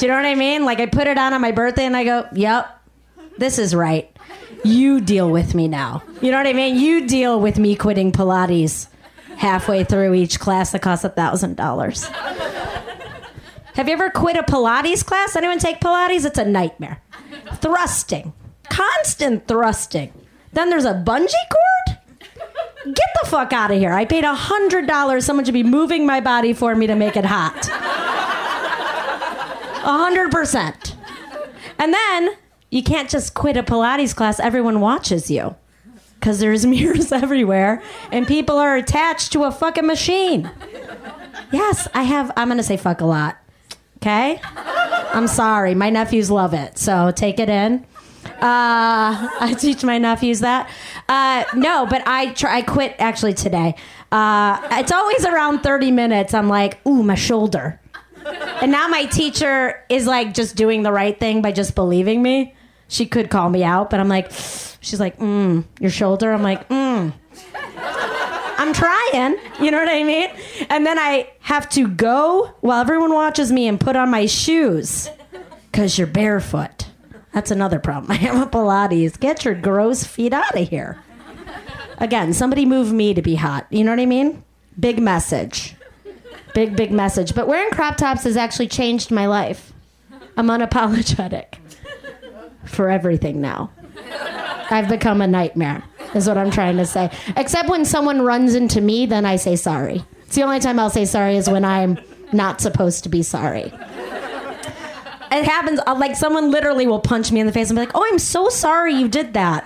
Do 0.01 0.07
you 0.07 0.13
know 0.13 0.17
what 0.17 0.25
I 0.25 0.35
mean? 0.35 0.65
Like 0.65 0.81
I 0.81 0.87
put 0.87 1.07
it 1.09 1.19
on 1.19 1.35
on 1.35 1.43
my 1.43 1.53
birthday 1.53 1.85
and 1.85 1.95
I 1.95 2.05
go, 2.05 2.27
"Yep. 2.33 2.81
This 3.37 3.59
is 3.59 3.75
right. 3.75 4.11
You 4.65 4.99
deal 5.03 5.29
with 5.29 5.55
me 5.55 5.69
now." 5.69 6.03
You 6.23 6.31
know 6.31 6.39
what 6.39 6.47
I 6.47 6.55
mean? 6.55 6.77
You 6.77 7.07
deal 7.07 7.39
with 7.39 7.59
me 7.59 7.77
quitting 7.77 8.11
Pilates 8.11 8.87
halfway 9.37 9.85
through 9.85 10.15
each 10.15 10.41
class 10.41 10.73
that 10.73 10.81
costs 10.81 11.05
a 11.05 11.11
$1000. 11.11 12.11
Have 13.75 13.89
you 13.89 13.93
ever 13.93 14.09
quit 14.09 14.37
a 14.37 14.43
Pilates 14.43 15.05
class? 15.05 15.37
Anyone 15.37 15.59
take 15.59 15.81
Pilates? 15.81 16.25
It's 16.25 16.39
a 16.39 16.47
nightmare. 16.47 17.03
Thrusting. 17.57 18.33
Constant 18.71 19.47
thrusting. 19.49 20.15
Then 20.55 20.71
there's 20.71 20.87
a 20.87 20.95
bungee 20.95 21.47
cord? 21.51 21.99
Get 22.87 23.09
the 23.23 23.29
fuck 23.29 23.53
out 23.53 23.71
of 23.71 23.77
here. 23.77 23.93
I 23.93 24.07
paid 24.07 24.25
a 24.25 24.35
hundred 24.35 24.87
dollars. 24.87 25.27
Someone 25.27 25.45
should 25.45 25.53
be 25.53 25.63
moving 25.63 26.07
my 26.07 26.21
body 26.23 26.55
for 26.55 26.75
me 26.75 26.87
to 26.87 26.95
make 26.95 27.19
it 27.19 27.27
hot. 27.27 27.69
A 29.83 29.99
hundred 29.99 30.31
percent. 30.31 30.97
And 31.79 31.95
then 31.95 32.31
you 32.71 32.83
can't 32.83 33.11
just 33.11 33.35
quit 33.35 33.57
a 33.57 33.63
Pilates 33.63 34.15
class. 34.15 34.39
Everyone 34.39 34.81
watches 34.81 35.31
you. 35.31 35.57
Because 36.15 36.39
there's 36.39 36.67
mirrors 36.75 37.13
everywhere 37.13 37.83
and 38.13 38.27
people 38.27 38.57
are 38.59 38.77
attached 38.77 39.33
to 39.33 39.45
a 39.45 39.51
fucking 39.51 39.87
machine. 39.87 40.51
Yes, 41.53 41.89
I 41.95 42.03
have, 42.03 42.31
I'm 42.37 42.55
to 42.57 42.63
say 42.63 42.77
fuck 42.77 43.01
a 43.01 43.07
lot. 43.07 43.39
Okay? 43.97 44.41
I'm 45.13 45.27
sorry. 45.27 45.75
My 45.75 45.91
nephews 45.91 46.31
love 46.31 46.55
it. 46.55 46.79
So 46.79 47.11
take 47.11 47.39
it 47.39 47.49
in. 47.49 47.85
Uh, 48.25 48.31
I 49.41 49.55
teach 49.59 49.83
my 49.83 49.99
nephews 49.99 50.41
that. 50.41 50.71
Uh, 51.09 51.45
no, 51.55 51.87
but 51.87 52.03
I 52.07 52.33
try. 52.33 52.59
I 52.59 52.63
quit 52.63 52.95
actually 52.99 53.35
today. 53.35 53.75
Uh, 54.13 54.61
it's 54.73 54.93
always 54.93 55.25
around 55.27 55.61
30 55.61 55.91
minutes. 55.91 56.35
I'm 56.35 56.49
like, 56.49 56.79
ooh, 56.87 57.03
my 57.03 57.15
shoulder. 57.15 57.81
And 58.27 58.71
now 58.71 58.89
my 58.89 59.07
teacher 59.07 59.85
is 59.89 60.07
like 60.07 60.35
just 60.35 60.57
doing 60.57 60.83
the 60.83 60.93
right 60.93 61.19
thing 61.19 61.43
by 61.43 61.53
just 61.53 61.75
believing 61.75 62.23
me. 62.23 62.55
She 62.89 63.07
could 63.07 63.31
call 63.31 63.49
me 63.49 63.63
out, 63.63 63.91
but 63.91 64.01
I'm 64.01 64.09
like, 64.09 64.31
she's 64.81 65.01
like, 65.01 65.19
mm, 65.19 65.65
your 65.79 65.91
shoulder. 65.91 66.33
I'm 66.33 66.43
like, 66.43 66.69
mm. 66.69 67.13
I'm 68.59 68.73
trying. 68.75 69.39
You 69.61 69.71
know 69.71 69.79
what 69.79 69.89
I 69.89 70.05
mean? 70.05 70.29
And 70.69 70.85
then 70.85 70.99
I 70.99 71.31
have 71.41 71.69
to 71.71 71.89
go 71.89 72.55
while 72.61 72.81
everyone 72.81 73.13
watches 73.13 73.51
me 73.51 73.69
and 73.69 73.81
put 73.81 73.97
on 73.97 74.11
my 74.11 74.27
shoes 74.27 75.09
because 75.71 75.97
you're 75.97 76.07
barefoot. 76.07 76.87
That's 77.33 77.51
another 77.51 77.79
problem. 77.79 78.11
I 78.13 78.17
have 78.17 78.43
a 78.43 78.51
Pilates. 78.51 79.19
Get 79.19 79.45
your 79.45 79.55
gross 79.55 80.05
feet 80.05 80.33
out 80.33 80.59
of 80.59 80.69
here. 80.69 81.03
Again, 81.99 82.33
somebody 82.33 82.65
move 82.67 82.93
me 82.93 83.15
to 83.15 83.23
be 83.23 83.35
hot. 83.35 83.67
You 83.71 83.85
know 83.85 83.93
what 83.93 84.01
I 84.01 84.07
mean? 84.07 84.43
Big 84.79 85.01
message. 85.01 85.75
Big, 86.55 86.77
big 86.77 86.91
message. 86.91 87.35
But 87.35 87.47
wearing 87.49 87.71
crop 87.71 87.97
tops 87.97 88.25
has 88.25 88.37
actually 88.37 88.69
changed 88.69 89.11
my 89.11 89.27
life. 89.27 89.73
I'm 90.37 90.49
unapologetic 90.49 91.55
for 92.65 92.89
everything 92.89 93.41
now. 93.41 93.71
I've 94.71 94.89
become 94.89 95.21
a 95.21 95.27
nightmare, 95.27 95.83
is 96.15 96.29
what 96.29 96.39
I'm 96.39 96.51
trying 96.51 96.77
to 96.77 96.87
say. 96.87 97.11
Except 97.37 97.69
when 97.69 97.85
someone 97.85 98.23
runs 98.23 98.55
into 98.55 98.81
me, 98.81 99.07
then 99.07 99.27
I 99.27 99.37
say 99.37 99.57
sorry. 99.57 100.05
It's 100.27 100.37
the 100.37 100.43
only 100.43 100.61
time 100.61 100.79
I'll 100.79 100.91
say 100.91 101.05
sorry 101.05 101.37
is 101.37 101.51
when 101.51 101.65
I'm 101.65 101.99
not 102.33 102.61
supposed 102.61 103.03
to 103.03 103.09
be 103.09 103.23
sorry 103.23 103.73
it 105.33 105.45
happens 105.45 105.81
uh, 105.87 105.95
like 105.95 106.17
someone 106.17 106.51
literally 106.51 106.87
will 106.87 107.01
punch 107.01 107.31
me 107.31 107.41
in 107.41 107.47
the 107.47 107.53
face 107.53 107.71
and 107.71 107.77
be 107.77 107.81
like, 107.81 107.95
"Oh, 107.95 108.07
I'm 108.11 108.19
so 108.19 108.49
sorry 108.49 108.95
you 108.95 109.09
did 109.09 109.35
that." 109.35 109.65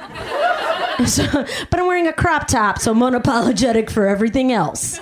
But 1.70 1.80
I'm 1.80 1.86
wearing 1.86 2.06
a 2.06 2.12
crop 2.12 2.46
top, 2.46 2.78
so 2.78 2.92
I'm 2.92 3.00
unapologetic 3.00 3.90
for 3.90 4.06
everything 4.06 4.52
else. 4.52 5.00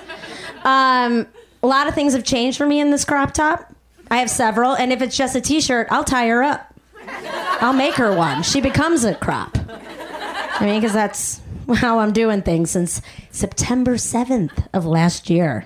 Um, 0.63 1.27
a 1.63 1.67
lot 1.67 1.87
of 1.87 1.95
things 1.95 2.13
have 2.13 2.25
changed 2.25 2.57
for 2.57 2.67
me 2.67 2.79
in 2.79 2.91
this 2.91 3.05
crop 3.05 3.33
top. 3.33 3.73
I 4.11 4.17
have 4.17 4.29
several, 4.29 4.75
and 4.75 4.91
if 4.91 5.01
it's 5.01 5.15
just 5.17 5.35
a 5.35 5.41
t-shirt, 5.41 5.87
I'll 5.89 6.03
tie 6.03 6.27
her 6.27 6.43
up. 6.43 6.73
I'll 7.07 7.73
make 7.73 7.95
her 7.95 8.15
one. 8.15 8.43
She 8.43 8.61
becomes 8.61 9.05
a 9.05 9.15
crop. 9.15 9.57
I 9.69 10.65
mean, 10.65 10.81
because 10.81 10.93
that's 10.93 11.41
how 11.75 11.99
I'm 11.99 12.11
doing 12.11 12.41
things 12.41 12.71
since 12.71 13.01
September 13.31 13.95
7th 13.95 14.67
of 14.73 14.85
last 14.85 15.29
year. 15.29 15.65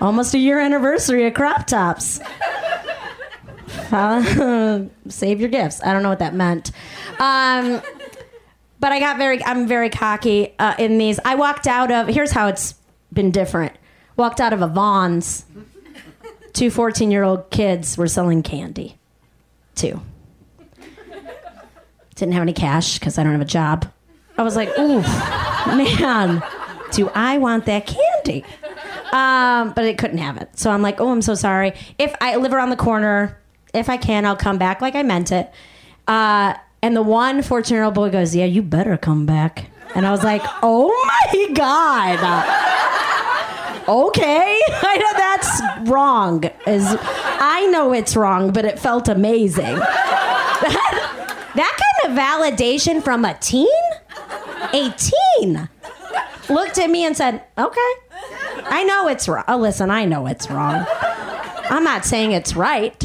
Almost 0.00 0.34
a 0.34 0.38
year 0.38 0.60
anniversary 0.60 1.26
of 1.26 1.34
crop 1.34 1.66
tops. 1.66 2.20
Uh, 3.90 4.84
save 5.08 5.40
your 5.40 5.48
gifts. 5.48 5.82
I 5.82 5.92
don't 5.92 6.02
know 6.02 6.10
what 6.10 6.20
that 6.20 6.34
meant. 6.34 6.70
Um, 7.18 7.80
but 8.78 8.92
I 8.92 9.00
got 9.00 9.16
very, 9.18 9.42
I'm 9.44 9.66
very 9.66 9.90
cocky 9.90 10.54
uh, 10.58 10.74
in 10.78 10.98
these. 10.98 11.18
I 11.24 11.34
walked 11.34 11.66
out 11.66 11.90
of, 11.90 12.08
here's 12.08 12.30
how 12.30 12.48
it's 12.48 12.74
been 13.12 13.30
different. 13.30 13.72
Walked 14.20 14.38
out 14.38 14.52
of 14.52 14.60
a 14.60 14.66
Vons. 14.66 15.46
Two 16.52 16.70
14 16.70 17.10
year 17.10 17.22
old 17.22 17.50
kids 17.50 17.96
were 17.96 18.06
selling 18.06 18.42
candy. 18.42 18.98
Two. 19.74 20.02
Didn't 22.16 22.34
have 22.34 22.42
any 22.42 22.52
cash 22.52 22.98
because 22.98 23.16
I 23.16 23.22
don't 23.22 23.32
have 23.32 23.40
a 23.40 23.46
job. 23.46 23.90
I 24.36 24.42
was 24.42 24.56
like, 24.56 24.68
ooh, 24.78 25.00
man, 25.74 26.42
do 26.92 27.08
I 27.14 27.38
want 27.38 27.64
that 27.64 27.86
candy? 27.86 28.44
Um, 29.10 29.72
but 29.72 29.86
I 29.86 29.94
couldn't 29.94 30.18
have 30.18 30.36
it. 30.36 30.50
So 30.58 30.70
I'm 30.70 30.82
like, 30.82 31.00
oh, 31.00 31.08
I'm 31.08 31.22
so 31.22 31.34
sorry. 31.34 31.72
If 31.98 32.14
I 32.20 32.36
live 32.36 32.52
around 32.52 32.68
the 32.68 32.76
corner, 32.76 33.40
if 33.72 33.88
I 33.88 33.96
can, 33.96 34.26
I'll 34.26 34.36
come 34.36 34.58
back 34.58 34.82
like 34.82 34.96
I 34.96 35.02
meant 35.02 35.32
it. 35.32 35.50
Uh, 36.06 36.52
and 36.82 36.94
the 36.94 37.00
one 37.00 37.40
14 37.40 37.74
year 37.74 37.84
old 37.84 37.94
boy 37.94 38.10
goes, 38.10 38.36
yeah, 38.36 38.44
you 38.44 38.60
better 38.60 38.98
come 38.98 39.24
back. 39.24 39.70
And 39.94 40.06
I 40.06 40.10
was 40.10 40.22
like, 40.22 40.42
oh 40.62 40.88
my 41.06 41.54
God. 41.54 43.08
Okay, 43.90 44.60
I 44.68 44.96
know 44.98 45.12
that's 45.16 45.90
wrong. 45.90 46.44
Is 46.64 46.86
I 46.86 47.66
know 47.72 47.92
it's 47.92 48.14
wrong, 48.14 48.52
but 48.52 48.64
it 48.64 48.78
felt 48.78 49.08
amazing. 49.08 49.74
That, 49.74 51.50
that 51.56 51.80
kind 52.04 52.12
of 52.12 52.16
validation 52.16 53.02
from 53.02 53.24
a 53.24 53.34
teen, 53.34 53.66
a 54.72 54.94
teen, 54.96 55.68
looked 56.48 56.78
at 56.78 56.88
me 56.88 57.04
and 57.04 57.16
said, 57.16 57.42
"Okay, 57.58 57.92
I 58.62 58.84
know 58.86 59.08
it's 59.08 59.26
wrong. 59.28 59.42
Oh, 59.48 59.56
listen, 59.56 59.90
I 59.90 60.04
know 60.04 60.26
it's 60.26 60.48
wrong. 60.48 60.86
I'm 61.68 61.82
not 61.82 62.04
saying 62.04 62.30
it's 62.30 62.54
right. 62.54 63.04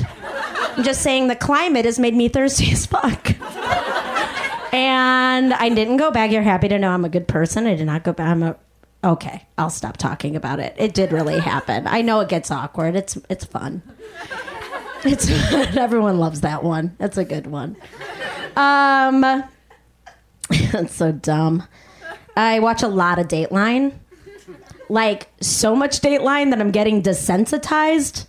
I'm 0.77 0.83
just 0.83 1.01
saying 1.01 1.29
the 1.29 1.35
climate 1.35 1.85
has 1.85 1.97
made 1.97 2.13
me 2.13 2.29
thirsty 2.29 2.71
as 2.71 2.85
fuck." 2.85 3.31
And 4.71 5.51
I 5.53 5.69
didn't 5.69 5.97
go 5.97 6.11
back. 6.11 6.29
You're 6.31 6.43
happy 6.43 6.67
to 6.67 6.77
know 6.77 6.91
I'm 6.91 7.05
a 7.05 7.09
good 7.09 7.27
person. 7.27 7.65
I 7.65 7.75
did 7.75 7.85
not 7.85 8.03
go 8.03 8.13
back. 8.13 8.27
I'm 8.27 8.43
a 8.43 8.55
okay. 9.03 9.45
I'll 9.57 9.69
stop 9.69 9.97
talking 9.97 10.35
about 10.35 10.59
it. 10.59 10.75
It 10.77 10.93
did 10.93 11.11
really 11.11 11.39
happen. 11.39 11.87
I 11.87 12.01
know 12.01 12.19
it 12.21 12.29
gets 12.29 12.51
awkward. 12.51 12.95
It's 12.95 13.17
it's 13.29 13.45
fun. 13.45 13.81
It's 15.03 15.29
everyone 15.77 16.19
loves 16.19 16.41
that 16.41 16.63
one. 16.63 16.95
That's 16.97 17.17
a 17.17 17.25
good 17.25 17.47
one. 17.47 17.77
Um, 18.55 19.21
that's 20.71 20.95
so 20.95 21.11
dumb. 21.11 21.63
I 22.35 22.59
watch 22.59 22.83
a 22.83 22.87
lot 22.87 23.19
of 23.19 23.27
Dateline. 23.27 23.93
Like 24.89 25.29
so 25.41 25.75
much 25.75 26.01
Dateline 26.01 26.51
that 26.51 26.59
I'm 26.59 26.71
getting 26.71 27.01
desensitized 27.01 28.27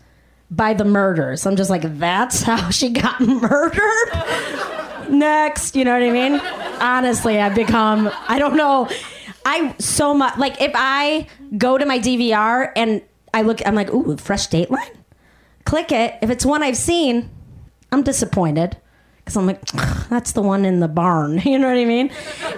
by 0.51 0.75
the 0.75 0.85
murders. 0.85 1.45
I'm 1.45 1.57
just 1.57 1.71
like, 1.71 1.83
that's 1.99 2.43
how 2.43 2.71
she 2.71 2.91
got 2.91 3.21
murdered. 3.27 5.11
Next, 5.11 5.77
you 5.77 5.85
know 5.85 5.93
what 5.93 6.03
I 6.03 6.11
mean? 6.11 6.41
Honestly, 6.81 7.41
I've 7.41 7.55
become. 7.55 8.11
I 8.29 8.39
don't 8.39 8.57
know. 8.57 8.89
I 9.47 9.77
so 9.79 10.13
much 10.13 10.37
like 10.39 10.61
if 10.61 10.73
I 10.75 11.29
go 11.57 11.79
to 11.79 11.87
my 11.87 12.01
DVR 12.01 12.73
and 12.75 13.01
I 13.33 13.43
look, 13.43 13.65
I'm 13.65 13.77
like, 13.77 13.91
ooh, 13.95 14.17
fresh 14.17 14.49
Dateline. 14.49 14.97
Click 15.65 15.93
it. 15.93 16.17
If 16.21 16.31
it's 16.31 16.45
one 16.45 16.63
I've 16.63 16.77
seen, 16.77 17.31
I'm 17.93 18.03
disappointed 18.03 18.77
because 19.19 19.37
I'm 19.37 19.47
like, 19.47 19.65
that's 20.09 20.33
the 20.33 20.43
one 20.43 20.65
in 20.65 20.81
the 20.81 20.89
barn. 20.89 21.39
You 21.45 21.61
know 21.61 21.69
what 21.69 21.77
I 21.77 21.85
mean? 21.85 22.11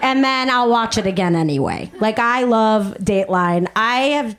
And 0.03 0.25
then 0.25 0.49
I'll 0.49 0.71
watch 0.71 0.97
it 0.97 1.07
again 1.07 1.37
anyway. 1.37 1.93
Like 2.01 2.19
I 2.19 2.45
love 2.45 2.97
Dateline. 2.99 3.69
I 3.77 4.01
have 4.17 4.37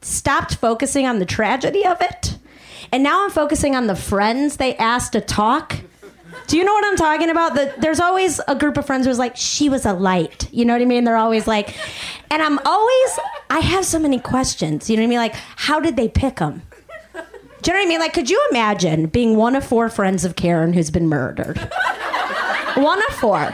stopped 0.00 0.54
focusing 0.54 1.04
on 1.04 1.18
the 1.18 1.26
tragedy 1.26 1.84
of 1.84 2.00
it, 2.00 2.38
and 2.92 3.02
now 3.02 3.24
I'm 3.24 3.30
focusing 3.30 3.74
on 3.74 3.88
the 3.88 3.96
friends 3.96 4.58
they 4.58 4.76
asked 4.76 5.12
to 5.12 5.20
talk 5.20 5.80
Do 6.46 6.56
you 6.56 6.64
know 6.64 6.72
what 6.72 6.84
I'm 6.84 6.96
talking 6.96 7.30
about? 7.30 7.54
The, 7.54 7.74
there's 7.78 8.00
always 8.00 8.40
a 8.48 8.54
group 8.54 8.76
of 8.76 8.86
friends 8.86 9.06
who's 9.06 9.18
like, 9.18 9.36
she 9.36 9.68
was 9.68 9.84
a 9.84 9.92
light. 9.92 10.48
You 10.52 10.64
know 10.64 10.72
what 10.72 10.82
I 10.82 10.86
mean? 10.86 11.04
They're 11.04 11.16
always 11.16 11.46
like, 11.46 11.76
and 12.30 12.42
I'm 12.42 12.58
always, 12.64 13.18
I 13.50 13.60
have 13.60 13.84
so 13.84 13.98
many 13.98 14.18
questions. 14.18 14.88
You 14.88 14.96
know 14.96 15.02
what 15.02 15.06
I 15.06 15.10
mean? 15.10 15.18
Like, 15.18 15.34
how 15.34 15.80
did 15.80 15.96
they 15.96 16.08
pick 16.08 16.36
them? 16.36 16.62
Do 17.60 17.70
you 17.70 17.74
know 17.74 17.80
what 17.80 17.86
I 17.86 17.88
mean? 17.88 18.00
Like, 18.00 18.14
could 18.14 18.30
you 18.30 18.40
imagine 18.50 19.06
being 19.06 19.36
one 19.36 19.56
of 19.56 19.64
four 19.64 19.88
friends 19.88 20.24
of 20.24 20.36
Karen 20.36 20.72
who's 20.72 20.90
been 20.90 21.08
murdered? 21.08 21.58
one 22.76 22.98
of 23.08 23.14
four. 23.16 23.52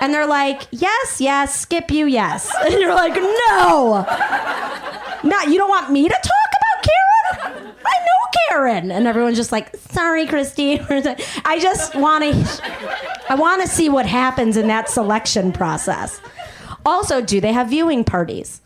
And 0.00 0.14
they're 0.14 0.26
like, 0.26 0.62
yes, 0.70 1.20
yes, 1.20 1.58
skip 1.60 1.90
you, 1.90 2.06
yes. 2.06 2.52
And 2.64 2.74
you're 2.74 2.94
like, 2.94 3.14
no. 3.14 4.06
No, 5.24 5.40
you 5.42 5.58
don't 5.58 5.68
want 5.68 5.90
me 5.90 6.08
to 6.08 6.14
talk? 6.14 6.57
I 7.84 7.98
know 8.00 8.40
Karen. 8.48 8.90
And 8.90 9.06
everyone's 9.06 9.36
just 9.36 9.52
like, 9.52 9.74
sorry, 9.76 10.26
Christy. 10.26 10.80
I 11.44 11.58
just 11.60 11.94
want 11.94 12.24
to 12.24 12.62
I 13.28 13.34
want 13.34 13.62
to 13.62 13.68
see 13.68 13.88
what 13.88 14.06
happens 14.06 14.56
in 14.56 14.68
that 14.68 14.88
selection 14.88 15.52
process. 15.52 16.20
Also, 16.86 17.20
do 17.20 17.40
they 17.40 17.52
have 17.52 17.68
viewing 17.68 18.04
parties? 18.04 18.60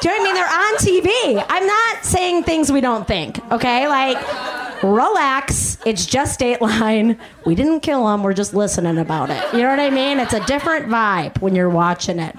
Do 0.00 0.08
you 0.08 0.16
know 0.16 0.22
what 0.22 0.30
I 0.30 0.32
mean? 0.32 1.04
They're 1.04 1.34
on 1.34 1.36
TV. 1.36 1.46
I'm 1.48 1.66
not 1.66 2.04
saying 2.04 2.44
things 2.44 2.70
we 2.70 2.80
don't 2.80 3.08
think, 3.08 3.40
okay? 3.50 3.88
Like, 3.88 4.82
relax. 4.84 5.78
It's 5.84 6.06
just 6.06 6.38
Dateline. 6.38 7.18
We 7.44 7.56
didn't 7.56 7.80
kill 7.80 8.06
them. 8.06 8.22
We're 8.22 8.34
just 8.34 8.54
listening 8.54 8.98
about 8.98 9.30
it. 9.30 9.42
You 9.52 9.62
know 9.62 9.70
what 9.70 9.80
I 9.80 9.90
mean? 9.90 10.20
It's 10.20 10.34
a 10.34 10.44
different 10.46 10.86
vibe 10.86 11.40
when 11.40 11.56
you're 11.56 11.68
watching 11.70 12.20
it. 12.20 12.36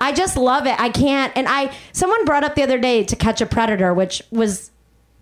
I 0.00 0.12
just 0.12 0.36
love 0.36 0.66
it. 0.66 0.78
I 0.78 0.90
can't. 0.90 1.32
And 1.36 1.48
I, 1.48 1.74
someone 1.92 2.24
brought 2.24 2.44
up 2.44 2.54
the 2.54 2.62
other 2.62 2.78
day 2.78 3.02
to 3.02 3.16
catch 3.16 3.40
a 3.40 3.46
predator, 3.46 3.92
which 3.92 4.22
was 4.30 4.70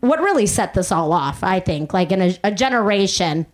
what 0.08 0.20
really 0.20 0.46
set 0.46 0.74
this 0.74 0.92
all 0.92 1.12
off, 1.12 1.42
I 1.42 1.60
think, 1.60 1.92
like 1.92 2.12
in 2.12 2.20
a, 2.22 2.38
a 2.44 2.52
generation 2.52 3.46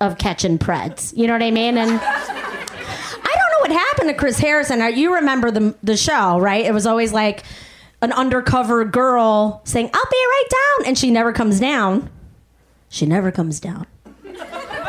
of 0.00 0.18
catching 0.18 0.58
preds. 0.58 1.16
You 1.16 1.26
know 1.26 1.32
what 1.32 1.42
I 1.42 1.50
mean? 1.50 1.78
And 1.78 1.90
I 1.90 1.94
don't 1.94 3.50
know 3.52 3.60
what 3.60 3.70
happened 3.70 4.08
to 4.08 4.14
Chris 4.14 4.38
Harrison. 4.38 4.80
You 4.96 5.14
remember 5.14 5.50
the 5.50 5.74
the 5.82 5.96
show, 5.96 6.38
right? 6.38 6.64
It 6.64 6.74
was 6.74 6.86
always 6.86 7.12
like 7.12 7.44
an 8.02 8.12
undercover 8.12 8.84
girl 8.84 9.62
saying, 9.64 9.90
"I'll 9.92 10.10
be 10.10 10.16
right 10.16 10.48
down," 10.50 10.86
and 10.88 10.98
she 10.98 11.10
never 11.10 11.32
comes 11.32 11.60
down. 11.60 12.10
She 12.88 13.06
never 13.06 13.30
comes 13.30 13.60
down. 13.60 13.86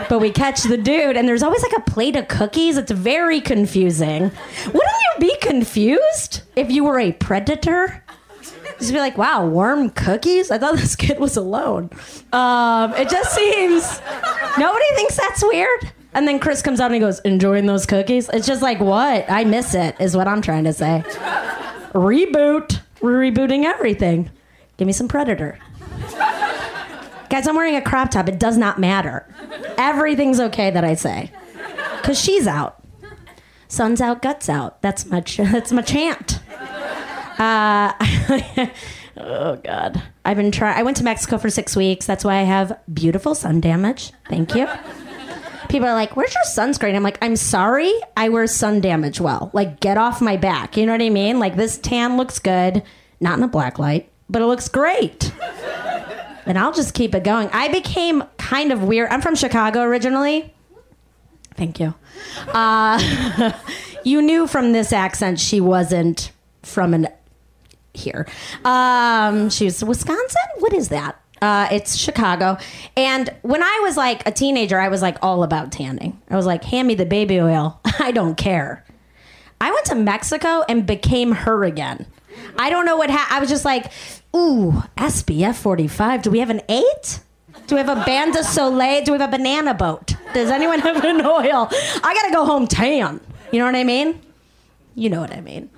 But 0.10 0.20
we 0.20 0.30
catch 0.30 0.64
the 0.64 0.78
dude, 0.78 1.18
and 1.18 1.28
there's 1.28 1.42
always 1.42 1.64
like 1.64 1.74
a 1.78 1.82
plate 1.90 2.16
of 2.16 2.28
cookies. 2.28 2.78
It's 2.78 2.92
very 2.92 3.40
confusing. 3.42 4.24
Wouldn't 4.66 4.74
you 4.74 5.20
be 5.20 5.36
confused 5.42 6.42
if 6.56 6.70
you 6.70 6.84
were 6.84 7.00
a 7.00 7.14
predator? 7.14 8.04
Just 8.80 8.92
be 8.92 9.00
like, 9.00 9.18
wow, 9.18 9.46
warm 9.46 9.90
cookies? 9.90 10.52
I 10.52 10.58
thought 10.58 10.76
this 10.78 10.96
kid 10.96 11.20
was 11.20 11.38
alone. 11.38 11.90
Um, 12.34 12.94
it 12.96 13.10
just 13.10 13.34
seems 13.34 14.02
nobody 14.58 14.86
thinks 14.96 15.16
that's 15.18 15.44
weird. 15.44 15.92
And 16.14 16.28
then 16.28 16.40
Chris 16.40 16.62
comes 16.62 16.80
out 16.80 16.86
and 16.86 16.94
he 16.96 17.00
goes, 17.00 17.20
enjoying 17.20 17.66
those 17.66 17.86
cookies? 17.86 18.30
It's 18.30 18.48
just 18.48 18.62
like, 18.62 18.80
what? 18.80 19.26
I 19.30 19.44
miss 19.44 19.74
it, 19.76 19.96
is 20.00 20.16
what 20.16 20.28
I'm 20.30 20.42
trying 20.42 20.64
to 20.64 20.72
say. 20.74 21.04
Reboot. 21.94 22.80
We're 23.02 23.20
rebooting 23.20 23.66
everything. 23.66 24.32
Give 24.78 24.88
me 24.88 24.94
some 24.94 25.08
Predator. 25.10 25.60
Guys, 27.30 27.48
I'm 27.48 27.56
wearing 27.56 27.76
a 27.76 27.82
crop 27.82 28.12
top. 28.12 28.30
It 28.30 28.40
does 28.40 28.58
not 28.58 28.80
matter. 28.80 29.28
Everything's 29.78 30.40
okay 30.40 30.70
that 30.72 30.84
I 30.86 30.94
say. 30.94 31.32
Because 31.98 32.20
she's 32.20 32.48
out. 32.48 32.82
Sun's 33.68 34.00
out, 34.00 34.22
guts 34.22 34.48
out. 34.48 34.82
That's 34.82 35.06
my, 35.08 35.20
ch- 35.22 35.38
that's 35.38 35.72
my 35.72 35.82
chant. 35.82 36.40
Uh, 37.38 37.94
oh 39.18 39.56
God, 39.64 40.02
I've 40.24 40.38
been 40.38 40.52
trying. 40.52 40.78
I 40.78 40.84
went 40.84 40.98
to 40.98 41.04
Mexico 41.04 41.38
for 41.38 41.50
six 41.50 41.76
weeks. 41.76 42.06
That's 42.06 42.24
why 42.24 42.36
I 42.36 42.44
have 42.44 42.80
beautiful 42.94 43.36
sun 43.36 43.62
damage. 43.62 44.12
Thank 44.30 44.56
you. 44.56 44.68
People 45.70 45.88
are 45.88 45.94
like, 45.94 46.16
"Where's 46.16 46.34
your 46.34 46.44
sunscreen?" 46.44 46.96
I'm 46.96 47.04
like, 47.04 47.18
"I'm 47.22 47.36
sorry, 47.36 47.92
I 48.16 48.30
wear 48.30 48.48
sun 48.48 48.82
damage 48.82 49.20
well. 49.20 49.50
Like, 49.54 49.80
get 49.80 49.98
off 49.98 50.22
my 50.22 50.38
back." 50.38 50.78
You 50.78 50.86
know 50.86 50.94
what 50.94 51.02
I 51.02 51.10
mean? 51.10 51.40
Like, 51.40 51.56
this 51.56 51.78
tan 51.78 52.18
looks 52.18 52.40
good, 52.40 52.84
not 53.20 53.34
in 53.34 53.42
the 53.42 53.48
black 53.48 53.80
light, 53.80 54.10
but 54.30 54.42
it 54.42 54.46
looks 54.46 54.70
great. 54.70 55.32
And 56.46 56.60
I'll 56.60 56.74
just 56.74 56.94
keep 56.94 57.16
it 57.16 57.24
going. 57.24 57.50
I 57.52 57.70
became 57.70 58.24
kind 58.38 58.72
of 58.72 58.84
weird. 58.84 59.10
I'm 59.10 59.22
from 59.22 59.34
Chicago 59.36 59.82
originally. 59.82 60.54
Thank 61.56 61.80
you. 61.80 61.96
Uh, 62.50 63.52
you 64.04 64.22
knew 64.22 64.46
from 64.46 64.72
this 64.72 64.94
accent 64.94 65.40
she 65.40 65.60
wasn't 65.60 66.32
from 66.62 66.94
an 66.94 67.08
here. 67.96 68.28
Um, 68.64 69.50
she's 69.50 69.84
Wisconsin. 69.84 70.42
What 70.60 70.74
is 70.74 70.90
that? 70.90 71.20
Uh, 71.42 71.68
it's 71.72 71.96
Chicago. 71.96 72.58
And 72.96 73.30
when 73.42 73.62
I 73.62 73.82
was 73.84 73.98
like 73.98 74.26
a 74.28 74.32
teenager, 74.32 74.80
I 74.80 74.88
was 74.88 75.02
like 75.02 75.18
all 75.22 75.44
about 75.44 75.72
tanning. 75.72 76.20
I 76.30 76.36
was 76.36 76.46
like, 76.46 76.64
hand 76.64 76.88
me 76.88 76.96
the 76.96 77.06
baby 77.06 77.40
oil. 77.40 77.80
I 78.00 78.12
don't 78.12 78.36
care. 78.36 78.86
I 79.60 79.72
went 79.72 79.86
to 79.88 79.96
Mexico 79.96 80.64
and 80.68 80.86
became 80.86 81.32
her 81.32 81.64
again. 81.64 82.06
I 82.58 82.70
don't 82.70 82.86
know 82.86 82.98
what 82.98 83.10
happened. 83.10 83.38
I 83.38 83.40
was 83.40 83.50
just 83.50 83.66
like, 83.66 83.92
ooh, 84.36 84.84
SPF 84.98 85.56
45. 85.56 86.22
Do 86.22 86.32
we 86.32 86.40
have 86.40 86.50
an 86.50 86.62
eight? 86.70 87.20
Do 87.68 87.76
we 87.76 87.82
have 87.82 87.98
a 87.98 88.04
Bain 88.06 88.32
de 88.32 88.44
Soleil? 88.44 89.04
Do 89.04 89.14
we 89.14 89.20
have 89.20 89.30
a 89.34 89.38
banana 89.38 89.74
boat? 89.74 90.16
Does 90.34 90.52
anyone 90.52 90.80
have 90.80 91.04
an 91.04 91.26
oil? 91.26 91.70
I 91.72 92.14
gotta 92.14 92.32
go 92.34 92.46
home 92.46 92.68
tan. 92.68 93.20
You 93.52 93.60
know 93.60 93.66
what 93.66 93.76
I 93.76 93.84
mean? 93.84 94.22
You 94.96 95.10
know 95.10 95.22
what 95.22 95.32
I 95.32 95.42
mean. 95.42 95.70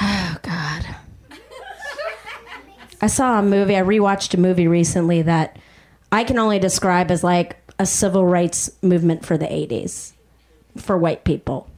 Oh 0.00 0.36
God. 0.42 0.86
I 3.00 3.06
saw 3.06 3.38
a 3.38 3.42
movie. 3.42 3.76
I 3.76 3.82
rewatched 3.82 4.34
a 4.34 4.40
movie 4.40 4.68
recently 4.68 5.22
that 5.22 5.58
I 6.10 6.24
can 6.24 6.38
only 6.38 6.58
describe 6.58 7.10
as 7.10 7.24
like 7.24 7.56
a 7.78 7.86
civil 7.86 8.26
rights 8.26 8.70
movement 8.82 9.24
for 9.24 9.36
the 9.36 9.46
'80s 9.46 10.12
for 10.76 10.96
white 10.96 11.24
people. 11.24 11.68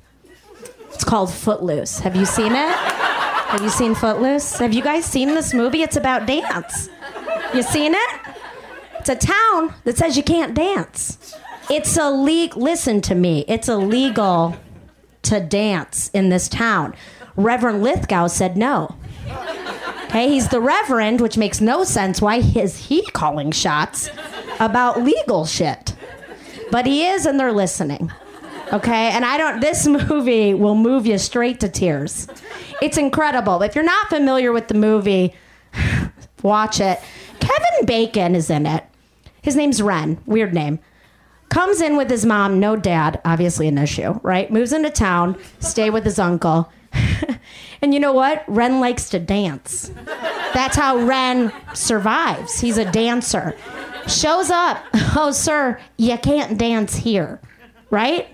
It's 0.92 1.04
called 1.04 1.32
Footloose. 1.32 2.00
Have 2.00 2.16
you 2.16 2.26
seen 2.26 2.52
it? 2.52 2.74
Have 2.74 3.62
you 3.62 3.70
seen 3.70 3.94
Footloose? 3.94 4.58
Have 4.58 4.72
you 4.72 4.82
guys 4.82 5.04
seen 5.04 5.28
this 5.28 5.54
movie? 5.54 5.82
It's 5.82 5.96
about 5.96 6.26
dance. 6.26 6.88
You 7.54 7.62
seen 7.62 7.94
it? 7.94 8.20
It's 8.98 9.08
a 9.08 9.16
town 9.16 9.74
that 9.84 9.96
says 9.96 10.16
you 10.16 10.22
can't 10.22 10.54
dance. 10.54 11.34
It's 11.70 11.96
illegal. 11.96 12.60
Listen 12.60 13.00
to 13.02 13.14
me. 13.14 13.44
It's 13.48 13.68
illegal 13.68 14.56
to 15.22 15.40
dance 15.40 16.10
in 16.14 16.28
this 16.28 16.48
town. 16.48 16.94
Reverend 17.36 17.82
Lithgow 17.82 18.26
said 18.26 18.56
no. 18.56 18.94
Okay, 20.04 20.28
he's 20.28 20.48
the 20.48 20.60
Reverend, 20.60 21.20
which 21.20 21.36
makes 21.38 21.60
no 21.60 21.84
sense. 21.84 22.20
Why 22.20 22.36
is 22.36 22.86
he 22.88 23.02
calling 23.12 23.52
shots 23.52 24.10
about 24.58 25.02
legal 25.02 25.46
shit? 25.46 25.94
But 26.70 26.86
he 26.86 27.06
is, 27.06 27.26
and 27.26 27.38
they're 27.38 27.52
listening. 27.52 28.10
Okay, 28.72 29.10
and 29.10 29.24
I 29.24 29.36
don't, 29.36 29.60
this 29.60 29.86
movie 30.08 30.54
will 30.54 30.74
move 30.74 31.06
you 31.06 31.18
straight 31.18 31.60
to 31.60 31.68
tears. 31.68 32.26
It's 32.82 32.96
incredible. 32.96 33.62
If 33.62 33.74
you're 33.74 33.84
not 33.84 34.08
familiar 34.08 34.52
with 34.52 34.68
the 34.68 34.74
movie, 34.74 35.34
watch 36.42 36.80
it. 36.80 36.98
Kevin 37.40 37.86
Bacon 37.86 38.34
is 38.34 38.50
in 38.50 38.66
it. 38.66 38.84
His 39.42 39.56
name's 39.56 39.80
Ren, 39.80 40.18
weird 40.26 40.52
name. 40.52 40.78
Comes 41.50 41.80
in 41.80 41.96
with 41.96 42.08
his 42.08 42.24
mom, 42.24 42.60
no 42.60 42.76
dad, 42.76 43.20
obviously 43.24 43.66
an 43.66 43.76
issue, 43.76 44.18
right? 44.22 44.50
Moves 44.52 44.72
into 44.72 44.88
town, 44.88 45.36
stay 45.58 45.90
with 45.90 46.04
his 46.04 46.18
uncle. 46.18 46.70
and 47.82 47.92
you 47.92 47.98
know 47.98 48.12
what? 48.12 48.44
Ren 48.46 48.78
likes 48.80 49.10
to 49.10 49.18
dance. 49.18 49.90
That's 50.54 50.76
how 50.76 50.98
Ren 50.98 51.52
survives. 51.74 52.60
He's 52.60 52.78
a 52.78 52.90
dancer. 52.90 53.56
Shows 54.06 54.50
up. 54.50 54.82
Oh, 55.16 55.32
sir, 55.32 55.80
you 55.96 56.16
can't 56.18 56.56
dance 56.56 56.94
here, 56.94 57.40
right? 57.90 58.28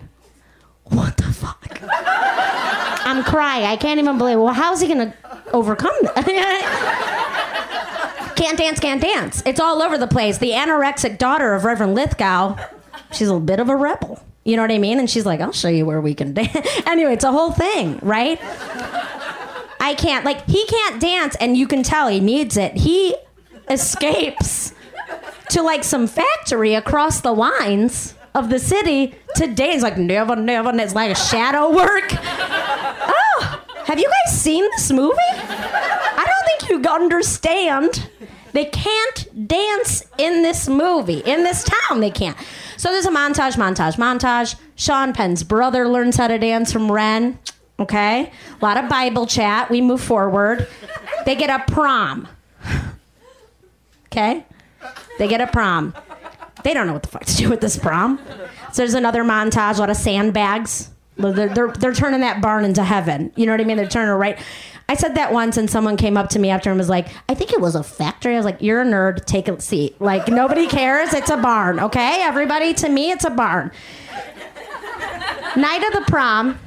What 0.85 1.17
the 1.17 1.33
fuck? 1.33 1.81
I'm 3.07 3.25
crying. 3.25 3.65
I 3.65 3.77
can't 3.77 3.99
even 3.99 4.19
believe. 4.19 4.39
Well, 4.39 4.53
how's 4.53 4.83
he 4.83 4.89
gonna 4.89 5.15
overcome 5.55 5.95
that? 6.03 6.27
can't 8.37 8.59
dance, 8.59 8.79
can't 8.79 9.01
dance. 9.01 9.43
It's 9.47 9.59
all 9.59 9.81
over 9.81 9.97
the 9.97 10.07
place. 10.07 10.37
The 10.37 10.51
anorexic 10.51 11.17
daughter 11.17 11.55
of 11.55 11.65
Reverend 11.65 11.95
Lithgow, 11.95 12.57
she's 13.17 13.29
a 13.29 13.39
bit 13.41 13.61
of 13.61 13.69
a 13.69 13.77
rebel. 13.77 14.23
You 14.45 14.57
know 14.57 14.63
what 14.63 14.71
I 14.71 14.79
mean? 14.79 14.99
And 15.01 15.11
she's 15.11 15.27
like, 15.27 15.41
I'll 15.41 15.53
show 15.53 15.69
you 15.69 15.85
where 15.87 16.01
we 16.01 16.15
can 16.15 16.33
dance. 16.35 16.57
anyway, 16.87 17.15
it's 17.15 17.25
a 17.25 17.33
whole 17.33 17.51
thing, 17.53 17.99
right? 18.03 18.39
I 19.81 19.95
can't. 19.99 20.25
Like, 20.25 20.47
he 20.49 20.65
can't 20.67 21.01
dance, 21.01 21.37
and 21.41 21.57
you 21.57 21.67
can 21.67 21.83
tell 21.83 22.09
he 22.09 22.21
needs 22.21 22.57
it. 22.57 22.75
He 22.77 23.17
escapes 23.69 24.73
to 25.51 25.63
like 25.63 25.85
some 25.85 26.07
factory 26.07 26.75
across 26.75 27.21
the 27.21 27.33
lines 27.33 28.15
of 28.35 28.51
the 28.51 28.59
city 28.59 29.15
to 29.37 29.47
dance. 29.49 29.83
Like, 29.83 29.99
never, 29.99 30.37
never. 30.37 30.71
It's 30.81 30.95
like 30.95 31.11
a 31.11 31.15
shadow 31.15 31.71
work. 31.75 32.11
Oh, 32.13 33.63
have 33.85 33.99
you 33.99 34.07
guys 34.27 34.41
seen 34.41 34.65
this 34.77 34.91
movie? 34.93 35.17
I 35.21 36.25
don't 36.27 36.47
think 36.69 36.71
you 36.85 36.91
understand. 36.91 38.09
They 38.57 38.65
can't 38.65 39.47
dance 39.47 40.03
in 40.17 40.41
this 40.41 40.67
movie. 40.67 41.19
In 41.19 41.45
this 41.45 41.63
town, 41.63 42.01
they 42.01 42.11
can't. 42.11 42.39
So 42.79 42.91
there's 42.91 43.05
a 43.05 43.11
montage, 43.11 43.53
montage, 43.53 43.97
montage. 43.97 44.59
Sean 44.77 45.13
Penn's 45.13 45.43
brother 45.43 45.87
learns 45.87 46.17
how 46.17 46.29
to 46.29 46.39
dance 46.39 46.73
from 46.73 46.91
Ren. 46.91 47.39
Okay? 47.79 48.33
A 48.59 48.65
lot 48.65 48.83
of 48.83 48.89
Bible 48.89 49.27
chat. 49.27 49.69
We 49.69 49.83
move 49.83 50.01
forward. 50.01 50.67
They 51.27 51.35
get 51.35 51.51
a 51.51 51.71
prom. 51.71 52.29
Okay? 54.07 54.47
They 55.19 55.29
get 55.29 55.43
a 55.43 55.49
prom. 55.49 55.93
They 56.65 56.73
don't 56.73 56.87
know 56.87 56.95
what 56.95 57.03
the 57.03 57.11
fuck 57.11 57.27
to 57.27 57.37
do 57.37 57.51
with 57.51 57.61
this 57.61 57.77
prom. 57.77 58.19
So 58.73 58.81
there's 58.81 58.95
another 58.95 59.23
montage, 59.23 59.77
a 59.77 59.81
lot 59.81 59.91
of 59.91 59.99
sandbags. 59.99 60.89
They're, 61.17 61.49
they're, 61.49 61.73
they're 61.73 61.95
turning 61.95 62.21
that 62.21 62.43
barn 62.43 62.65
into 62.65 62.85
heaven. 62.85 63.33
You 63.37 63.47
know 63.47 63.53
what 63.53 63.61
I 63.61 63.65
mean? 63.65 63.77
They're 63.77 63.89
turning 63.89 64.11
it 64.11 64.17
right. 64.17 64.39
I 64.89 64.95
said 64.95 65.17
that 65.17 65.33
once, 65.33 65.57
and 65.57 65.69
someone 65.69 65.97
came 65.97 66.17
up 66.17 66.29
to 66.31 66.39
me 66.39 66.51
after 66.51 66.71
and 66.71 66.79
was 66.79 66.89
like, 66.89 67.09
I 67.29 67.35
think 67.35 67.53
it 67.53 67.61
was 67.61 67.75
a 67.75 67.83
factory. 67.83 68.35
I 68.35 68.37
was 68.37 68.45
like, 68.45 68.61
You're 68.61 68.83
a 68.83 68.85
nerd. 68.85 69.25
Take 69.25 69.49
a 69.49 69.61
seat. 69.61 70.01
Like, 70.01 70.29
nobody 70.29 70.67
cares. 70.67 71.13
It's 71.13 71.31
a 71.31 71.37
barn, 71.37 71.81
okay? 71.81 72.23
Everybody, 72.23 72.75
to 72.75 72.89
me, 72.89 73.11
it's 73.11 73.25
a 73.25 73.31
barn. 73.31 73.73
Night 75.57 75.83
of 75.87 75.93
the 75.95 76.05
prom, 76.07 76.59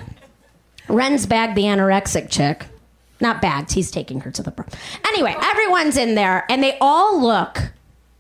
Ren's 0.88 1.26
bagged 1.26 1.56
the 1.56 1.64
anorexic 1.64 2.30
chick. 2.30 2.66
Not 3.22 3.42
bagged, 3.42 3.74
he's 3.74 3.92
taking 3.92 4.22
her 4.22 4.32
to 4.32 4.42
the 4.42 4.52
prom. 4.52 4.70
Anyway, 5.08 5.36
everyone's 5.42 5.96
in 5.96 6.16
there, 6.16 6.46
and 6.50 6.64
they 6.64 6.78
all 6.82 7.22
look 7.22 7.72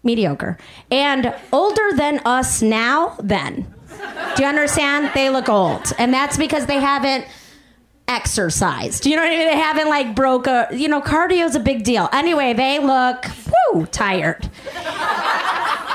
mediocre 0.03 0.57
and 0.91 1.34
older 1.51 1.91
than 1.95 2.19
us 2.26 2.61
now 2.61 3.15
then. 3.19 3.73
Do 4.35 4.43
you 4.43 4.47
understand? 4.47 5.11
They 5.13 5.30
look 5.30 5.49
old. 5.49 5.93
And 5.97 6.13
that's 6.13 6.38
because 6.38 6.65
they 6.65 6.80
haven't 6.80 7.26
exercised. 8.07 9.05
You 9.05 9.15
know 9.15 9.21
what 9.21 9.31
I 9.31 9.38
mean? 9.38 9.47
They 9.47 9.57
haven't 9.57 9.89
like 9.89 10.15
broke 10.15 10.47
a, 10.47 10.67
you 10.71 10.88
know, 10.88 11.01
cardio's 11.01 11.55
a 11.55 11.59
big 11.59 11.84
deal. 11.84 12.09
Anyway, 12.11 12.53
they 12.53 12.80
look, 12.80 13.26
whoo, 13.73 13.85
tired. 13.88 14.49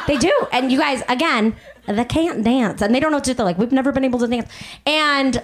They 0.07 0.17
do. 0.19 0.33
And 0.53 0.71
you 0.71 0.79
guys, 0.79 1.03
again, 1.09 1.57
they 1.87 2.05
can't 2.05 2.45
dance. 2.45 2.83
And 2.83 2.95
they 2.95 3.01
don't 3.01 3.11
know 3.11 3.17
what 3.17 3.25
to 3.25 3.31
do. 3.31 3.35
They're 3.35 3.47
like, 3.47 3.59
we've 3.59 3.73
never 3.73 3.91
been 3.93 4.05
able 4.05 4.19
to 4.21 4.27
dance. 4.27 4.51
And 4.87 5.43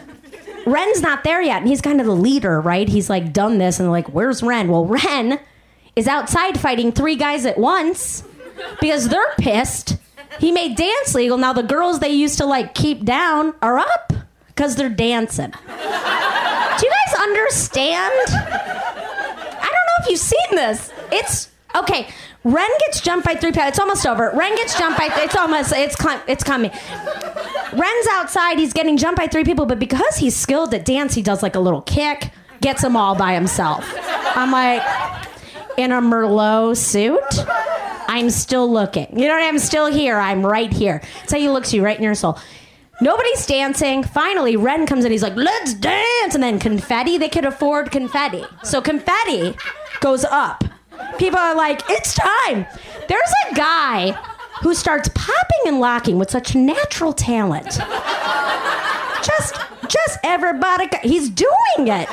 Ren's 0.67 1.01
not 1.01 1.25
there 1.25 1.43
yet. 1.43 1.59
And 1.59 1.69
he's 1.69 1.81
kind 1.81 2.01
of 2.01 2.07
the 2.07 2.15
leader, 2.15 2.61
right? 2.61 2.89
He's 2.89 3.11
like 3.11 3.33
done 3.33 3.59
this. 3.59 3.79
And 3.79 3.87
they're 3.87 3.93
like, 3.93 4.09
where's 4.09 4.43
Ren? 4.43 4.69
Well, 4.69 4.85
Ren 4.85 5.41
is 5.97 6.07
outside 6.07 6.61
fighting 6.61 6.93
three 6.93 7.17
guys 7.17 7.47
at 7.47 7.59
once 7.59 8.23
because 8.81 9.09
they're 9.09 9.35
pissed. 9.39 9.97
He 10.39 10.53
made 10.53 10.77
dance 10.77 11.15
legal. 11.15 11.37
Now 11.39 11.53
the 11.53 11.63
girls 11.63 12.01
they 12.01 12.11
used 12.11 12.39
to 12.39 12.47
like 12.47 12.75
keep 12.75 13.05
down 13.05 13.55
are 13.63 13.79
up 13.79 14.13
because 14.49 14.77
they're 14.77 14.89
dancing. 14.89 15.51
Do 15.51 16.87
you 16.87 16.93
guys 16.93 17.21
understand? 17.21 18.15
I 18.29 19.69
don't 19.71 19.73
know 19.73 20.05
if 20.05 20.11
you've 20.11 20.19
seen 20.21 20.57
this. 20.57 20.93
It's 21.13 21.51
okay. 21.75 22.09
Ren 22.43 22.69
gets 22.87 23.03
jumped 23.03 23.27
by 23.27 23.35
three 23.35 23.51
people. 23.51 23.69
It's 23.69 23.79
almost 23.79 24.07
over. 24.07 24.31
Ren 24.35 24.55
gets 24.57 24.79
jumped 24.79 24.99
by. 24.99 25.11
It's 25.17 25.37
almost. 25.37 25.73
It's 25.75 25.97
it's 26.27 26.45
coming. 26.45 26.71
Ren's 27.73 28.07
outside. 28.13 28.59
He's 28.59 28.73
getting 28.73 28.97
jumped 28.97 29.19
by 29.19 29.27
three 29.27 29.45
people, 29.45 29.67
but 29.67 29.79
because 29.79 30.17
he's 30.17 30.35
skilled 30.35 30.73
at 30.73 30.85
dance, 30.85 31.15
he 31.15 31.23
does 31.23 31.43
like 31.43 31.55
a 31.55 31.61
little 31.61 31.83
kick, 31.83 32.31
gets 32.61 32.83
them 32.83 32.97
all 32.97 33.15
by 33.15 33.35
himself. 33.35 33.85
I'm 34.37 34.51
like, 34.51 34.83
in 35.81 35.93
a 35.93 36.01
Merlot 36.01 36.77
suit. 36.77 37.21
I'm 38.09 38.31
still 38.31 38.71
looking. 38.71 39.07
You 39.19 39.29
know 39.29 39.35
what? 39.35 39.45
I'm 39.45 39.59
still 39.59 39.87
here. 39.87 40.19
I'm 40.19 40.45
right 40.45 40.73
here. 40.73 41.01
That's 41.21 41.33
how 41.33 41.39
he 41.39 41.49
looks 41.49 41.73
you 41.73 41.85
right 41.85 41.97
in 41.97 42.03
your 42.03 42.15
soul. 42.15 42.39
Nobody's 43.01 43.47
dancing. 43.47 44.03
Finally, 44.03 44.57
Ren 44.57 44.87
comes 44.87 45.05
in. 45.05 45.13
He's 45.13 45.23
like, 45.23 45.37
let's 45.37 45.75
dance. 45.75 46.35
And 46.35 46.43
then 46.43 46.59
confetti, 46.59 47.17
they 47.19 47.29
could 47.29 47.45
afford 47.45 47.91
confetti. 47.91 48.45
So 48.63 48.83
confetti 48.83 49.57
goes 50.01 50.25
up. 50.25 50.65
People 51.19 51.39
are 51.39 51.55
like, 51.55 51.83
it's 51.89 52.15
time. 52.15 52.67
There's 53.09 53.33
a 53.51 53.55
guy 53.55 54.11
who 54.63 54.75
starts 54.75 55.09
popping 55.15 55.61
and 55.67 55.81
locking 55.81 56.19
with 56.19 56.31
such 56.31 56.55
natural 56.55 57.13
talent. 57.15 57.79
Just, 59.23 59.57
just 59.89 60.19
everybody, 60.23 60.89
he's 61.03 61.31
doing 61.31 61.89
it. 61.89 62.09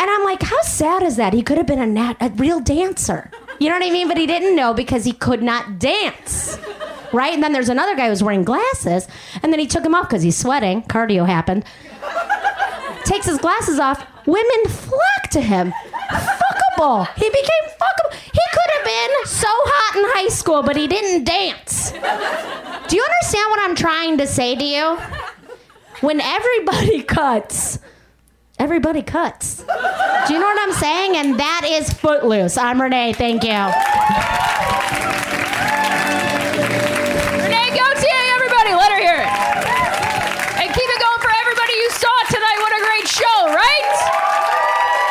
And 0.00 0.08
I'm 0.10 0.24
like, 0.24 0.42
how 0.42 0.60
sad 0.62 1.02
is 1.02 1.16
that? 1.16 1.32
He 1.32 1.42
could 1.42 1.58
have 1.58 1.66
been 1.66 1.80
a, 1.80 1.86
nat- 1.86 2.16
a 2.20 2.30
real 2.30 2.60
dancer. 2.60 3.30
You 3.58 3.68
know 3.68 3.74
what 3.78 3.86
I 3.86 3.90
mean? 3.90 4.06
But 4.08 4.16
he 4.16 4.26
didn't 4.26 4.54
know 4.54 4.72
because 4.72 5.04
he 5.04 5.12
could 5.12 5.42
not 5.42 5.78
dance. 5.78 6.58
Right? 7.12 7.32
And 7.34 7.42
then 7.42 7.52
there's 7.52 7.68
another 7.68 7.96
guy 7.96 8.08
who's 8.08 8.22
wearing 8.22 8.44
glasses, 8.44 9.08
and 9.42 9.52
then 9.52 9.58
he 9.58 9.66
took 9.66 9.82
them 9.82 9.94
off 9.94 10.08
because 10.08 10.22
he's 10.22 10.36
sweating. 10.36 10.82
Cardio 10.82 11.26
happened. 11.26 11.64
Takes 13.04 13.26
his 13.26 13.38
glasses 13.38 13.78
off. 13.78 14.04
Women 14.26 14.64
flock 14.68 15.30
to 15.32 15.40
him. 15.40 15.72
Fuckable. 16.10 17.08
He 17.14 17.28
became 17.28 17.64
fuckable. 17.80 18.12
He 18.14 18.40
could 18.52 18.70
have 18.74 18.84
been 18.84 19.26
so 19.26 19.48
hot 19.50 19.96
in 19.96 20.04
high 20.14 20.28
school, 20.28 20.62
but 20.62 20.76
he 20.76 20.86
didn't 20.86 21.24
dance. 21.24 21.90
Do 21.92 22.96
you 22.96 23.02
understand 23.02 23.50
what 23.50 23.60
I'm 23.62 23.74
trying 23.74 24.18
to 24.18 24.26
say 24.26 24.54
to 24.54 24.64
you? 24.64 24.98
When 26.00 26.20
everybody 26.20 27.02
cuts, 27.16 27.78
everybody 28.58 29.02
cuts. 29.02 29.57
Do 29.68 30.34
you 30.34 30.40
know 30.40 30.46
what 30.46 30.60
I'm 30.60 30.72
saying? 30.72 31.16
And 31.16 31.38
that 31.38 31.64
is 31.68 31.92
Footloose. 31.92 32.56
I'm 32.56 32.80
Renee. 32.80 33.12
Thank 33.12 33.44
you. 33.44 33.60
Renee 37.36 37.70
Gautier, 37.76 38.22
everybody, 38.36 38.72
let 38.72 38.88
her 38.92 39.00
hear 39.00 39.20
it. 39.20 39.32
And 40.60 40.68
keep 40.72 40.88
it 40.88 41.00
going 41.00 41.20
for 41.20 41.32
everybody 41.32 41.72
you 41.76 41.90
saw 41.92 42.16
tonight. 42.32 42.58
What 42.64 42.72
a 42.76 42.82
great 42.84 43.08
show, 43.08 43.38
right? 43.52 43.92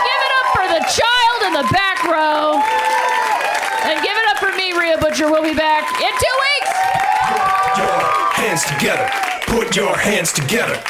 Give 0.06 0.22
it 0.26 0.34
up 0.42 0.48
for 0.54 0.66
the 0.74 0.82
child 0.90 1.40
in 1.50 1.54
the 1.62 1.68
back 1.70 2.02
row. 2.10 2.58
And 3.86 4.02
give 4.02 4.18
it 4.18 4.28
up 4.34 4.38
for 4.42 4.54
me, 4.58 4.74
Rhea 4.74 4.98
Butcher. 4.98 5.30
We'll 5.30 5.46
be 5.46 5.54
back 5.54 5.86
in 6.02 6.14
two 6.18 6.36
weeks. 6.46 6.74
Put 7.30 7.78
your 7.78 8.02
hands 8.38 8.66
together. 8.66 9.06
Put 9.46 9.76
your 9.76 9.98
hands 9.98 10.34
together. 10.34 10.82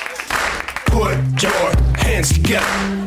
Put 0.87 1.19
your 1.43 1.67
hands 1.99 2.31
together. 2.31 3.06